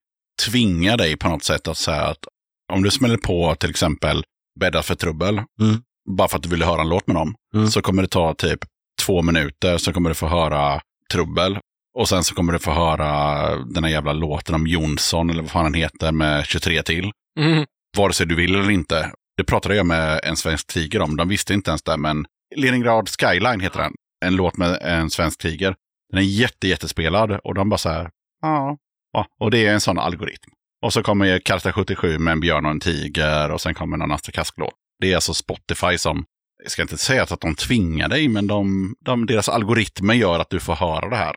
[0.47, 2.25] tvingar dig på något sätt att säga att
[2.73, 4.25] om du smäller på till exempel
[4.61, 5.83] Bädda för trubbel, Mm.
[6.07, 7.69] Bara för att du vill höra en låt med dem, Mm.
[7.69, 8.59] så kommer det ta typ
[9.03, 10.81] två minuter, så kommer du få höra
[11.13, 11.59] trubbel.
[11.99, 15.51] Och sen så kommer du få höra den här jävla låten om Jonsson, eller vad
[15.51, 17.11] fan den heter, med 23 till.
[17.41, 17.65] Mm.
[17.97, 19.13] Vare sig du vill eller inte.
[19.37, 21.17] Det pratade jag med en svensk tiger om.
[21.17, 22.27] De visste inte ens det, men
[22.57, 23.93] Leningrad Skyline heter den.
[24.25, 25.75] En låt med en svensk tiger.
[26.13, 28.11] Den är jätte, jättespelad och de bara så här,
[28.43, 28.77] ja.
[29.41, 30.51] Och det är en sån algoritm.
[30.85, 34.13] Och så kommer Karta 77 med en björn och en tiger och sen kommer någon
[34.13, 34.75] Astrid Kask-låt.
[35.01, 36.25] Det är alltså Spotify som,
[36.63, 40.51] jag ska inte säga att de tvingar dig, men de, de, deras algoritmer gör att
[40.51, 41.37] du får höra det här.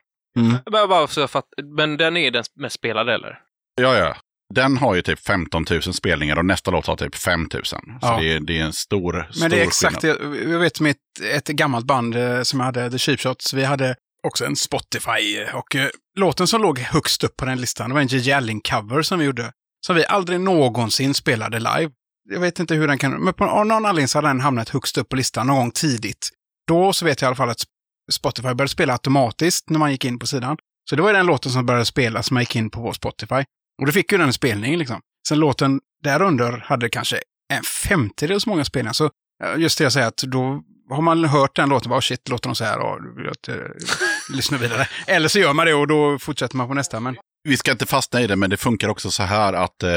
[1.27, 1.75] Fattar.
[1.77, 3.39] Men den är den mest spelade eller?
[3.81, 4.15] Ja, ja.
[4.53, 7.65] Den har ju typ 15 000 spelningar och nästa låt har typ 5 000.
[7.65, 8.19] Så Ja.
[8.21, 10.17] det, är, det är en stor, Men stor det är exakt, jag,
[10.49, 13.95] jag vet med ett, gammalt band eh, som jag hade, The Cheap Shots, vi hade
[14.27, 17.93] också en Spotify eh, och eh, låten som låg högst upp på den listan det
[17.93, 18.31] var en J.J.
[18.31, 19.51] Allen-cover som vi gjorde.
[19.85, 21.91] Som vi aldrig någonsin spelade live.
[22.31, 24.97] Jag vet inte hur den kan, men på någon anledning så hade den hamnat högst
[24.97, 26.29] upp på listan någon gång tidigt.
[26.67, 27.63] Då så vet jag i alla fall att
[28.11, 30.57] Spotify började spela automatiskt när man gick in på sidan.
[30.89, 32.93] Så det var ju den låten som började spelas, som man gick in på vår
[32.93, 33.43] Spotify.
[33.81, 35.01] Och då fick ju den en spelning liksom.
[35.27, 37.19] Sen låten därunder hade kanske
[37.53, 38.93] en femtedel så många spelningar.
[38.93, 39.09] Så
[39.57, 42.55] just det jag säger att då har man hört den låten, bara shit, låter de
[42.55, 43.71] så här, ja, då vill jag inte
[44.29, 44.87] lyssna vidare.
[45.07, 46.99] Eller så gör man det och då fortsätter man på nästa.
[46.99, 49.89] Men Vi ska inte fastna i det, men det funkar också så här att eh,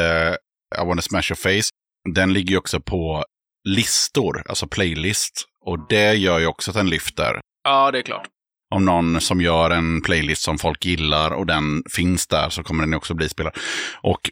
[0.82, 1.68] I wanna smash your face,
[2.14, 3.24] den ligger ju också på
[3.68, 5.44] listor, alltså playlist.
[5.64, 7.40] Och det gör ju också att den lyfter.
[7.64, 8.26] Ja, det är klart.
[8.74, 12.82] Om någon som gör en playlist som folk gillar och den finns där så kommer
[12.84, 13.56] den också bli spelad.
[14.02, 14.30] Och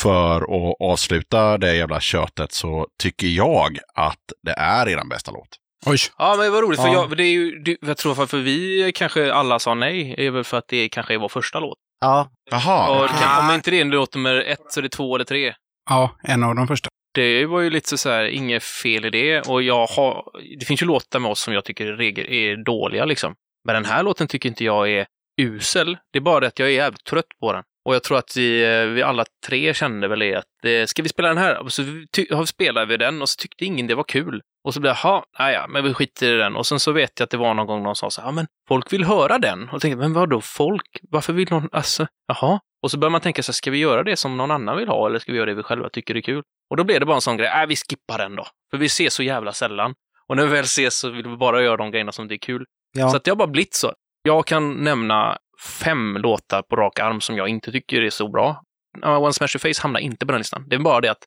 [0.00, 5.48] för att avsluta det jävla köttet så tycker jag att det är er bästa låt.
[5.86, 6.80] oj, Ja, men vad roligt.
[6.80, 6.94] För Ja.
[6.94, 10.44] jag, det är ju, det, jag tror varför vi kanske alla sa nej, är väl
[10.44, 11.78] för att det kanske är vår första låt.
[12.00, 15.14] Ja, Jaha, Och kan, om inte det är låt nummer ett så är det två
[15.14, 15.54] eller tre.
[15.90, 16.88] ja, en av de första.
[17.14, 19.40] Det var ju lite så här, inget fel i det.
[19.48, 20.24] Och jag har,
[20.58, 23.34] det finns ju låtar med oss som jag tycker är, är dåliga liksom.
[23.64, 25.06] Men den här låten tycker inte jag är
[25.40, 25.98] usel.
[26.12, 27.62] Det är bara det att jag är jävligt trött på den.
[27.84, 31.02] Och jag tror att vi, eh, vi alla tre kände väl det att eh, ska
[31.02, 31.58] vi spela den här?
[31.58, 31.82] Och så
[32.16, 34.42] ty- spelade vi den och så tyckte ingen det var kul.
[34.64, 36.56] Och så blev det, jaha, ja, men vi skiter i den.
[36.56, 38.32] Och sen så vet jag att det var någon gång någon sa så här, ja
[38.32, 39.62] men folk vill höra den.
[39.68, 41.00] Och jag tänkte, men vadå folk?
[41.10, 42.60] Varför vill någon, alltså, jaha?
[42.82, 44.88] Och så börjar man tänka så här, ska vi göra det som någon annan vill
[44.88, 46.42] ha eller ska vi göra det vi själva tycker är kul?
[46.72, 48.46] Och då blev det bara en sån grej, äh, vi skippar den då.
[48.70, 49.94] För vi ses så jävla sällan.
[50.28, 52.38] Och när vi väl ses så vill vi bara göra de grejerna som det är
[52.38, 52.64] kul.
[52.92, 53.10] ja.
[53.10, 53.92] Så att det har bara blivit så.
[54.22, 55.38] Jag kan nämna
[55.84, 58.62] fem låtar på rak arm som jag inte tycker är så bra.
[59.04, 60.68] Uh, One Smash Your Face hamnar inte på den listan.
[60.68, 61.24] Det är bara det att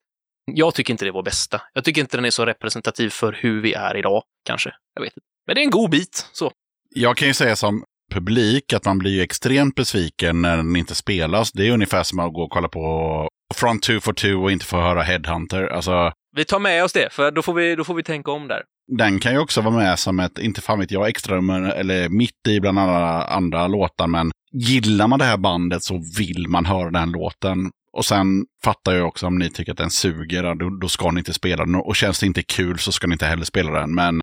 [0.51, 1.61] jag tycker inte det är vår bästa.
[1.73, 4.73] Jag tycker inte den är så representativ för hur vi är idag, kanske.
[4.93, 5.27] Jag vet inte.
[5.47, 6.51] Men det är en god bit, så.
[6.89, 7.84] Jag kan ju säga som
[8.15, 11.51] publik att man blir ju extremt besviken när den inte spelas.
[11.51, 14.65] Det är ungefär som att gå och kolla på Front 2 for 2 och inte
[14.65, 15.67] få höra Headhunter.
[15.67, 18.47] Alltså, Vi tar med oss det, för då får vi, då får vi tänka om
[18.47, 18.61] där.
[18.97, 22.09] den kan ju också vara med som ett, inte fan vet jag, extra nummer eller
[22.09, 24.07] mitt i bland alla andra låtar.
[24.07, 27.71] Men gillar man det här bandet så vill man höra den låten.
[27.93, 31.19] Och sen fattar jag också om ni tycker att den suger, då, då ska ni
[31.19, 31.75] inte spela den.
[31.75, 33.95] Och känns det inte kul så ska ni inte heller spela den.
[33.95, 34.21] Men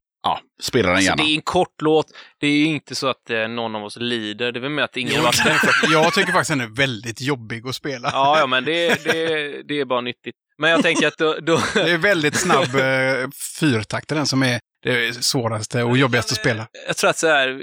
[0.63, 1.23] spela den Alltså, gärna.
[1.25, 2.07] det är en kort låt.
[2.41, 4.53] Det är inte så att eh, någon av oss lider.
[4.53, 5.43] Det är väl med att ingen har varit
[5.93, 8.11] Jag tycker faktiskt den är väldigt jobbig att spela.
[8.13, 10.37] Ja, ja, men det, det, det är bara nyttigt.
[10.59, 11.37] Men jag tänker att då...
[11.41, 13.29] då Det är väldigt snabb eh,
[13.61, 16.67] fyrtakt, den som är det svåraste och jobbigaste att spela.
[16.87, 17.63] jag tror att så här,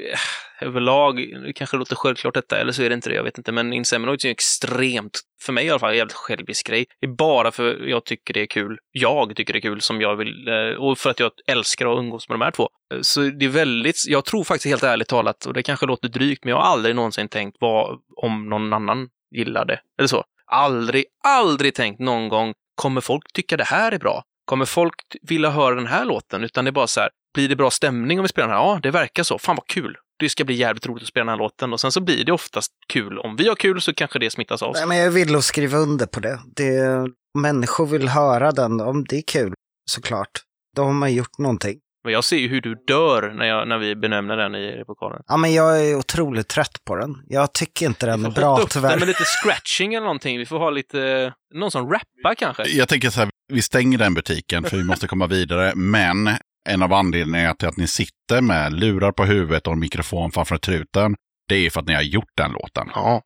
[0.62, 3.52] överlag, det kanske låter självklart detta, eller så är det inte det, jag vet inte,
[3.52, 6.86] men Inseminoids är ju extremt, för mig i alla fall, en jävligt självisk grej.
[7.02, 10.02] Det är bara för jag tycker det är kul, jag tycker det är kul som
[10.02, 12.70] jag vill, eh, och för att jag älskar att umgås med de här två.
[12.94, 16.08] Eh, så det är väldigt, jag tror faktiskt helt ärligt talat, och det kanske låter
[16.08, 20.24] drygt, men jag har aldrig någonsin tänkt vad om någon annan gillar det, eller så.
[20.52, 24.24] Aldrig, aldrig tänkt någon gång, kommer folk tycka det här är bra?
[24.46, 26.44] Kommer folk vilja höra den här låten?
[26.44, 27.10] Utan det är bara så här,
[27.40, 28.64] blir det bra stämning om vi spelar den här?
[28.64, 29.40] Ja, det verkar så.
[29.40, 29.98] Fan vad kul.
[30.20, 31.74] Det ska bli jävligt roligt att spela den här låten.
[31.74, 33.20] Och sen så blir det oftast kul.
[33.20, 34.74] Om vi har kul så kanske det smittas av.
[34.74, 36.40] Nej, men jag vill att skriva under på det.
[36.56, 37.08] det.
[37.38, 39.54] Människor vill höra den, om det är kul,
[39.92, 40.30] såklart.
[40.76, 41.80] Då har man gjort någonting.
[42.04, 45.22] Men jag ser ju hur du dör när, jag, när vi benämner den i repokalen.
[45.28, 47.16] Ja, men jag är otroligt trött på den.
[47.28, 48.90] Jag tycker inte den är bra, upp tyvärr.
[48.90, 50.38] den med lite scratching eller någonting.
[50.38, 52.64] Vi får ha lite, någon som rappar kanske.
[52.68, 55.76] Jag tänker så här, vi stänger den butiken för vi måste komma vidare.
[55.76, 56.30] Men
[56.70, 60.58] en av anledningarna till att ni sitter med lurar på huvudet och en mikrofon framför
[60.58, 61.16] truten,
[61.48, 62.90] det är för att ni har gjort den låten.
[62.94, 63.22] Ja,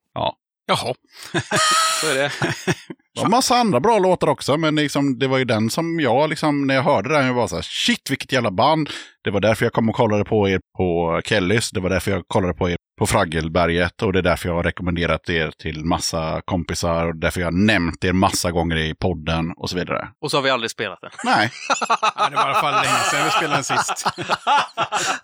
[0.66, 0.94] Jaha.
[2.02, 2.32] så är det.
[3.16, 6.30] Det var massa andra bra låtar också, men liksom, det var ju den som jag,
[6.30, 8.90] liksom, när jag hörde den, jag var så här, shit vilket jävla band.
[9.24, 12.24] Det var därför jag kom och kollade på er på Kellys, det var därför jag
[12.28, 16.42] kollade på er på Fraggelberget och det är därför jag har rekommenderat er till massa
[16.46, 20.08] kompisar och därför jag har nämnt er massa gånger i podden och så vidare.
[20.22, 21.12] Och så har vi aldrig spelat den.
[21.24, 21.52] Nej,
[22.16, 24.06] Ja, det var i alla fall länge sedan vi spelade den sist.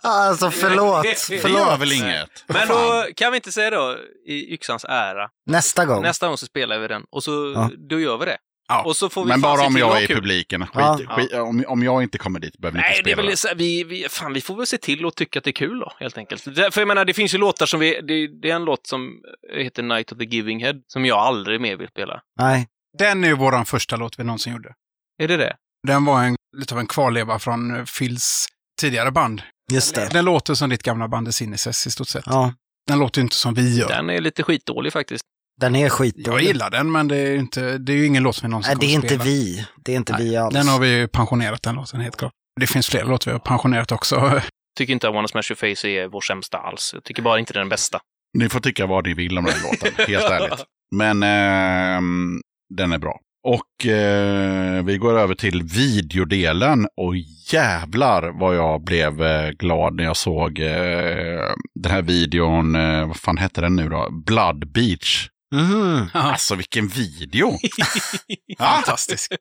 [0.02, 1.80] Alltså förlåt, det gör förlåt.
[1.80, 2.44] väl inget.
[2.46, 3.96] Men då kan vi inte säga då,
[4.26, 6.02] i yxans ära, Nästa gång.
[6.02, 7.70] nästa gång så spelar vi den och så Ja.
[7.90, 8.36] då gör vi det.
[8.70, 8.82] Ja.
[8.82, 10.66] Och så får vi Men bara om jag är i publiken.
[10.66, 10.98] Skit, Ja.
[11.08, 13.36] skit, om, om jag inte kommer dit behöver ni Nej, inte det är spela väl
[13.36, 15.78] så vi, vi, fan, vi får väl se till att tycka att det är kul
[15.80, 16.44] då, helt enkelt.
[16.54, 18.86] Det- För jag menar, det finns ju låtar som vi, det, det är en låt
[18.86, 19.20] som
[19.54, 22.20] heter Night of the Giving Head, som jag aldrig mer vill spela.
[22.38, 22.68] Nej.
[22.98, 24.74] Den är ju vår första låt vi någonsin gjorde.
[25.22, 25.56] Är det det?
[25.86, 28.46] Den var en, lite av en kvarleva från eh, Phils
[28.80, 29.42] tidigare band.
[29.72, 30.08] Just det.
[30.12, 32.24] Den låter som ditt gamla band The Cynices i stort sett.
[32.26, 32.54] Ja,
[32.86, 33.88] Den låter ju inte som vi gör.
[33.88, 35.24] Den är lite skitdålig faktiskt.
[35.60, 36.46] Den är Jag skitdålig.
[36.46, 38.76] gillar den, men det är ju, inte, det är ju ingen låt som vi någonsin
[38.78, 39.24] Nej, det är inte spela.
[39.24, 39.66] vi.
[39.84, 40.54] Det är inte vi alls.
[40.54, 42.32] Den har vi ju pensionerat, den låten, helt klart.
[42.60, 44.40] Det finns fler låtar vi har pensionerat också.
[44.78, 46.90] Tycker inte att Wanna Smash Your Face är vår sämsta alls.
[46.94, 48.00] Jag tycker bara inte den bästa.
[48.38, 50.64] Ni får tycka vad ni vill om den låten, helt ärligt.
[50.96, 52.40] Men ehm,
[52.74, 53.18] den är bra.
[53.48, 56.86] Och eh, vi går över till videodelen.
[56.96, 57.16] Och
[57.52, 63.16] jävlar vad jag blev eh, glad när jag såg eh, den här videon, eh, vad
[63.16, 64.08] fan hette den nu då?
[64.26, 65.28] Blood Beach.
[65.54, 66.08] Mhm.
[66.14, 67.58] Alltså vilken video!
[68.58, 69.32] Fantastisk.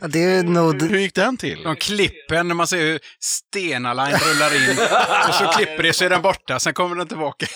[0.00, 0.82] Ja, Det är nog...
[0.82, 1.62] Hur gick den till?
[1.62, 4.76] De klippen när man ser hur Stena Line rullar in
[5.28, 7.46] och så klipper det så är den borta, sen kommer den tillbaka.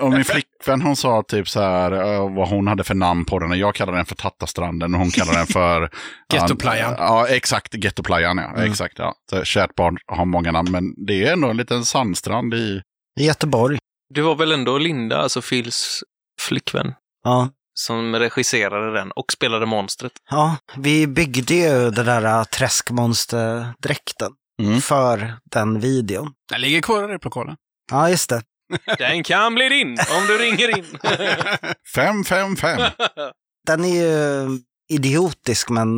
[0.00, 1.90] Och min flickvän hon sa typ så här
[2.36, 3.58] vad hon hade för namn på den.
[3.58, 5.90] Jag kallar den för Tattastranden och hon kallar den för...
[6.32, 6.94] Gettoplayan.
[6.98, 7.74] Ja, exakt.
[7.84, 8.64] Gettoplayan, ja.
[8.64, 9.14] Exakt, ja.
[9.30, 12.82] Så Kärt barn har många namn, men det är ändå en liten sandstrand i...
[13.20, 13.78] I Göteborg.
[14.14, 16.02] Det var väl ändå Linda, alltså Phils
[16.40, 16.94] flickvän,
[17.26, 17.48] Ja.
[17.74, 20.12] som regisserade den och spelade monstret.
[20.30, 24.32] ja, vi byggde ju den där äh, träskmonsterdräkten
[24.62, 24.80] Mm.
[24.80, 26.32] för den videon.
[26.50, 27.56] Den ligger kvar i replokalen.
[27.90, 28.42] Ja, just det.
[28.98, 30.84] Den kan bli din om du ringer in.
[31.94, 32.80] 555.
[33.66, 34.48] Den är ju
[34.88, 35.88] idiotisk, men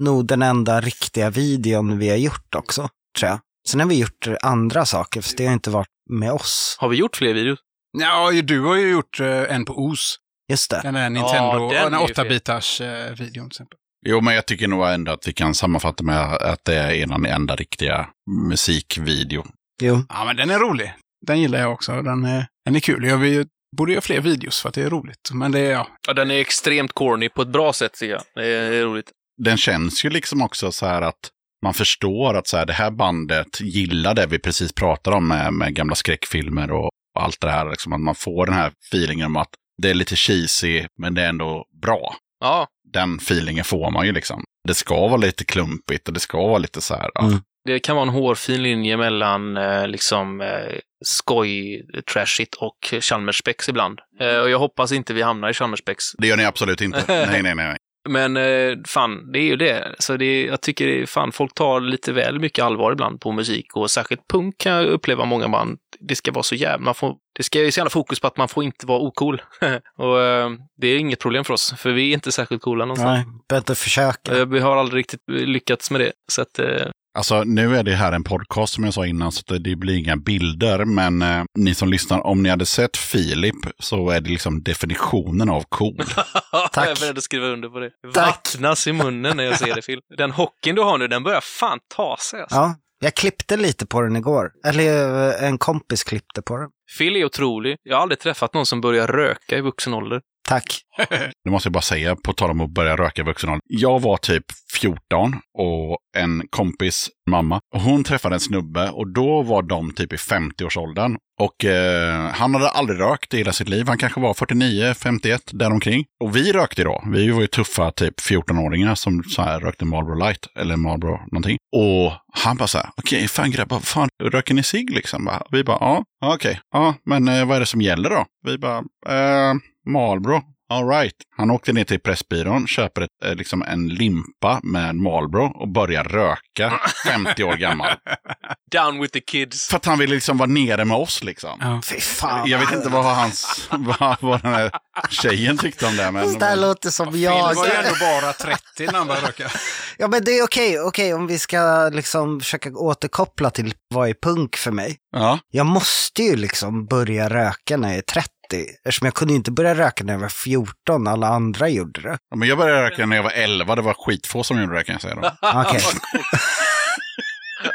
[0.00, 2.88] nog den enda riktiga videon vi har gjort också,
[3.18, 3.38] tror jag.
[3.68, 6.76] Sen har vi gjort andra saker, för det har inte varit med oss.
[6.80, 7.58] Har vi gjort fler videos?
[7.98, 10.16] Ja, du har ju gjort eh, en på OS.
[10.48, 10.80] Just det.
[10.82, 13.78] Den där Nintendo, den den är ju 8-bitars eh, videon till exempel.
[14.06, 17.26] Jo, men jag tycker nog ändå att vi kan sammanfatta med att det är en
[17.26, 18.08] enda riktiga
[18.48, 19.44] musikvideo.
[19.82, 20.04] Jo.
[20.08, 20.94] Ja, men den är rolig.
[21.26, 22.02] Den gillar jag också.
[22.02, 23.04] Den är, den är kul.
[23.04, 23.46] Jag vill,
[23.76, 25.30] borde göra fler videos för att det är roligt.
[25.32, 25.88] Men det är, ja.
[26.06, 28.22] Ja, den är extremt corny på ett bra sätt, tycker jag.
[28.34, 29.10] Det är, det är roligt.
[29.44, 31.30] Den känns ju liksom också så här att
[31.64, 35.52] man förstår att så här, det här bandet gillar det vi precis pratar om med,
[35.52, 37.70] med gamla skräckfilmer och, och allt det här.
[37.70, 39.50] Liksom att man får den här feelingen om att
[39.82, 42.14] det är lite cheesy, men det är ändå bra.
[42.40, 44.44] Ja, Den feelingen får man ju liksom.
[44.68, 47.10] Det ska vara lite klumpigt och det ska vara lite så här.
[47.14, 47.24] Ja.
[47.24, 47.38] Mm.
[47.64, 51.82] det kan vara en hårfin linje mellan eh, liksom eh, skoj,
[52.12, 53.98] trashigt och Chalmersspex ibland.
[54.20, 56.04] Eh, och jag hoppas inte vi hamnar i Chalmersspex.
[56.18, 57.04] Det gör ni absolut inte.
[57.30, 57.76] nej, nej, nej.
[58.08, 59.94] Men eh, fan, det är ju det.
[59.98, 63.32] Så det jag tycker det är, fan, folk tar lite väl mycket allvar ibland på
[63.32, 65.78] musik och särskilt punk kan jag uppleva många band.
[66.00, 68.36] Det ska vara så jävla, man får, det ska ju så jävla fokus på att
[68.36, 69.42] man får inte vara ocool.
[69.98, 70.50] och eh,
[70.80, 73.26] det är inget problem för oss, för vi är inte särskilt coola någonstans.
[73.26, 74.38] Nej, bättre försöka.
[74.38, 76.12] Eh, Vi har aldrig riktigt lyckats med det.
[76.32, 76.86] Så att, eh,
[77.18, 80.16] Alltså nu är det här en podcast som jag sa innan så det blir inga
[80.16, 80.84] bilder.
[80.84, 85.48] Men eh, ni som lyssnar, om ni hade sett Filip så är det liksom definitionen
[85.48, 85.96] av cool.
[86.52, 87.90] jag är beredd att skriva under på det.
[88.14, 88.26] Tack.
[88.26, 90.00] Vattnas i munnen när jag ser det, Phil.
[90.18, 92.40] Den hockeyn du har nu, den börjar fan ta sig.
[92.40, 92.56] Alltså.
[92.56, 94.52] Ja, jag klippte lite på den igår.
[94.66, 96.68] Eller eh, en kompis klippte på den.
[96.98, 97.76] Phil är otrolig.
[97.82, 100.20] Jag har aldrig träffat någon som börjar röka i vuxen ålder.
[100.48, 100.80] Tack.
[101.44, 103.62] Det måste jag bara säga, på tal om att börja röka i vuxen ålder.
[103.68, 104.44] Jag var typ
[104.80, 107.60] 14 och en kompis mamma.
[107.74, 111.16] Hon träffade en snubbe och då var de typ i 50-årsåldern.
[111.40, 113.88] Och eh, han hade aldrig rökt i hela sitt liv.
[113.88, 116.04] Han kanske var 49, 51, däromkring.
[116.24, 117.04] Och vi rökte då.
[117.06, 121.58] Vi var ju tuffa typ 14-åringar som så här rökte Marlboro Light eller Marlboro någonting.
[121.76, 125.28] Och han bara så här, okej, fan grabbar, vad fan, röker ni cigg liksom?
[125.28, 128.24] Och Vi bara, ja, ja, okej, ja, men eh, vad är det som gäller då?
[128.46, 129.54] Vi bara, eh,
[129.92, 130.42] Marlboro.
[130.70, 131.14] All right.
[131.36, 136.04] Han åkte ner till Pressbyrån, köper ett, eh, liksom en limpa med Marlboro och börjar
[136.04, 137.88] röka 50 år gammal.
[138.72, 139.68] Down with the kids.
[139.68, 141.58] För att han ville liksom vara nere med oss liksom.
[141.60, 141.80] Ja.
[141.84, 142.48] Fy fan.
[142.50, 144.70] Jag vet inte vad hans, vad, vad den här
[145.10, 146.10] tjejen tyckte om det.
[146.10, 147.50] Men, Det där låter som jag.
[147.50, 149.50] Det var ju ändå bara 30 när han började röka.
[149.98, 154.14] Ja men det är okej, okej om vi ska liksom försöka återkoppla till vad är
[154.22, 154.96] punk för mig.
[155.12, 155.38] ja.
[155.50, 158.28] Jag måste ju liksom börja röka när jag är 30.
[158.56, 162.18] Eftersom jag kunde inte börja röka när jag var 14, alla andra gjorde det.
[162.30, 164.84] Ja, Men jag började röka när jag var 11, det var skitfå som gjorde det
[164.84, 165.14] kan jag säga.
[165.14, 165.30] Då.
[165.66, 165.80] Okej.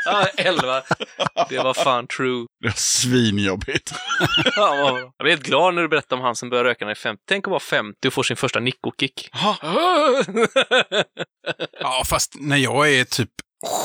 [0.06, 0.82] Ja, 11.
[1.50, 2.45] Det var fan true.
[2.62, 3.94] Det var svinjobbigt.
[4.56, 6.95] Jag blev helt glad när du berättade om han som började röka när han är
[6.95, 7.22] 50.
[7.28, 9.30] Tänk att vara 50 och få sin första Nico-kick.
[11.80, 13.30] Ja, fast när jag är typ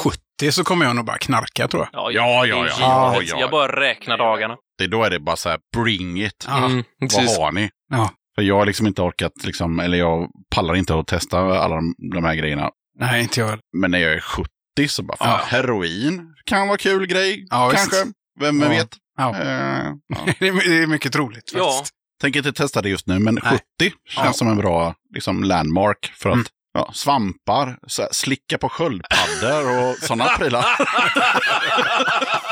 [0.04, 0.18] 70
[0.52, 2.02] så kommer jag nog bara knarka tror jag.
[2.02, 2.72] Ja, Ja, ja, givet.
[2.80, 3.40] ja, ja.
[3.40, 4.56] Jag bara räknar dagarna.
[4.78, 6.44] Det, då är det bara så här, bring it.
[6.48, 6.56] Ja.
[6.66, 7.38] Mm, Vad precis.
[7.38, 7.70] har ni?
[7.90, 8.10] Ja.
[8.34, 11.94] För jag har liksom inte orkat, liksom, eller jag pallar inte att testa alla de,
[12.12, 12.70] de här grejerna.
[12.98, 13.58] Nej, inte jag.
[13.76, 14.48] Men när jag är 70
[14.88, 15.40] så bara, fan, Ja.
[15.56, 17.46] heroin kan vara kul grej.
[17.50, 17.90] Ja, visst.
[17.90, 18.12] Kanske.
[18.40, 18.68] Vem Ja.
[18.68, 18.88] vet?
[19.18, 19.36] Ja.
[19.42, 20.16] Eh, ja.
[20.38, 21.70] Det är, mycket troligt Ja.
[21.72, 21.94] faktiskt.
[22.20, 23.58] Tänker inte testa det just nu, men Nej.
[23.78, 24.32] 70 känns Ja.
[24.32, 26.46] som en bra liksom, landmark för att Mm.
[26.78, 30.64] Ja, svampar, så här, slicka på sköldpaddor och sådana prylar.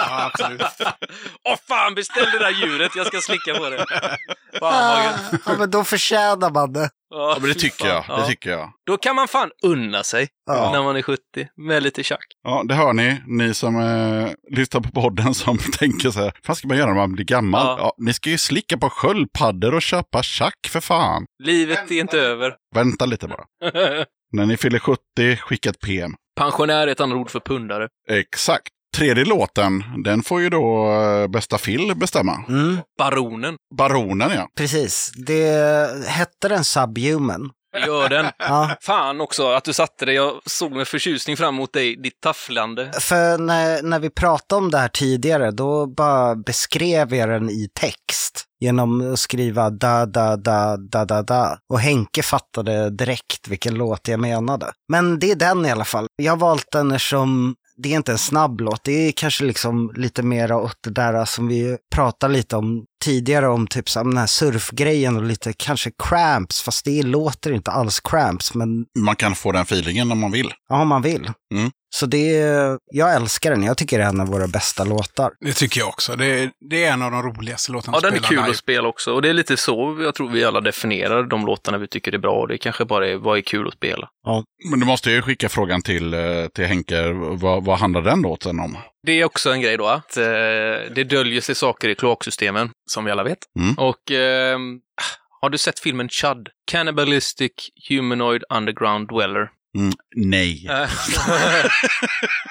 [0.08, 0.62] Ja, absolut.
[1.48, 2.96] Åh fan, beställ det där djuret.
[2.96, 3.86] Jag ska slicka på det.
[4.60, 5.40] Fan, gött.
[5.46, 6.90] Ja men då förtjänar man det.
[7.10, 8.04] Ja, men det tycker jag.
[8.08, 8.16] Ja.
[8.16, 8.70] Det tycker jag.
[8.86, 10.70] Då kan man fan unna sig Ja.
[10.72, 11.20] när man är 70
[11.56, 12.24] med lite tjack.
[12.44, 16.56] Ja, det hör ni, ni som eh, lyssnar på podden som tänker så här, vad
[16.56, 17.66] ska man göra när man blir gammal?
[17.66, 17.76] Ja.
[17.80, 17.94] Ja.
[18.04, 21.24] ni ska ju slicka på sköldpaddor och köpa tjack för fan.
[21.42, 22.54] Livet är inte över.
[22.74, 23.44] Vänta lite bara.
[24.32, 25.00] När ni fyller 70,
[25.36, 26.14] skicka ett PM.
[26.36, 27.88] Pensionär är ett annat ord för pundare.
[28.10, 28.68] Exakt.
[28.96, 32.44] Tredje låten, den får ju då eh, bästa Phil bestämma.
[32.48, 33.56] Mm, Baronen.
[33.76, 34.48] Baronen ja.
[34.56, 35.12] precis.
[35.16, 37.50] Det hette den Subhuman.
[37.86, 38.26] Gör den.
[38.38, 40.12] Ja, Fan också att du satte det.
[40.12, 42.92] Jag såg med förtjusning fram emot dig, ditt tafflande.
[43.00, 47.68] för när, när vi pratade om det här tidigare, då bara beskrev jag den i
[47.74, 48.44] text.
[48.60, 51.58] Genom att skriva da, da, da, da, da, da.
[51.72, 54.66] Och Henke fattade direkt vilken låt jag menade.
[54.88, 56.06] Men det är den i alla fall.
[56.16, 59.92] Jag har valt den som det är inte en snabb låt, det är kanske liksom
[59.96, 64.16] lite mer åt det där som vi pratade lite om tidigare om typ så den
[64.16, 69.34] här surfgrejen och lite kanske cramps, fast det låter inte alls cramps, men Man kan
[69.34, 70.52] få den feelingen om man vill.
[70.68, 71.30] ja, om man vill.
[71.54, 71.70] Mm.
[71.96, 72.28] Så det
[72.92, 75.32] jag älskar den, jag tycker det är en av våra bästa låtar.
[75.40, 76.16] Det tycker jag också.
[76.16, 78.50] Det är, det är en av de roligaste låtarna Ja, den är kul live.
[78.50, 79.12] att spela också.
[79.12, 82.18] Och det är lite så jag tror vi alla definierar de låtarna vi tycker är
[82.18, 82.32] bra.
[82.32, 84.08] Och det kanske bara är vad är kul att spela.
[84.70, 86.20] Men du måste ju skicka frågan till, eh,
[86.54, 88.78] till Henke, vad, vad handlar den låten om?
[89.06, 90.24] Det är också en grej då att eh,
[90.94, 93.38] det döljer sig saker i kloaksystemen, som vi alla vet.
[93.58, 93.74] Mm.
[93.74, 94.58] Och eh,
[95.40, 96.48] har du sett filmen Chud?
[96.70, 97.52] Cannibalistic
[97.88, 99.50] Humanoid Underground Dweller.
[99.76, 100.68] Mm, nej.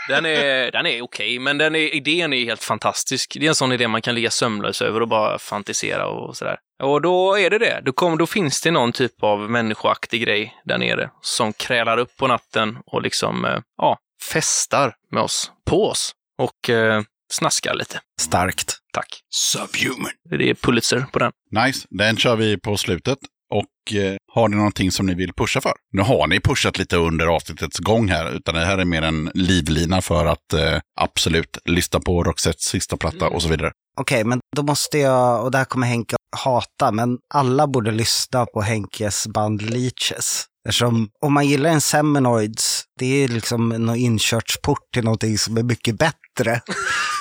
[0.08, 3.38] Den är, den är okej, men den är, idén är helt fantastisk.
[3.40, 6.58] Det är en sån idé man kan ligga sömnlös över och bara fantisera och sådär.
[6.84, 7.82] Och då är det det.
[7.86, 12.18] Då, kommer, då finns det någon typ av människoaktig grej där nere som krälar upp
[12.18, 13.98] på natten och liksom, eh, ja,
[14.32, 18.00] festar med oss, på oss och eh, snaskar lite.
[18.22, 18.78] Starkt.
[18.94, 19.20] Tack.
[19.30, 20.12] Subhuman.
[20.30, 21.32] Det är Pulitzer på den.
[21.52, 23.20] Nice, den kör vi på slutet.
[23.50, 25.74] Och eh, har ni någonting som ni vill pusha för?
[25.92, 29.32] Nu har ni pushat lite under avsnittets gång här, utan det här är mer en
[29.34, 33.72] livlina för att eh, absolut lyssna på Roxettes sista platta och så vidare.
[34.00, 38.46] Okej, men då måste jag, och det här kommer Henke hata, men alla borde lyssna
[38.46, 40.46] på Henkes band Leeches.
[40.68, 45.64] Eftersom om man gillar en Seminoids, det är liksom en inkörsport till någonting som är
[45.64, 46.25] mycket bättre.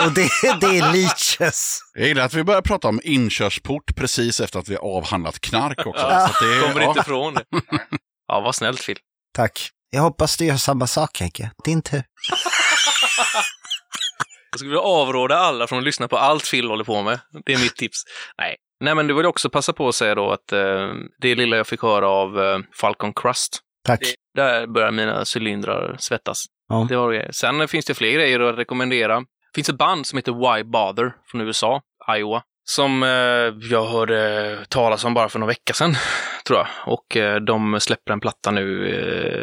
[0.07, 0.29] Och det,
[0.61, 1.79] det är Leeches.
[1.95, 5.87] Jag gillar att vi börjar prata om inkörsport precis efter att vi har avhandlat knark
[5.87, 6.03] också.
[6.03, 6.89] Ja, så att det, är- Kommer ja.
[6.89, 7.45] inte ifrån det.
[8.29, 8.99] Ja, vad snällt Phil.
[9.35, 9.71] Tack.
[9.91, 11.51] Jag hoppas du gör samma sak Henke.
[11.65, 12.03] Din tur.
[14.51, 17.21] Jag skulle vilja avråda alla från att lyssna på allt Phil håller på med.
[17.47, 17.99] Det är mitt tips.
[18.39, 20.89] Nej, Nej men du vill också passa på att säga då att eh,
[21.21, 24.01] det lilla jag fick höra av eh, Falcon Crust, Tack.
[24.01, 26.45] det, där börjar mina cylindrar svettas.
[26.69, 26.87] Ja.
[26.89, 27.35] Det var det.
[27.35, 29.21] Sen finns det fler grejer att rekommendera.
[29.21, 31.81] Det finns ett band som heter Why Bother från USA,
[32.17, 33.09] Iowa, som eh,
[33.71, 35.95] jag hörde talas om bara för några veckor sedan,
[36.47, 36.67] tror jag.
[36.87, 38.89] Och eh, de släpper en platta nu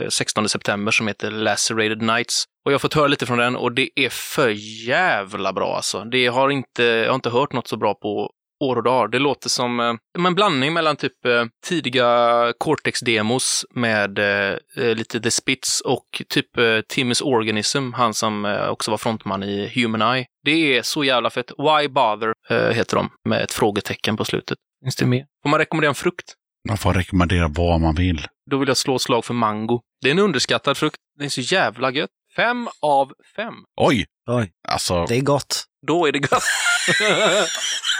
[0.03, 2.45] eh, 16 september som heter Lacerated Nights.
[2.65, 4.49] Och jag har fått höra lite från den och det är för
[4.88, 6.03] jävla bra alltså.
[6.03, 8.31] Det har inte, jag har inte hört något så bra på
[8.61, 9.07] år och dagar.
[9.07, 9.93] Det låter som eh,
[10.27, 12.07] en blandning mellan typ eh, tidiga
[12.59, 18.67] Cortex-demos med eh, eh, lite The Spits och typ eh, Timmys Organism, han som eh,
[18.67, 20.25] också var frontman i Human Eye.
[20.45, 21.51] Det är så jävla fett.
[21.57, 24.57] Why Bother eh, heter de, med ett frågetecken på slutet.
[24.83, 25.25] Finns det mer?
[25.43, 26.33] Får man rekommendera en frukt?
[26.67, 28.27] Man får rekommendera vad man vill.
[28.51, 29.81] Då vill jag slå ett slag för mango.
[30.01, 30.95] Det är en underskattad frukt.
[31.19, 32.09] Det är så jävla gött.
[32.35, 33.53] Fem av fem.
[33.81, 34.05] Oj!
[34.29, 35.63] Oj, Alltså, det är gott.
[35.88, 36.44] Då är det gött.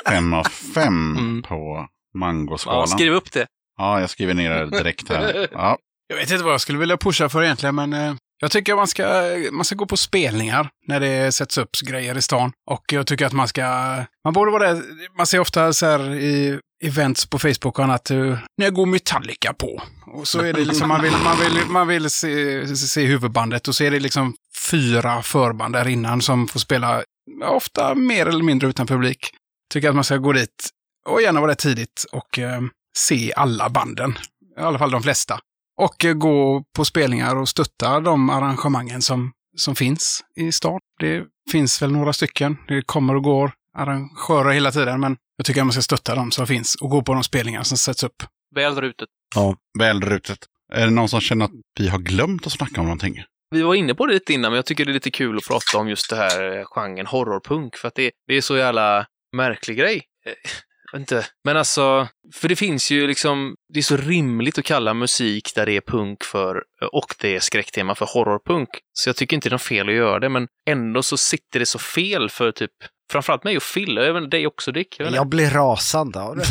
[0.08, 0.44] fem av
[0.74, 1.41] fem Mm.
[1.41, 2.88] på ja, mangoskalan.
[2.88, 3.45] skriv upp det.
[3.78, 5.48] Ja, jag skriver ner det direkt här.
[5.52, 5.78] Ja.
[6.08, 8.88] Jag vet inte vad jag skulle vilja pusha för egentligen, men eh, jag tycker man
[8.88, 12.52] ska, man ska gå på spelningar när det sätts upp grejer i stan.
[12.72, 13.62] Och jag tycker att man ska,
[14.26, 14.84] man borde vara där,
[15.18, 19.53] man ser ofta så här i events på Facebook och annat, eh, när går Metallica
[19.53, 19.82] på?
[20.08, 23.76] Och så är det liksom, man vill, man vill, man vill se, se huvudbandet och
[23.76, 24.34] så är det liksom
[24.72, 27.03] fyra förband där innan som får spela,
[27.44, 29.30] ofta mer eller mindre utan publik.
[29.74, 30.70] Tycker att man ska gå dit
[31.06, 32.62] och gärna vara där tidigt och eh,
[32.98, 34.18] se alla banden.
[34.58, 35.40] I alla fall de flesta.
[35.82, 40.80] Och eh, gå på spelningar och stötta de arrangemangen som, som finns i stan.
[40.99, 42.58] Det finns väl några stycken.
[42.68, 46.32] Det kommer och går arrangörer hela tiden, men jag tycker att man ska stötta dem
[46.32, 48.24] som finns och gå på de spelningar som sätts upp.
[48.56, 49.10] Väl rutet.
[49.80, 50.40] Väl rutet.
[50.74, 53.24] Är det någon som känner att vi har glömt att snacka om någonting?
[53.52, 55.48] Vi var inne på det lite innan, men jag tycker det är lite kul att
[55.48, 59.06] prata om just det här eh, genren horrorpunk, för att det, det är så jävla
[59.36, 60.02] märklig grej.
[60.26, 60.34] Eh,
[60.91, 61.26] jag vet inte.
[61.44, 65.65] Men alltså, för det finns ju liksom, det är så rimligt att kalla musik där
[65.65, 68.69] det är punk för, och det är skräcktema för horrorpunk.
[68.94, 71.60] Så jag tycker inte det är något fel att göra det, men ändå så sitter
[71.60, 72.72] det så fel för typ,
[73.11, 74.95] framförallt mig och Fille, även dig också Dick.
[74.99, 75.11] jag.
[75.14, 76.44] Jag blir rasande av det.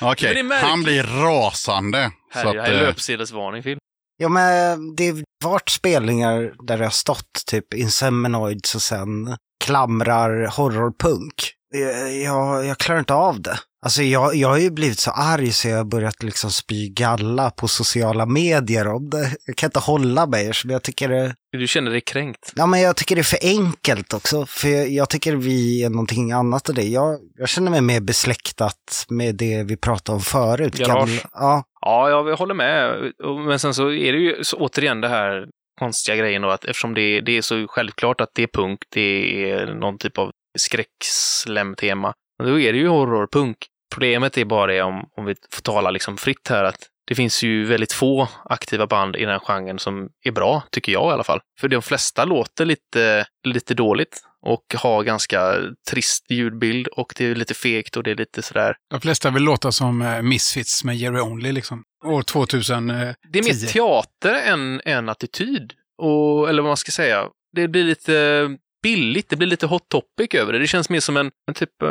[0.00, 0.68] Okej, märkligt.
[0.70, 2.10] han blir rasande.
[2.30, 3.78] Här, så är- att, här är eh, löpsedelsvarning, Phil.
[4.22, 5.08] Ja, men det
[5.44, 11.52] har varit spelningar där det har stått typ Inseminoids och sen klamrar horrorpunk.
[11.74, 13.58] Jag, jag, jag klarar inte av det.
[13.84, 17.50] Alltså jag, jag har ju blivit så arg så jag har börjat liksom spy galla
[17.50, 19.36] på sociala medier om det.
[19.46, 22.52] Jag kan inte hålla mig eftersom jag tycker det, Du känner dig kränkt.
[22.56, 24.46] ja, men jag tycker det är för enkelt också.
[24.46, 26.82] För jag, jag tycker vi är någonting annat än det.
[26.82, 30.74] Jag, jag känner mig mer besläktat med det vi pratade om förut.
[30.74, 31.08] Garage.
[31.08, 33.12] Gamla- ja, Ja, jag håller med.
[33.46, 35.48] Men sen så är det ju så, återigen det här
[35.80, 39.50] konstiga grejen då att eftersom det, det är så självklart att det är punk, det
[39.50, 42.12] är någon typ av skräckslämtema,
[42.42, 43.56] då är det ju horrorpunk.
[43.94, 47.42] Problemet är bara det om, om vi får tala liksom fritt här att det finns
[47.42, 51.12] ju väldigt få aktiva band i den här genren som är bra, tycker jag i
[51.12, 51.40] alla fall.
[51.60, 55.54] För de flesta låter lite, lite dåligt och har ganska
[55.90, 59.42] trist ljudbild och det är lite fegt och det är lite sådär De flesta vill
[59.42, 61.82] låta som eh, Misfits med Jerry Only liksom.
[62.04, 62.90] År 2000.
[62.90, 62.96] Eh,
[63.32, 63.68] Det är mer 10.
[63.68, 65.72] teater än, än attityd.
[66.02, 67.28] Och, eller vad man ska säga.
[67.56, 68.48] Det blir lite
[68.82, 70.58] billigt, det blir lite hot topic över det.
[70.58, 71.88] Det känns mer som en, en typ, eh,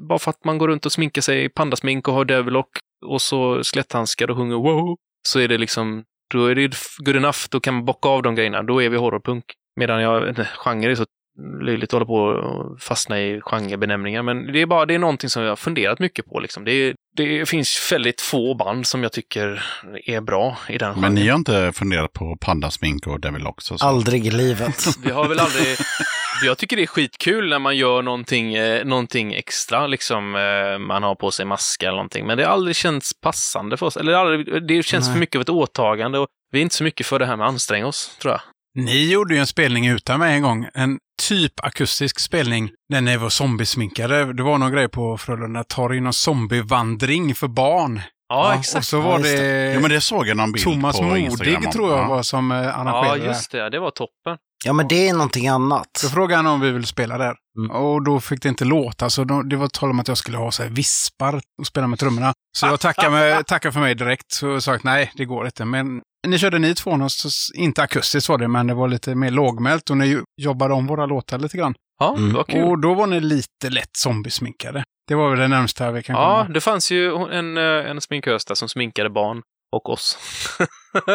[0.00, 2.68] bara för att man går runt och sminkar sig i pandasmink och har devlock
[3.06, 4.96] och så skeletthandskar och sjunger wow,
[5.28, 6.04] så är det liksom,
[6.34, 8.96] då är det good enough, då kan man bocka av de grejerna, då är vi
[8.96, 9.44] horrorpunk.
[9.80, 11.06] Medan jag, inte, genre är så
[11.62, 15.30] löjligt att hålla på och fastna i genrebenämningar, men det är bara, det är någonting
[15.30, 16.64] som jag har funderat mycket på liksom.
[16.64, 19.64] Det, det finns väldigt få band som jag tycker
[20.04, 21.00] är bra i den genren.
[21.00, 23.78] Men ni har inte funderat på pandasmink och Devil också?
[23.78, 23.86] Så.
[23.86, 24.84] aldrig i livet.
[25.04, 25.66] Vi har väl aldrig...
[26.44, 31.02] Jag tycker det är skitkul när man gör någonting, eh, någonting extra, liksom eh, man
[31.02, 32.26] har på sig maska eller någonting.
[32.26, 33.96] Men det har aldrig känts passande för oss.
[33.96, 35.12] Eller aldrig, det känns Nej.
[35.12, 37.46] för mycket av ett åtagande och vi är inte så mycket för det här med
[37.46, 38.40] att anstränga oss, tror jag.
[38.84, 40.68] Ni gjorde ju en spelning utan mig en gång.
[40.74, 44.32] En typ akustisk spelning när ni var zombiesminkade.
[44.32, 48.00] Det var någon grej på Frölunda torg, någon zombievandring för barn.
[48.28, 48.86] Ja, Och exakt.
[48.86, 51.24] så var Ja, just det, Jo, men det såg jag någon bild Thomas på Modig
[51.24, 52.08] Instagram tror jag Ja.
[52.08, 53.70] var som eh, Ja, arrangerade just det.
[53.70, 54.36] Det var toppen.
[54.64, 55.86] Ja, men det är någonting annat.
[55.98, 57.34] Så frågade han om vi ville spela där.
[57.58, 57.70] Mm.
[57.70, 60.36] Och då fick det inte låta, så då, det var tal om att jag skulle
[60.38, 62.32] ha så här vispar och spela med trummorna.
[62.56, 65.64] Så jag tackade, med, tackade för mig direkt och sa att nej, det går inte.
[65.64, 66.98] Men ni körde ni två,
[67.54, 71.06] inte akustiskt var det, men det var lite mer lågmält och ni jobbade om våra
[71.06, 71.74] låtar lite grann.
[72.00, 72.28] Ja, Mm.
[72.28, 72.64] det var kul.
[72.64, 74.84] Och då var ni lite lätt zombiesminkade.
[75.08, 76.54] Det var väl det närmsta vi kan Ja, komma.
[76.54, 79.42] det fanns ju en, eh, en sminkös där som sminkade barn
[79.74, 80.18] och oss.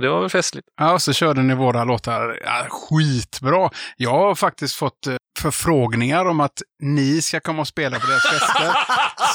[0.00, 0.68] det var väl festligt.
[0.80, 2.38] Ja, så körde ni våra låtar.
[2.44, 3.70] Ja, skitbra.
[3.96, 8.22] Jag har faktiskt fått eh, förfrågningar om att ni ska komma och spela på deras
[8.26, 8.72] fester.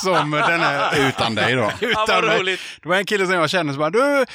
[0.04, 1.08] som den här...
[1.10, 1.62] Utan dig då?
[1.82, 2.40] Ja, Utan vad mig.
[2.40, 2.60] roligt.
[2.82, 4.26] Det var en kille som jag kände som bara, du,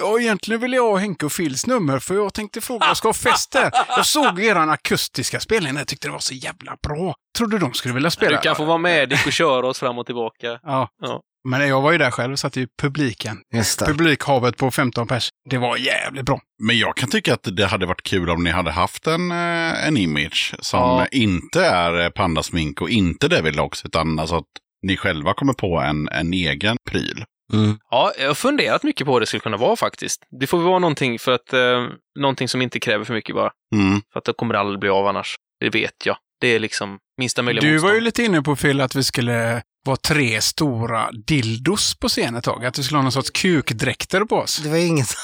[0.00, 3.08] ja, egentligen vill jag ha Henke och Phils nummer för jag tänkte fråga, jag ska
[3.08, 3.70] ha fest där.
[3.88, 7.14] Jag såg eran akustiska spelning och jag tyckte det var så jävla bra.
[7.38, 8.36] Trodde de skulle vilja spela.
[8.36, 10.46] Du kan få vara med Dick och köra oss fram och tillbaka.
[10.62, 10.88] Ja.
[11.02, 11.22] Ja.
[11.48, 13.36] Men jag var ju där själv satt i publiken.
[13.52, 13.86] Det.
[13.86, 15.28] Publikhavet på 15 pers.
[15.50, 16.40] Det var jävligt bra.
[16.62, 19.86] Men jag kan tycka att det hade varit kul om ni hade haft en, eh,
[19.86, 21.06] en image som Ja.
[21.06, 24.44] inte är eh, pandasmink och inte David Locks, utan alltså att
[24.82, 27.24] ni själva kommer på en, en egen pryl.
[27.52, 27.78] Mm.
[27.90, 30.22] Ja, jag har funderat mycket på vad det skulle kunna vara faktiskt.
[30.40, 31.86] Det får vara någonting för att, eh,
[32.18, 33.50] någonting som inte kräver för mycket bara.
[33.74, 34.00] Mm.
[34.12, 35.36] För att det kommer aldrig bli av annars.
[35.60, 36.16] Det vet jag.
[36.40, 37.94] Det är liksom minsta möjliga Du var motstånd.
[37.94, 42.44] ju lite inne på Phil att vi skulle vara tre stora dildos på scen ett
[42.44, 42.64] tag.
[42.64, 44.58] Att vi skulle ha någon sorts kukdräkter på oss.
[44.58, 45.06] Det var ju ingen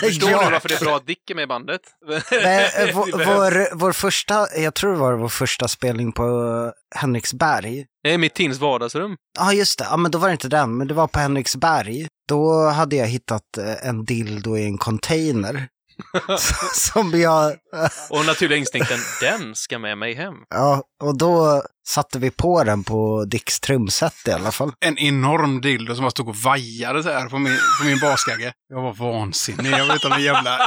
[0.00, 0.50] Förstår du Ja.
[0.50, 1.80] varför det är bra att Dick är med i bandet?
[2.32, 6.26] Nej, eh, vår, vår, vår första, jag tror det var vår första spelning på
[6.96, 7.86] Henriksberg.
[8.02, 9.16] Det är mitt teams vardagsrum.
[9.38, 9.84] Ja, just det.
[9.90, 12.08] Ja, men då var det inte den, men det var på Henriksberg.
[12.28, 15.68] Då hade jag hittat eh, en dildo i en container.
[16.74, 17.52] som jag,
[18.10, 20.34] Och naturliga instinkten, den ska med mig hem.
[20.50, 24.72] ja, och då satte vi på den på Dicks trumset i alla fall.
[24.80, 28.52] En enorm dildo som bara stod och vajade så här på min, på min baskagge.
[28.68, 29.70] Jag var vansinnig.
[29.72, 30.58] Jag vet inte en jävla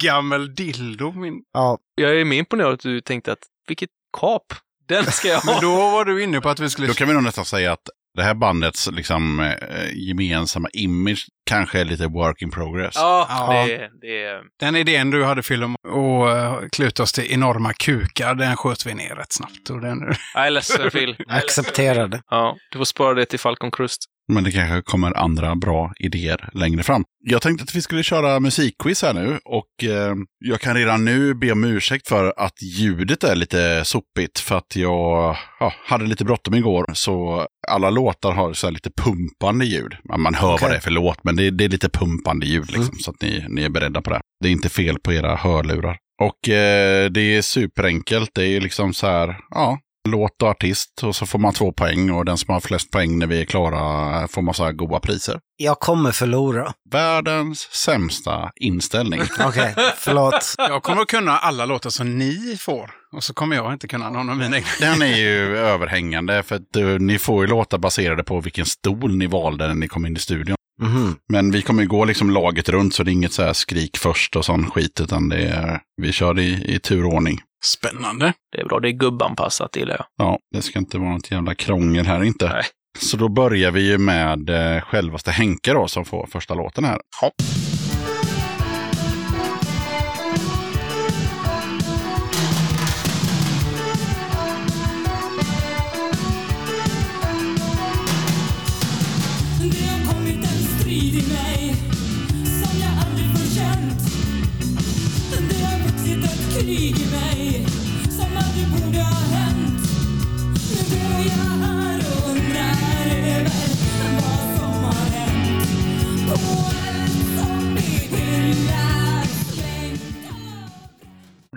[0.00, 1.12] gammal dildo.
[1.12, 1.34] Min...
[1.52, 3.38] Ja, Jag är mer imponerad att du tänkte att,
[3.68, 3.90] vilket
[4.20, 4.42] kap,
[4.88, 5.60] den ska jag Men ha.
[5.60, 6.88] då var du inne på att vi skulle...
[6.88, 11.80] Då kan vi nog nästan säga att det här bandets liksom, eh, gemensamma image kanske
[11.80, 12.92] är lite work in progress.
[12.96, 13.66] Ja, Ja.
[13.66, 14.40] det, det är...
[14.60, 18.86] Den idén du hade Phil om att uh, kluta oss till enorma kukar, den sköt
[18.86, 19.70] vi ner rätt snabbt.
[19.70, 19.98] Och den...
[20.34, 21.16] Jag är ledsen Phil.
[21.18, 22.22] jag accepterade.
[22.30, 24.04] Ja, du får spara det till Falcon Crust.
[24.32, 27.04] Men det kanske kommer andra bra idéer längre fram.
[27.24, 31.34] Jag tänkte att vi skulle köra musikquiz här nu och eh, jag kan redan nu
[31.34, 36.24] be om ursäkt för att ljudet är lite sopigt för att jag ja, hade lite
[36.24, 39.96] bråttom igår så alla låtar har så här lite pumpande ljud.
[40.18, 40.58] Man hör Okej.
[40.62, 43.22] vad det är för låt men det, det är lite pumpande ljud liksom, så att
[43.22, 44.20] ni, ni är beredda på det.
[44.40, 45.98] Det är inte fel på era hörlurar.
[46.22, 48.30] Och eh, det är superenkelt.
[48.34, 49.78] Det är liksom så här, ja,
[50.08, 53.18] låt och artist och så får man två poäng och den som har flest poäng
[53.18, 55.40] när vi är klara får massa goda priser.
[55.56, 56.72] Jag kommer förlora.
[56.90, 59.20] Världens sämsta inställning.
[59.40, 60.54] Okej, förlåt.
[60.58, 62.90] Jag kommer att kunna alla låtar som ni får.
[63.12, 64.68] Och så kommer jag inte kunna någon av mina egna.
[64.80, 69.16] Den är ju överhängande för att eh, ni får ju låtar baserade på vilken stol
[69.16, 70.56] ni valde när ni kom in i studion.
[70.82, 71.16] Mhm.
[71.28, 73.96] Men vi kommer ju gå liksom laget runt så det är inget så här skrik
[73.96, 77.40] först och sån skit utan det är, vi kör i, i turordning.
[77.64, 78.32] Spännande.
[78.52, 80.06] Det är bra, det är gubbanpassat, det gillar jag.
[80.16, 82.48] Ja, det ska inte vara något jävla krångel här inte.
[82.48, 82.62] Nej.
[82.98, 86.98] Så då börjar vi ju med eh, självaste Henke då som får första låten här.
[87.22, 87.30] Ja.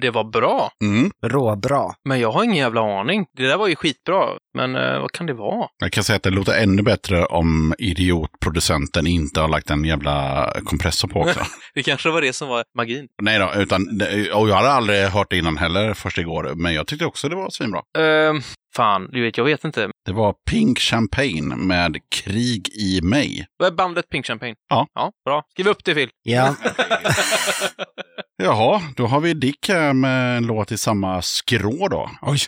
[0.01, 1.11] Det var bra, Mm.
[1.23, 1.83] Råbra.
[2.05, 3.25] men jag har ingen jävla aning.
[3.37, 4.25] Det där var ju skitbra,
[4.57, 5.67] men eh, vad kan det vara?
[5.77, 10.51] Jag kan säga att det låter ännu bättre om idiotproducenten inte har lagt en jävla
[10.65, 11.39] kompressor på också.
[11.73, 13.07] Det kanske var det som var magin.
[13.21, 14.01] Nej då, utan,
[14.33, 17.35] och jag hade aldrig hört det innan heller först igår, men jag tyckte också det
[17.35, 17.81] var svinbra.
[17.97, 18.41] Ehm,
[18.75, 19.89] fan, du vet, jag vet inte.
[20.05, 23.45] Det var Pink Champagne med Krig i mig.
[23.57, 24.55] Vad är bandet Pink Champagne?
[24.69, 24.87] Ja.
[24.93, 25.43] Ja, bra.
[25.51, 26.09] Skriv upp det, Phil.
[26.23, 26.55] Ja,
[28.43, 32.09] Jaha, då har vi Dick här med en låt i samma skrå då.
[32.21, 32.39] Oj.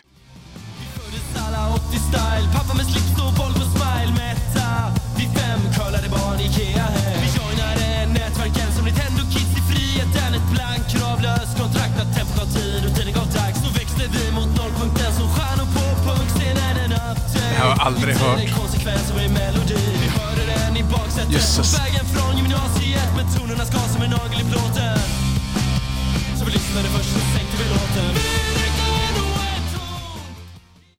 [1.80, 4.12] Alla 80-style, pappa med slips och Volvo smile.
[4.20, 4.68] Mätta,
[5.16, 10.34] vi fem curlade barn i Ikea hem Vi joinade nätverken som Nintendo Kids i friheten
[10.34, 11.94] Ett blankt kravlöst kontrakt.
[12.02, 15.68] Att tempot gav tid och tiden gav dags Så växte vi mot nollpunkten som stjärnor
[15.76, 18.38] på punkscenen en update Det har jag aldrig hört.
[18.40, 21.32] En konsekvens av en melodi Vi hörde den i baksätet.
[21.32, 21.89] Jösses.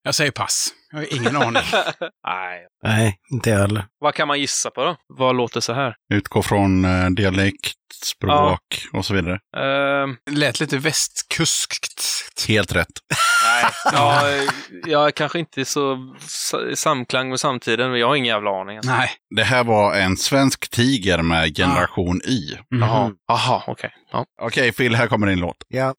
[0.03, 0.67] Jag säger pass.
[0.91, 1.63] Jag har ingen aning.
[2.27, 2.67] Nej.
[2.83, 3.85] nej, inte jag heller.
[3.99, 4.95] Vad kan man gissa på då?
[5.07, 5.95] Vad låter så här?
[6.13, 8.61] Utgå från eh, dialekt, språk
[8.93, 9.39] och så vidare.
[9.57, 12.01] Ehm, Lät lite västkuskt.
[12.47, 12.87] Helt rätt.
[13.45, 13.65] nej.
[13.93, 14.21] Ja,
[14.85, 15.97] jag är kanske inte så
[16.27, 18.77] sa- samklang med samtiden, men jag har ingen jävla aning.
[18.77, 18.91] Alltså.
[18.91, 19.09] Nej.
[19.35, 22.55] Det här var en svensk tiger med generation Y.
[22.71, 23.13] Mhm.
[23.27, 23.91] Jaha okej.
[24.11, 24.25] Ja.
[24.41, 25.57] Okej, Phil, här kommer din låt.
[25.67, 25.93] Ja,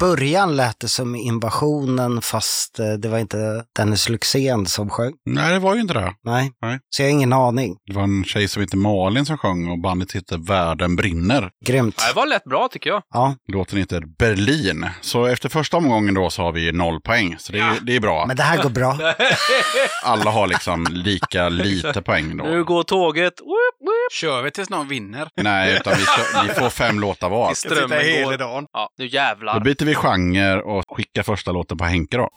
[0.00, 5.12] början lät det som invasionen fast eh, det var inte Dennis Lyxzén som sjöng.
[5.30, 6.12] Nej, det var ju inte det.
[6.24, 6.78] Nej, Nej.
[6.90, 7.76] så jag har ingen aning.
[7.86, 11.50] Det var en tjej som hette Malin som sjöng och bandet hette Världen brinner.
[11.66, 11.94] Grymt.
[11.98, 13.02] Ja, Det var lätt bra tycker jag.
[13.14, 14.86] Ja, Låten heter Berlin.
[15.00, 17.36] Så efter första omgången då så har vi noll poäng.
[17.38, 18.24] Så det, är- det är bra.
[18.26, 18.98] men det här går bra.
[20.04, 22.44] Alla har liksom lika lite poäng då.
[22.44, 23.40] Nu går tåget.
[23.40, 23.48] Woop,
[23.80, 24.12] woop.
[24.12, 25.28] Kör vi tills någon vinner?
[25.36, 27.54] Nej, utan vi, kör, vi får fem låtar var.
[27.54, 28.38] Strömmen hela går.
[28.38, 28.66] dagen.
[28.72, 29.60] Ja, nu Då jävlar.
[29.60, 32.28] byter vi genre och skickar första låten på Henke då.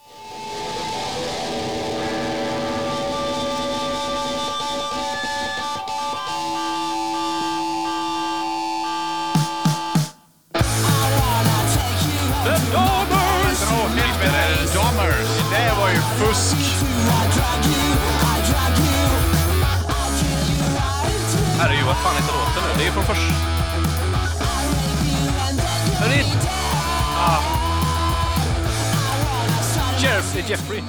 [15.52, 16.58] Det var ju fusk.
[21.60, 22.78] Herregud, vad fan heter låten nu?
[22.78, 23.54] Det är ju från första...
[30.00, 30.84] Jeff, Jeffrey.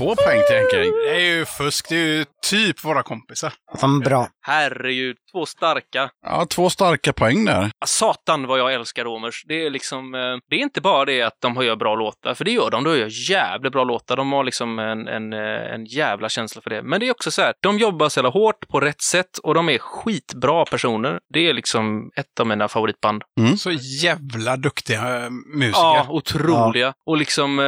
[0.00, 0.76] Två poäng till Henke.
[0.76, 1.88] Det är ju fusk.
[1.88, 3.52] Det är ju typ våra kompisar.
[3.80, 4.28] Fan bra.
[4.42, 6.10] Herregud, två starka.
[6.26, 7.70] Ja, två starka poäng där.
[7.78, 9.44] Ah, Satan vad jag älskar Romers.
[9.48, 10.20] Det är liksom, eh,
[10.50, 12.84] det är inte bara det att de gör bra låtar, för det gör de.
[12.84, 14.16] De gör jävligt bra låtar.
[14.16, 16.82] De har liksom en, en, eh, en jävla känsla för det.
[16.82, 19.54] Men det är också så här, de jobbar så jävla hårt på rätt sätt och
[19.54, 21.18] de är skitbra personer.
[21.34, 23.22] Det är liksom ett av mina favoritband.
[23.58, 23.70] Så
[24.02, 25.80] jävla duktiga eh, musiker.
[25.80, 26.92] Ja, otroliga.
[27.06, 27.60] Och liksom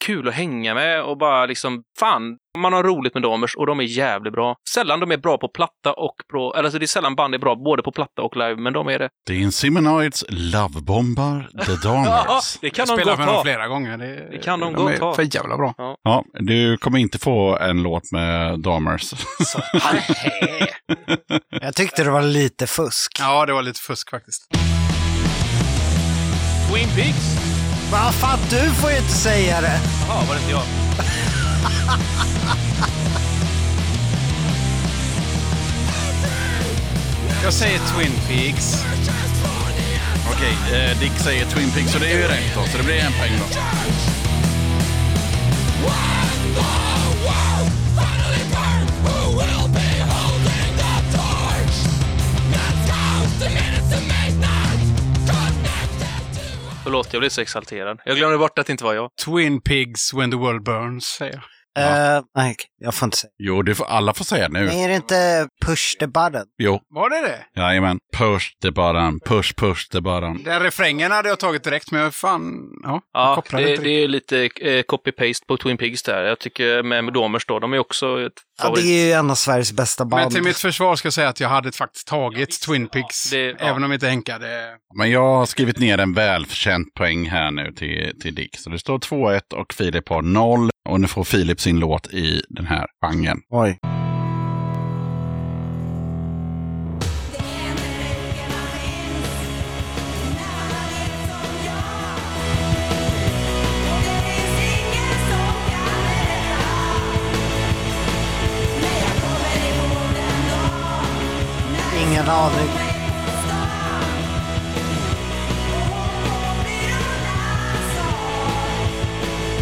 [0.00, 3.80] kul att hänga med och bara liksom, fan, man har roligt med Damers och de
[3.80, 4.56] är jävligt bra.
[4.74, 7.38] Sällan de är bra på platta och på, eller alltså det är sällan band är
[7.38, 9.08] bra både på platta och live, men de är det.
[9.28, 12.58] The Inseminoids lovebombar The Ja, Damers.
[12.60, 13.42] det kan Jag de spelat gott med dem ha.
[13.42, 13.98] flera gånger.
[13.98, 15.14] Det, Det kan de de gott är ha.
[15.14, 15.74] för jävla bra.
[16.04, 19.12] Ja, du kommer inte få en låt med Damers.
[21.62, 23.12] Jag tyckte det var lite fusk.
[23.20, 24.42] Ja, det var lite fusk faktiskt.
[26.72, 27.38] Twin Peaks.
[27.92, 29.80] Vad fan, du får ju inte säga det.
[30.08, 30.81] Jaha, var det inte jag?
[37.42, 38.84] Jag säger Twin Peaks.
[40.32, 42.62] Okej, eh, Dick säger Twin Peaks så det är ju rätt då.
[42.72, 43.58] Så det blir en poäng då.
[56.82, 58.00] Förlåt, jag blev så exalterad.
[58.04, 59.10] Jag glömde bort att det inte var jag.
[59.24, 61.42] Twin Pigs When the World Burns, säger jag.
[61.74, 63.30] Eh, nej, jag får inte säga.
[63.38, 64.68] Jo, det får, alla får säga nu.
[64.68, 66.44] Är det inte push the button?
[66.58, 67.60] Jo, Var det det?
[67.60, 67.98] jajamän.
[68.16, 70.42] Push the button, push, push the button.
[70.44, 72.52] Den refrängen hade jag tagit direkt, men jag fan...
[72.82, 76.22] Ja, jag Ja, kopplar det, det är lite eh, copy-paste på Twin Pigs där.
[76.24, 78.84] Jag tycker med Domers då, de är också ett Ja, favorit.
[78.84, 80.22] det är ju en av Sveriges bästa band.
[80.22, 83.30] Men till mitt försvar ska jag säga att jag hade faktiskt tagit Twin Pigs.
[83.30, 83.54] det- ja.
[83.58, 84.68] Även om inte Henka hade...
[84.98, 88.56] Men jag har skrivit ner en välförtjänt poäng här nu till, till Dick.
[88.58, 90.70] Så det står 2-1 och Filip har 0.
[90.88, 93.42] Och nu får Filip sin låt i den här genren.
[93.48, 93.78] Oj.
[112.00, 112.70] Ingen aning.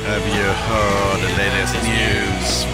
[0.06, 2.69] Have you heard the latest news?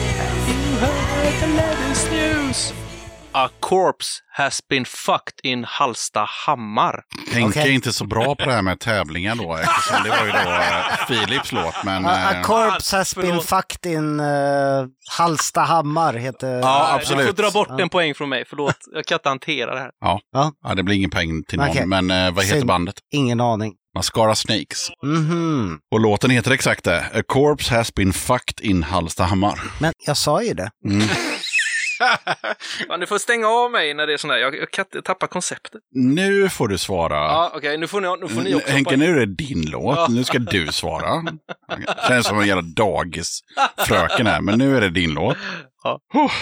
[3.33, 7.03] A corpse has been fucked in Hallstahammar.
[7.45, 7.63] Okej.
[7.63, 10.39] är inte så bra på det här med tävlingar då, eftersom det var ju då
[10.39, 11.75] eh, Filips låt.
[11.85, 14.87] Men, A, a eh, corpse has been fucked in uh,
[15.19, 16.59] Hallstahammar heter...
[16.59, 17.27] Ja, Du absolut.
[17.27, 17.81] får dra bort Ja.
[17.81, 18.77] en poäng från mig, förlåt.
[18.95, 19.91] Jag kan inte hantera det här.
[20.01, 20.21] ja.
[20.33, 20.53] Ja.
[20.63, 21.69] ja, det blir ingen poäng till någon.
[21.69, 21.87] Okej.
[21.87, 22.67] Men eh, vad heter Synd.
[22.67, 22.95] bandet?
[23.15, 23.75] Ingen aning.
[23.97, 24.89] Mascara Snakes.
[25.03, 25.79] Mhm.
[25.91, 26.99] Och låten heter exakt det.
[27.15, 29.61] A corpse has been fucked in Hallstahammar.
[29.81, 30.71] Men jag sa ju det.
[30.85, 31.09] Mm.
[32.89, 34.39] Fan, du får stänga av mig när det är sån här.
[34.39, 35.81] Jag, jag kan inte tappa konceptet.
[35.95, 37.15] Nu får du svara.
[37.17, 40.09] Ja, okej, nu får ni, nu får ni också Henke, nu är det din låt.
[40.09, 41.25] Nu ska du svara.
[42.09, 45.37] Känns som en jävla dagisfröken här, men nu är det din låt.
[45.83, 46.01] Ja.
[46.15, 46.33] Oh,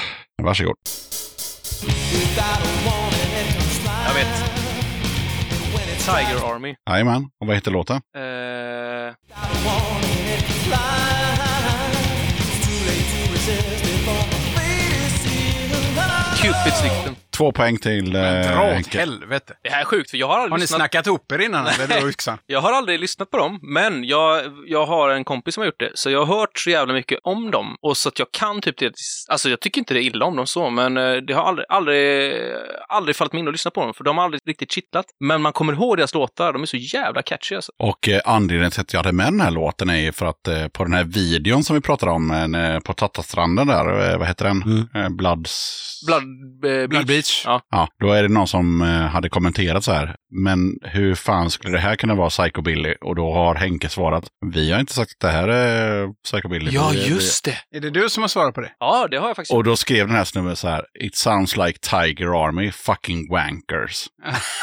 [0.43, 0.77] varsågod.
[4.07, 4.54] Jag vet.
[6.05, 6.75] Tiger Army.
[6.91, 7.23] Jajamän.
[7.41, 7.97] Och vad heter låten?
[7.97, 9.15] Eh,
[16.37, 17.17] Cupids dikten.
[17.37, 18.99] Två poäng till eh, Dra åt Henke.
[18.99, 19.55] helvete.
[19.63, 21.67] Det här är sjukt, för jag har aldrig Har ni lyssnat snackat ihop er innan
[21.67, 22.39] eller yxan?
[22.47, 25.81] Jag har aldrig lyssnat på dem, men jag, jag har en kompis som har gjort
[25.81, 27.77] det, så jag har hört så jävla mycket om dem.
[27.83, 28.93] Och så att jag kan typ det.
[29.29, 31.67] Alltså jag tycker inte det är illa om dem så, men eh, det har aldrig,
[31.69, 32.35] aldrig,
[32.89, 35.07] aldrig fallit mig in att lyssna på dem, för de har aldrig riktigt kittlat.
[35.21, 37.73] Men man kommer ihåg deras låtar, de är så jävla catchy alltså.
[37.79, 40.49] Och eh, anledningen till att jag hade med den här låten är ju för att
[40.49, 44.29] eh, på den här videon som vi pratade om eh, på Tattastranden där, eh, vad
[44.29, 44.63] heter den?
[44.63, 44.89] Mm.
[44.95, 45.81] Eh, Bloods...
[46.07, 46.23] Blood,
[46.83, 47.24] eh, Blood Beach.
[47.45, 47.61] Ja.
[47.71, 50.17] Ja, då är det någon som eh, hade kommenterat så här.
[50.43, 52.95] Men hur fan skulle det här kunna vara Psychobilly?
[53.01, 54.25] Och då har Henke svarat.
[54.53, 56.71] Vi har inte sagt att det här är Psychobilly.
[56.71, 57.57] ja, Vi- just det.
[57.77, 58.71] Är det du som har svarat på det?
[58.79, 59.53] Ja, det har jag faktiskt.
[59.55, 60.85] Och då skrev den här snubben så här.
[61.01, 63.93] It sounds like Tiger Army, fucking wankers.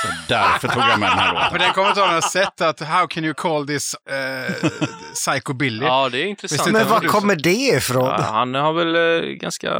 [0.02, 1.60] Så därför tog jag med den här För låten.
[1.60, 4.70] den kommentaren har sett att how can you call this uh,
[5.14, 5.86] Psycho Billy?
[5.86, 6.72] Ja, det är intressant.
[6.72, 8.06] Men var kommer det ifrån?
[8.06, 9.72] Ja, han har väl eh, ganska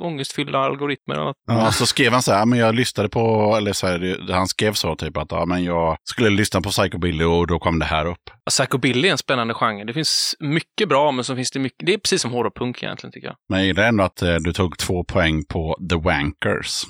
[0.00, 1.36] ångestfyllda algoritmer och något.
[1.46, 4.48] Ja, så skrev han så här, men jag lyssnade på, eller så här, det- han
[4.48, 7.84] skrev så typ att ja, men jag skulle lyssna på Psychobilly och då kom det
[7.84, 8.30] här upp.
[8.50, 9.84] Psychobilly är en spännande genre.
[9.84, 11.86] Det finns mycket bra, men så finns det mycket...
[11.86, 13.36] Det är precis som hårdrock-punk egentligen, tycker jag.
[13.48, 16.82] Men jag gillar ändå att eh, du tog två poäng på The Wankers.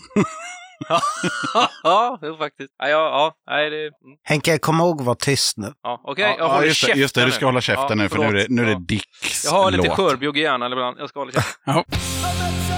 [1.83, 2.71] ja, jo, faktiskt.
[2.79, 3.77] Ja, ja, ja nej, det...
[3.77, 3.91] mm.
[4.25, 5.73] Henke, kom ihåg att vara tyst nu.
[5.83, 7.87] Ja, okej, Ja, jag ja, håller just, det, käften just det, du ska hålla käften
[7.99, 8.79] Ja, nu för nu är det, nu är det Ja.
[8.79, 9.97] Dicks Jag har lite låt.
[9.97, 10.97] skörbjugg i hjärnan ibland.
[11.01, 11.75] Jag ska hålla käften.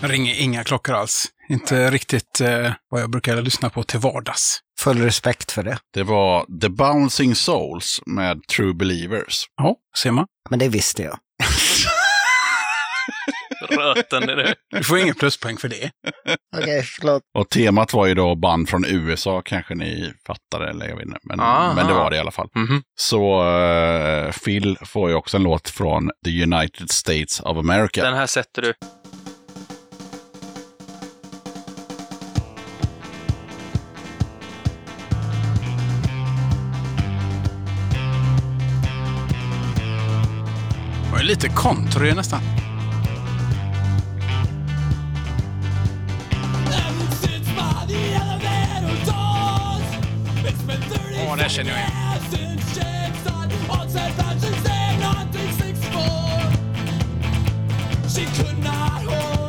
[0.00, 1.26] Ringer inga klockor alls.
[1.48, 4.60] Inte riktigt eh, vad jag brukar lyssna på till vardags.
[4.80, 5.78] Full respekt för det.
[5.94, 9.44] Det var The Bouncing Souls med True Believers.
[9.56, 10.26] Ja, ser man.
[10.50, 11.18] Men det visste jag.
[13.70, 14.54] Röten är det.
[14.70, 15.90] Du får ingen pluspoäng för det.
[16.56, 17.22] Okej, förlåt.
[17.38, 21.18] Och temat var ju då band från USA, kanske ni fattar eller jag vet inte.
[21.22, 21.74] Men, Aha.
[21.74, 22.48] men det var det i alla fall.
[22.54, 22.82] Mhm.
[22.98, 28.02] Så eh, Phil får ju också en låt från The United States of America.
[28.02, 28.74] Den här sätter du.
[41.28, 42.40] Lite country nästan.
[51.26, 51.92] Ja, det känner jag igen.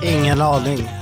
[0.03, 0.98] Ingen aning.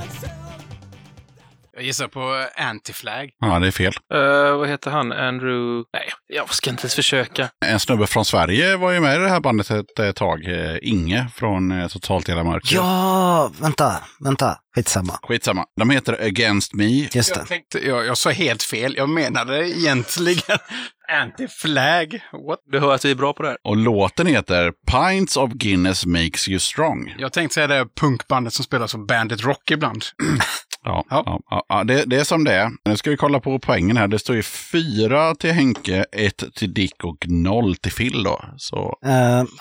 [1.78, 3.30] Jag gissar på Anti-Flag.
[3.38, 3.92] Ja, det är fel.
[4.14, 5.12] Uh, vad heter han?
[5.12, 5.84] Andrew...
[5.92, 7.48] Nej, jag ska inte ens försöka.
[7.66, 10.44] En snubbe från Sverige var ju med i det här bandet ett eh, tag.
[10.44, 12.76] Eh, Inge från eh, Totalt Hela Mörker.
[12.76, 13.92] Ja, vänta,
[14.24, 14.58] vänta.
[14.74, 15.18] Skitsamma.
[15.22, 15.64] Skitsamma.
[15.80, 17.08] De heter Against Me.
[17.12, 17.40] Just det.
[17.40, 18.94] Jag, tänkte, jag, jag sa helt fel.
[18.96, 20.58] Jag menade egentligen
[21.12, 22.20] Anti-Flag.
[22.48, 22.58] What?
[22.72, 23.58] Du hör att vi är bra på det här.
[23.64, 27.14] Och låten heter Pints of Guinness Makes You Strong.
[27.18, 30.04] Jag tänkte säga det punkbandet som spelar som Bandit Rock ibland.
[30.84, 31.40] Ja, Ja.
[31.50, 31.64] ja.
[31.68, 32.70] ja, det, det är som det är.
[32.84, 34.08] Nu ska vi kolla på poängen här.
[34.08, 38.44] Det står ju fyra till Henke, ett till Dick och noll till Phil då.
[38.56, 38.98] Så.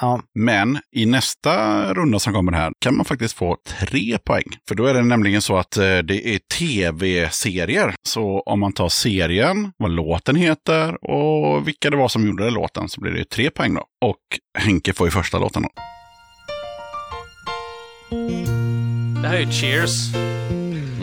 [0.02, 0.22] Ja.
[0.40, 4.44] Men i nästa runda som kommer här kan man faktiskt få tre poäng.
[4.68, 7.94] För då är det nämligen så att eh, det är tv-serier.
[8.08, 12.90] Så om man tar serien, vad låten heter och vilka det var som gjorde låten
[12.90, 13.82] så blir det tre poäng då.
[14.06, 14.18] Och
[14.60, 15.70] Henke får ju första låten då.
[19.22, 20.16] Det här är Cheers.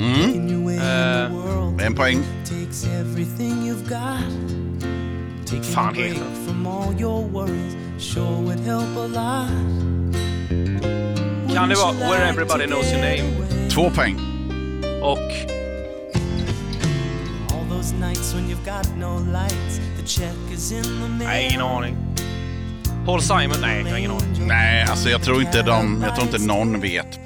[0.04, 0.68] Mm.
[0.68, 2.22] Eh, En poäng.
[2.44, 4.20] takes everything you've got.
[5.46, 9.48] Take Fan a break heter from all your worries sure would help a lot.
[11.54, 13.68] kan det vara Where Everybody Knows Your Name?
[13.70, 14.16] Två poäng.
[15.02, 15.18] Och
[17.54, 21.28] All those nights when you've got no lights, the check is in the mail.
[21.28, 21.96] Nej, ingen aning.
[23.06, 23.56] Paul Simon?
[23.60, 24.46] Nej, jag har ingen aning.
[24.46, 27.18] Nej, alltså jag tror inte de, jag tror inte någon vet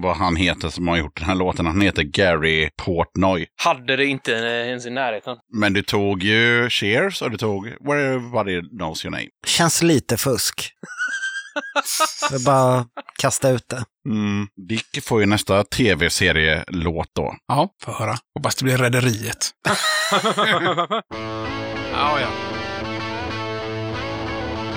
[0.00, 1.66] vad han heter som har gjort den här låten.
[1.66, 3.46] Han heter Gary Portnoy.
[3.56, 5.36] Hade det inte ens i närheten.
[5.54, 9.28] Men du tog ju Cheers och du tog Where Everybody Knows Your Name.
[9.46, 10.72] Känns lite fusk.
[12.30, 12.86] Jag bara
[13.18, 13.84] kasta ut det.
[14.08, 14.46] Mm.
[14.68, 17.34] Dick får ju nästa tv-serielåt då.
[17.48, 18.16] Ja, får höra.
[18.34, 19.50] Hoppas det blir Rederiet.
[21.92, 22.28] ja, ja.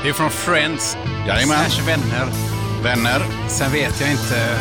[0.04, 0.98] Det är från Friends.
[1.28, 1.70] Jajamän.
[1.70, 2.28] Slash vänner.
[2.84, 3.50] Vänner.
[3.50, 4.58] Sen vet jag inte.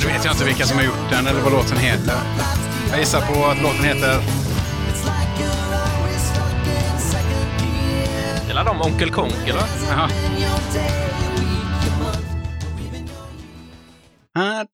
[0.00, 2.14] Sen vet jag inte vilka som har gjort den eller vad låten heter.
[2.90, 4.20] Jag gissar på att låten heter...
[8.48, 9.62] Gillar de Onkel Konkel, va?
[9.88, 10.08] Jaha.
[14.34, 14.64] Ah.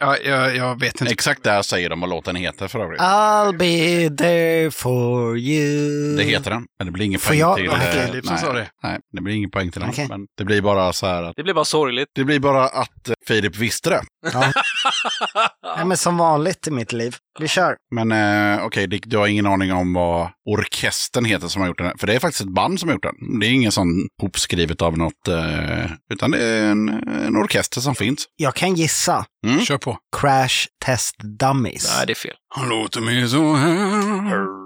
[0.00, 1.12] Ja, jag, jag vet inte.
[1.12, 3.00] Exakt där säger de vad låten heter för övrigt.
[3.00, 6.16] I'll be there for you.
[6.16, 7.68] Det heter den, men det blir ingen poäng jag- till...
[7.68, 8.70] Okej, eh, nej, sa det.
[8.82, 10.08] Nej, det blir ingen poäng till den.
[10.08, 11.36] Men det blir bara så här att...
[11.36, 12.08] Det blir bara sorgligt.
[12.14, 14.02] Det blir bara att eh, Filip visste det.
[14.22, 17.16] Ja, men som vanligt i mitt liv.
[17.38, 17.76] Vi kör.
[17.94, 21.78] Men eh, okej, Dick, du har ingen aning om vad orkestern heter som har gjort
[21.78, 21.98] den.
[21.98, 23.40] För det är faktiskt ett band som har gjort den.
[23.40, 23.88] Det är ingen sån
[24.22, 26.88] hopskrivet av något, eh, utan det är en,
[27.26, 28.26] en orkester som finns.
[28.36, 29.24] Jag kan gissa.
[29.68, 29.98] Kör på.
[30.20, 31.96] Crash Test Dummies.
[31.96, 32.34] Nej, det är fel.
[32.54, 34.60] Han låter mig så här.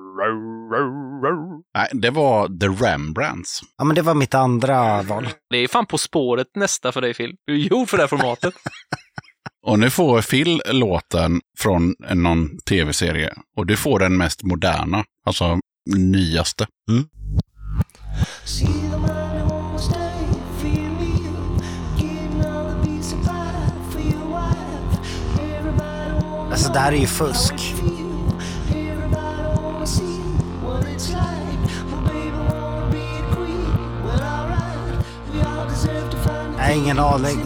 [1.76, 3.60] Nej, det var The Rembrandts.
[3.78, 5.28] Ja, men det var mitt andra val.
[5.50, 7.34] Det är fan På spåret nästa för dig, Phil.
[7.46, 8.54] Du är gjord för det här formatet.
[9.66, 13.32] Och nu får Phil låten från någon tv-serie.
[13.56, 15.58] Och du får den mest moderna, alltså
[15.96, 16.66] nyaste.
[16.90, 17.04] Mm.
[26.50, 27.54] Alltså det här är ju fusk.
[36.56, 37.40] Jag har ingen aning.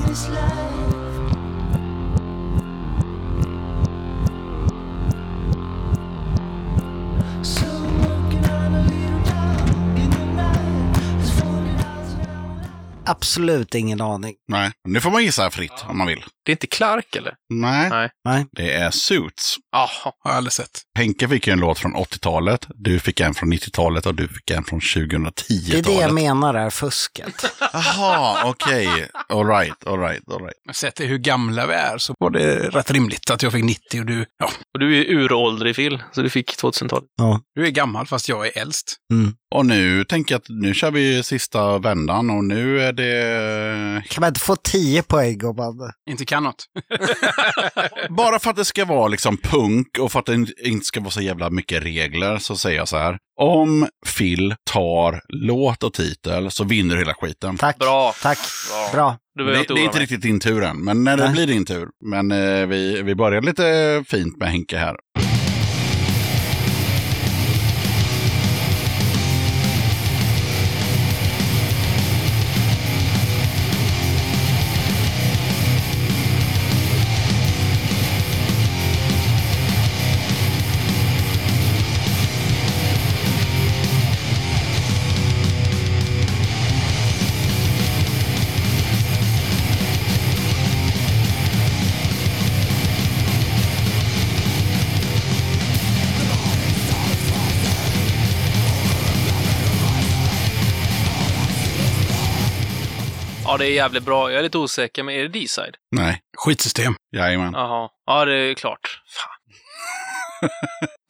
[13.07, 14.35] Absolut ingen aning.
[14.49, 16.25] Nej, nu får man gissa fritt om man vill.
[16.45, 17.35] Det är inte Clark, eller?
[17.55, 18.11] Nej, Nej.
[18.25, 18.47] Nej.
[18.53, 19.57] det är Suits.
[19.73, 19.89] Jaha.
[20.05, 20.83] Har jag aldrig sett.
[20.99, 24.51] Henke fick ju en låt från 80-talet, du fick en från 90-talet och du fick
[24.51, 25.35] en från 2010-talet.
[25.71, 27.45] Det är det jag menar är fusket.
[27.73, 28.89] Jaha, okej.
[29.29, 30.57] All right, all right, all right.
[30.65, 33.65] Men sett till hur gamla vi är så var det rätt rimligt att jag fick
[33.65, 37.05] 90 och du, ja, Och du är uråldrig, Phil, så du fick 2000-talet.
[37.55, 38.97] du är gammal fast jag är äldst.
[39.55, 44.09] Och nu tänker jag att nu kör vi sista vändan och nu är det...
[44.09, 45.93] Kan man inte få 10 poäng om man...
[46.11, 46.65] Inte kan något.
[48.11, 51.11] Bara för att det ska vara liksom punk och för att det inte ska vara
[51.11, 53.19] så jävla mycket regler så säger jag så här.
[53.41, 53.89] Om
[54.19, 57.57] Phil tar låt och titel så vinner du hela skiten.
[57.57, 57.79] Tack.
[57.79, 58.15] Bra.
[58.23, 58.39] Tack.
[58.71, 58.91] Bra.
[58.93, 59.17] Bra.
[59.39, 60.03] Det, det är inte mig.
[60.03, 61.33] riktigt din tur än, men när det Nej.
[61.33, 61.89] blir din tur.
[62.05, 64.97] Men eh, vi, vi börjar lite fint med Henke här.
[103.59, 104.31] Det är jävligt bra.
[104.31, 105.75] Jag är lite osäker, men är det D-side?
[105.97, 106.95] Nej, Skitsystem.
[107.17, 107.53] jajamän.
[107.53, 107.89] Jaha.
[108.07, 109.01] Ja, det är klart.
[109.09, 109.39] Fan.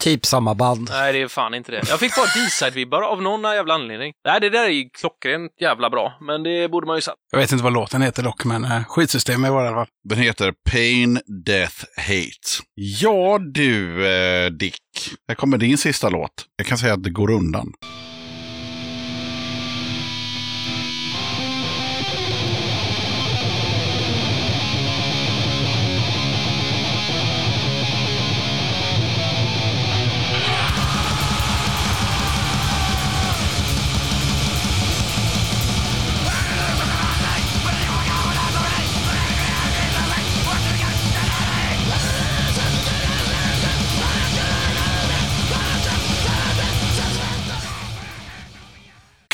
[0.03, 0.89] Typ samma band.
[0.93, 1.83] Nej, det är fan inte det.
[1.89, 4.12] Jag fick bara D-side-vibbar av någon jävla anledning.
[4.27, 7.15] Nej, det där är ju klockrent jävla bra, men det borde man ju satt.
[7.33, 9.87] Jag vet inte vad låten heter dock, men äh, skitsystem är det i alla fall.
[10.09, 12.65] Den heter Pain, Death, Hate.
[12.75, 14.75] Ja du, eh, Dick.
[15.29, 16.31] Här kommer din sista låt.
[16.57, 17.73] Jag kan säga att det går undan.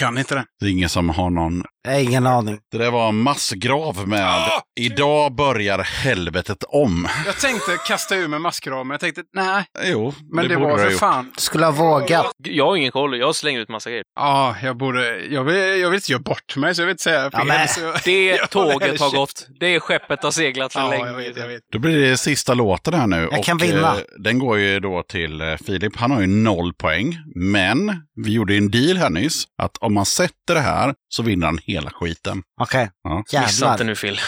[0.04, 0.44] Kan inte det.
[0.60, 1.64] Det är ingen som har någon.
[1.86, 2.58] Nej, ingen aning.
[2.70, 4.62] Det där var massgrav med Ah!
[4.80, 7.08] Idag börjar helvetet om.
[7.26, 9.64] Jag tänkte kasta ur mig maskrav, men jag tänkte nej.
[9.84, 11.32] Jo, Men det, borde var för fan.
[11.36, 12.32] Du skulle ha vågat.
[12.38, 13.18] Jag har ingen koll.
[13.18, 14.04] Jag slänger ut massa grejer.
[14.20, 15.20] Ja, jag borde...
[15.24, 17.46] Jag vill, jag vill inte göra bort mig, så jag vill inte säga fel.
[17.82, 19.46] jag- Det tåget har gått.
[19.60, 21.06] Det skeppet har seglat för Ja, länge.
[21.06, 21.60] jag vet, jag vet.
[21.72, 23.28] Då blir det sista låten här nu.
[23.30, 23.94] Jag kan vinna.
[23.94, 25.96] Eh, den går ju då till eh, Filip.
[25.96, 27.16] Han har ju noll poäng.
[27.34, 29.44] Men vi gjorde ju en deal här nyss.
[29.62, 32.42] Att om man sätter det här så vinner han hela skiten.
[32.60, 32.90] Okej.
[33.04, 33.40] Ja.
[33.40, 34.20] Missa inte nu, Phil.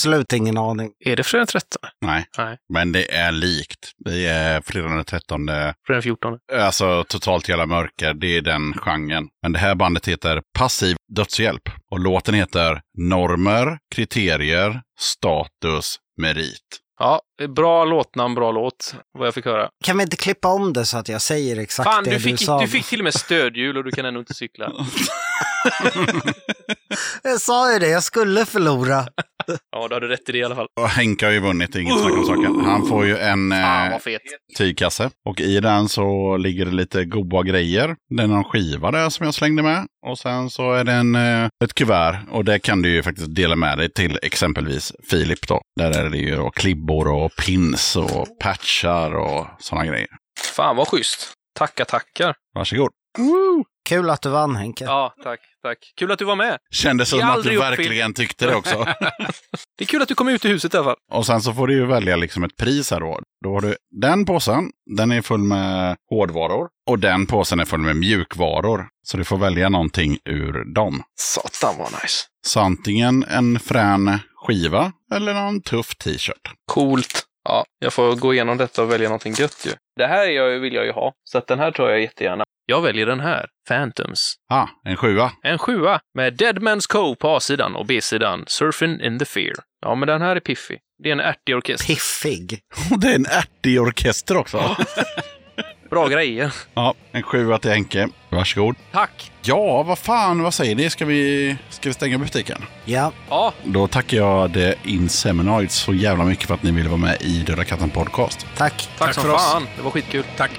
[0.00, 0.90] Absolut ingen aning.
[1.04, 1.90] Är det fredag den 13?
[2.00, 2.58] Nej, Nej.
[2.72, 3.92] men det är likt.
[4.04, 5.46] Det är fredagen den 13.
[5.46, 6.38] Fredag den 14?
[6.52, 9.28] Alltså totalt jävla mörker, det är den genren.
[9.42, 11.62] Men det här bandet heter Passiv dödshjälp.
[11.90, 16.80] Och låten heter Normer, kriterier, status, merit.
[16.98, 17.20] Ja,
[17.56, 19.68] bra låtnamn, bra låt, vad jag fick höra.
[19.84, 22.22] Kan vi inte klippa om det så att jag säger exakt Fan, det du du,
[22.22, 22.60] fick, sa?
[22.60, 24.72] du fick till och med stödhjul och du kan ändå inte cykla.
[27.22, 29.06] Jag sa ju det, jag skulle förlora.
[29.76, 30.66] Ja, du hade rätt i det i alla fall.
[30.80, 32.60] Och Henke har ju vunnit, inget snack om saken.
[32.64, 34.20] Han får ju en Fan eh, vad fet.
[34.58, 35.10] tygkasse.
[35.28, 37.96] Och i den så ligger det lite goda grejer.
[38.16, 39.86] Det är någon skiva där som jag slängde med.
[40.06, 42.16] Och sen så är det en, eh, ett kuvert.
[42.30, 45.60] Och det kan du ju faktiskt dela med dig till exempelvis Filip då.
[45.76, 50.08] Där är det ju då klibbor och pins och patchar och sådana grejer.
[50.56, 51.32] Fan vad schysst.
[51.58, 52.34] Tacka, tackar.
[52.54, 52.90] Varsågod.
[53.88, 54.84] Kul att du vann Henke.
[54.84, 55.78] Ja, tack, tack.
[55.96, 56.58] Kul att du var med.
[56.70, 58.86] Kändes som att du verkligen tyckte det också.
[59.78, 60.96] Det är kul att du kom ut i huset i alla fall.
[61.12, 63.20] Och sen så får du ju välja liksom ett pris här då.
[63.44, 66.68] Då har du den påsen, den är full med hårdvaror.
[66.90, 68.86] Och den påsen är full med mjukvaror.
[69.02, 71.02] Så du får välja någonting ur dem.
[71.18, 72.26] Satan vad nice.
[72.46, 76.52] Så antingen en frän skiva eller någon tuff t-shirt.
[76.72, 77.22] Coolt.
[77.44, 79.72] Ja, jag får gå igenom detta och välja någonting gött ju.
[79.96, 82.44] Det här jag, vill jag ju ha, så att den här tror jag jättegärna.
[82.70, 84.34] Jag väljer den här, Phantoms.
[84.52, 85.32] Ah, en sjua.
[85.42, 89.52] En sjua med Dead Man's Cove på A-sidan och B-sidan Surfing in the Fear.
[89.82, 90.78] Ja, men den här är piffig.
[91.02, 91.86] Det är en ärtig orkester.
[91.86, 92.58] Piffig.
[92.90, 94.76] Och det är en ärtig orkester också.
[95.90, 96.52] Bra grejer.
[96.74, 98.08] ja, en sjua till Henke.
[98.28, 98.76] Varsågod.
[98.92, 99.32] Tack!
[99.42, 100.90] Ja, vad fan, vad säger ni?
[100.90, 102.64] Ska vi, ska vi stänga butiken?
[102.84, 107.00] Ja, Ja, Då tackar jag The Inseminoids så jävla mycket för att ni ville vara
[107.00, 108.46] med i Döda katten podcast.
[108.56, 108.72] tack.
[108.76, 109.52] tack, Tack som för oss.
[109.52, 109.66] fan.
[109.76, 110.24] Det var skitkul.
[110.36, 110.50] Tack.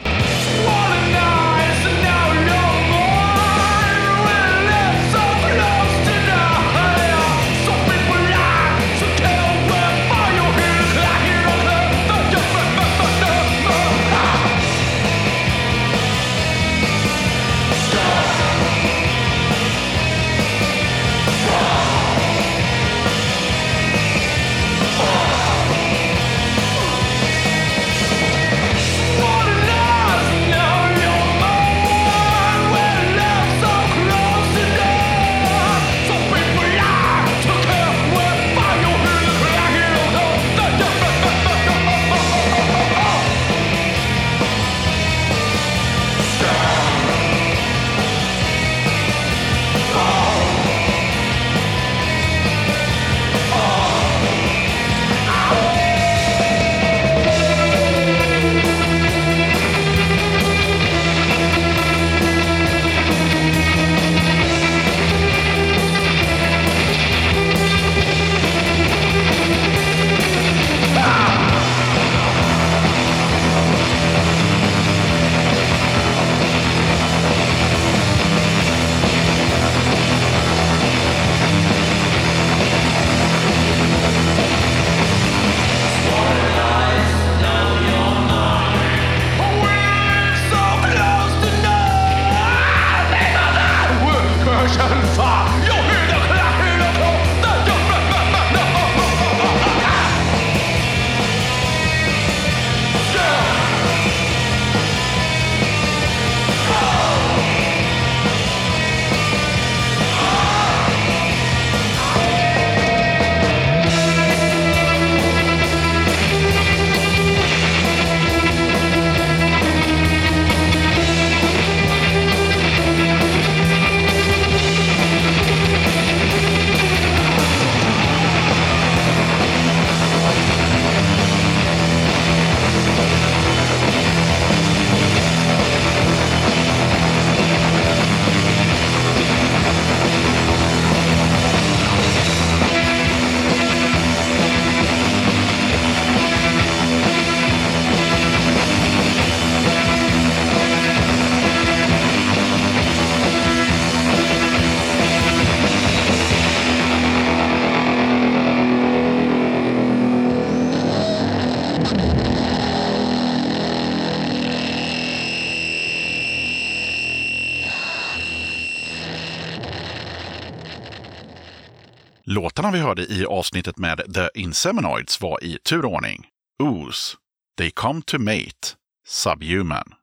[172.71, 176.27] Låtarna vi hörde i avsnittet med The Inseminoids var i turordning
[176.63, 177.17] Ooze,
[177.57, 178.75] They Come To Mate,
[179.07, 179.93] Subhuman.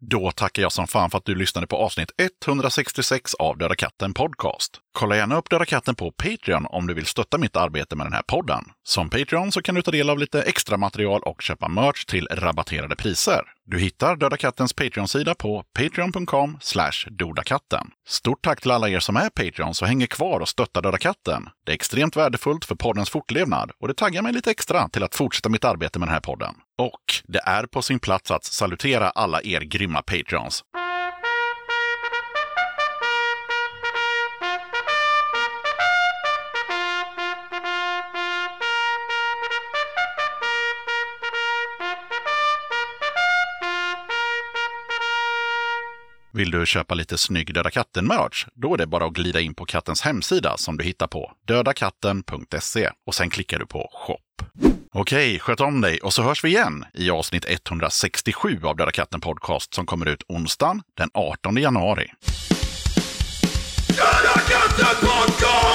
[0.00, 2.10] Då tackar jag som fan för att du lyssnade på avsnitt
[2.46, 4.80] 166 av Döda katten Podcast.
[4.92, 8.12] Kolla gärna upp Döda katten på Patreon om du vill stötta mitt arbete med den
[8.12, 8.64] här podden.
[8.82, 12.28] Som Patreon så kan du ta del av lite extra material och köpa merch till
[12.30, 13.42] rabatterade priser.
[13.70, 16.58] Du hittar Döda kattens Patreon-sida på patreon.com
[17.10, 17.90] dodakatten.
[18.06, 21.48] Stort tack till alla er som är Patreons och hänger kvar och stöttar Döda katten.
[21.66, 25.14] Det är extremt värdefullt för poddens fortlevnad och det taggar mig lite extra till att
[25.14, 26.54] fortsätta mitt arbete med den här podden.
[26.78, 30.64] Och det är på sin plats att salutera alla er grymma Patreons.
[46.38, 48.46] Vill du köpa lite snygg Döda katten-merch?
[48.54, 52.90] Då är det bara att glida in på kattens hemsida som du hittar på dödakatten.se
[53.06, 54.46] och sen klickar du på shop.
[54.92, 59.20] Okej, sköt om dig och så hörs vi igen i avsnitt 167 av Döda katten
[59.20, 62.10] Podcast som kommer ut onsdagen den 18 januari.
[63.88, 65.67] Döda katten podcast!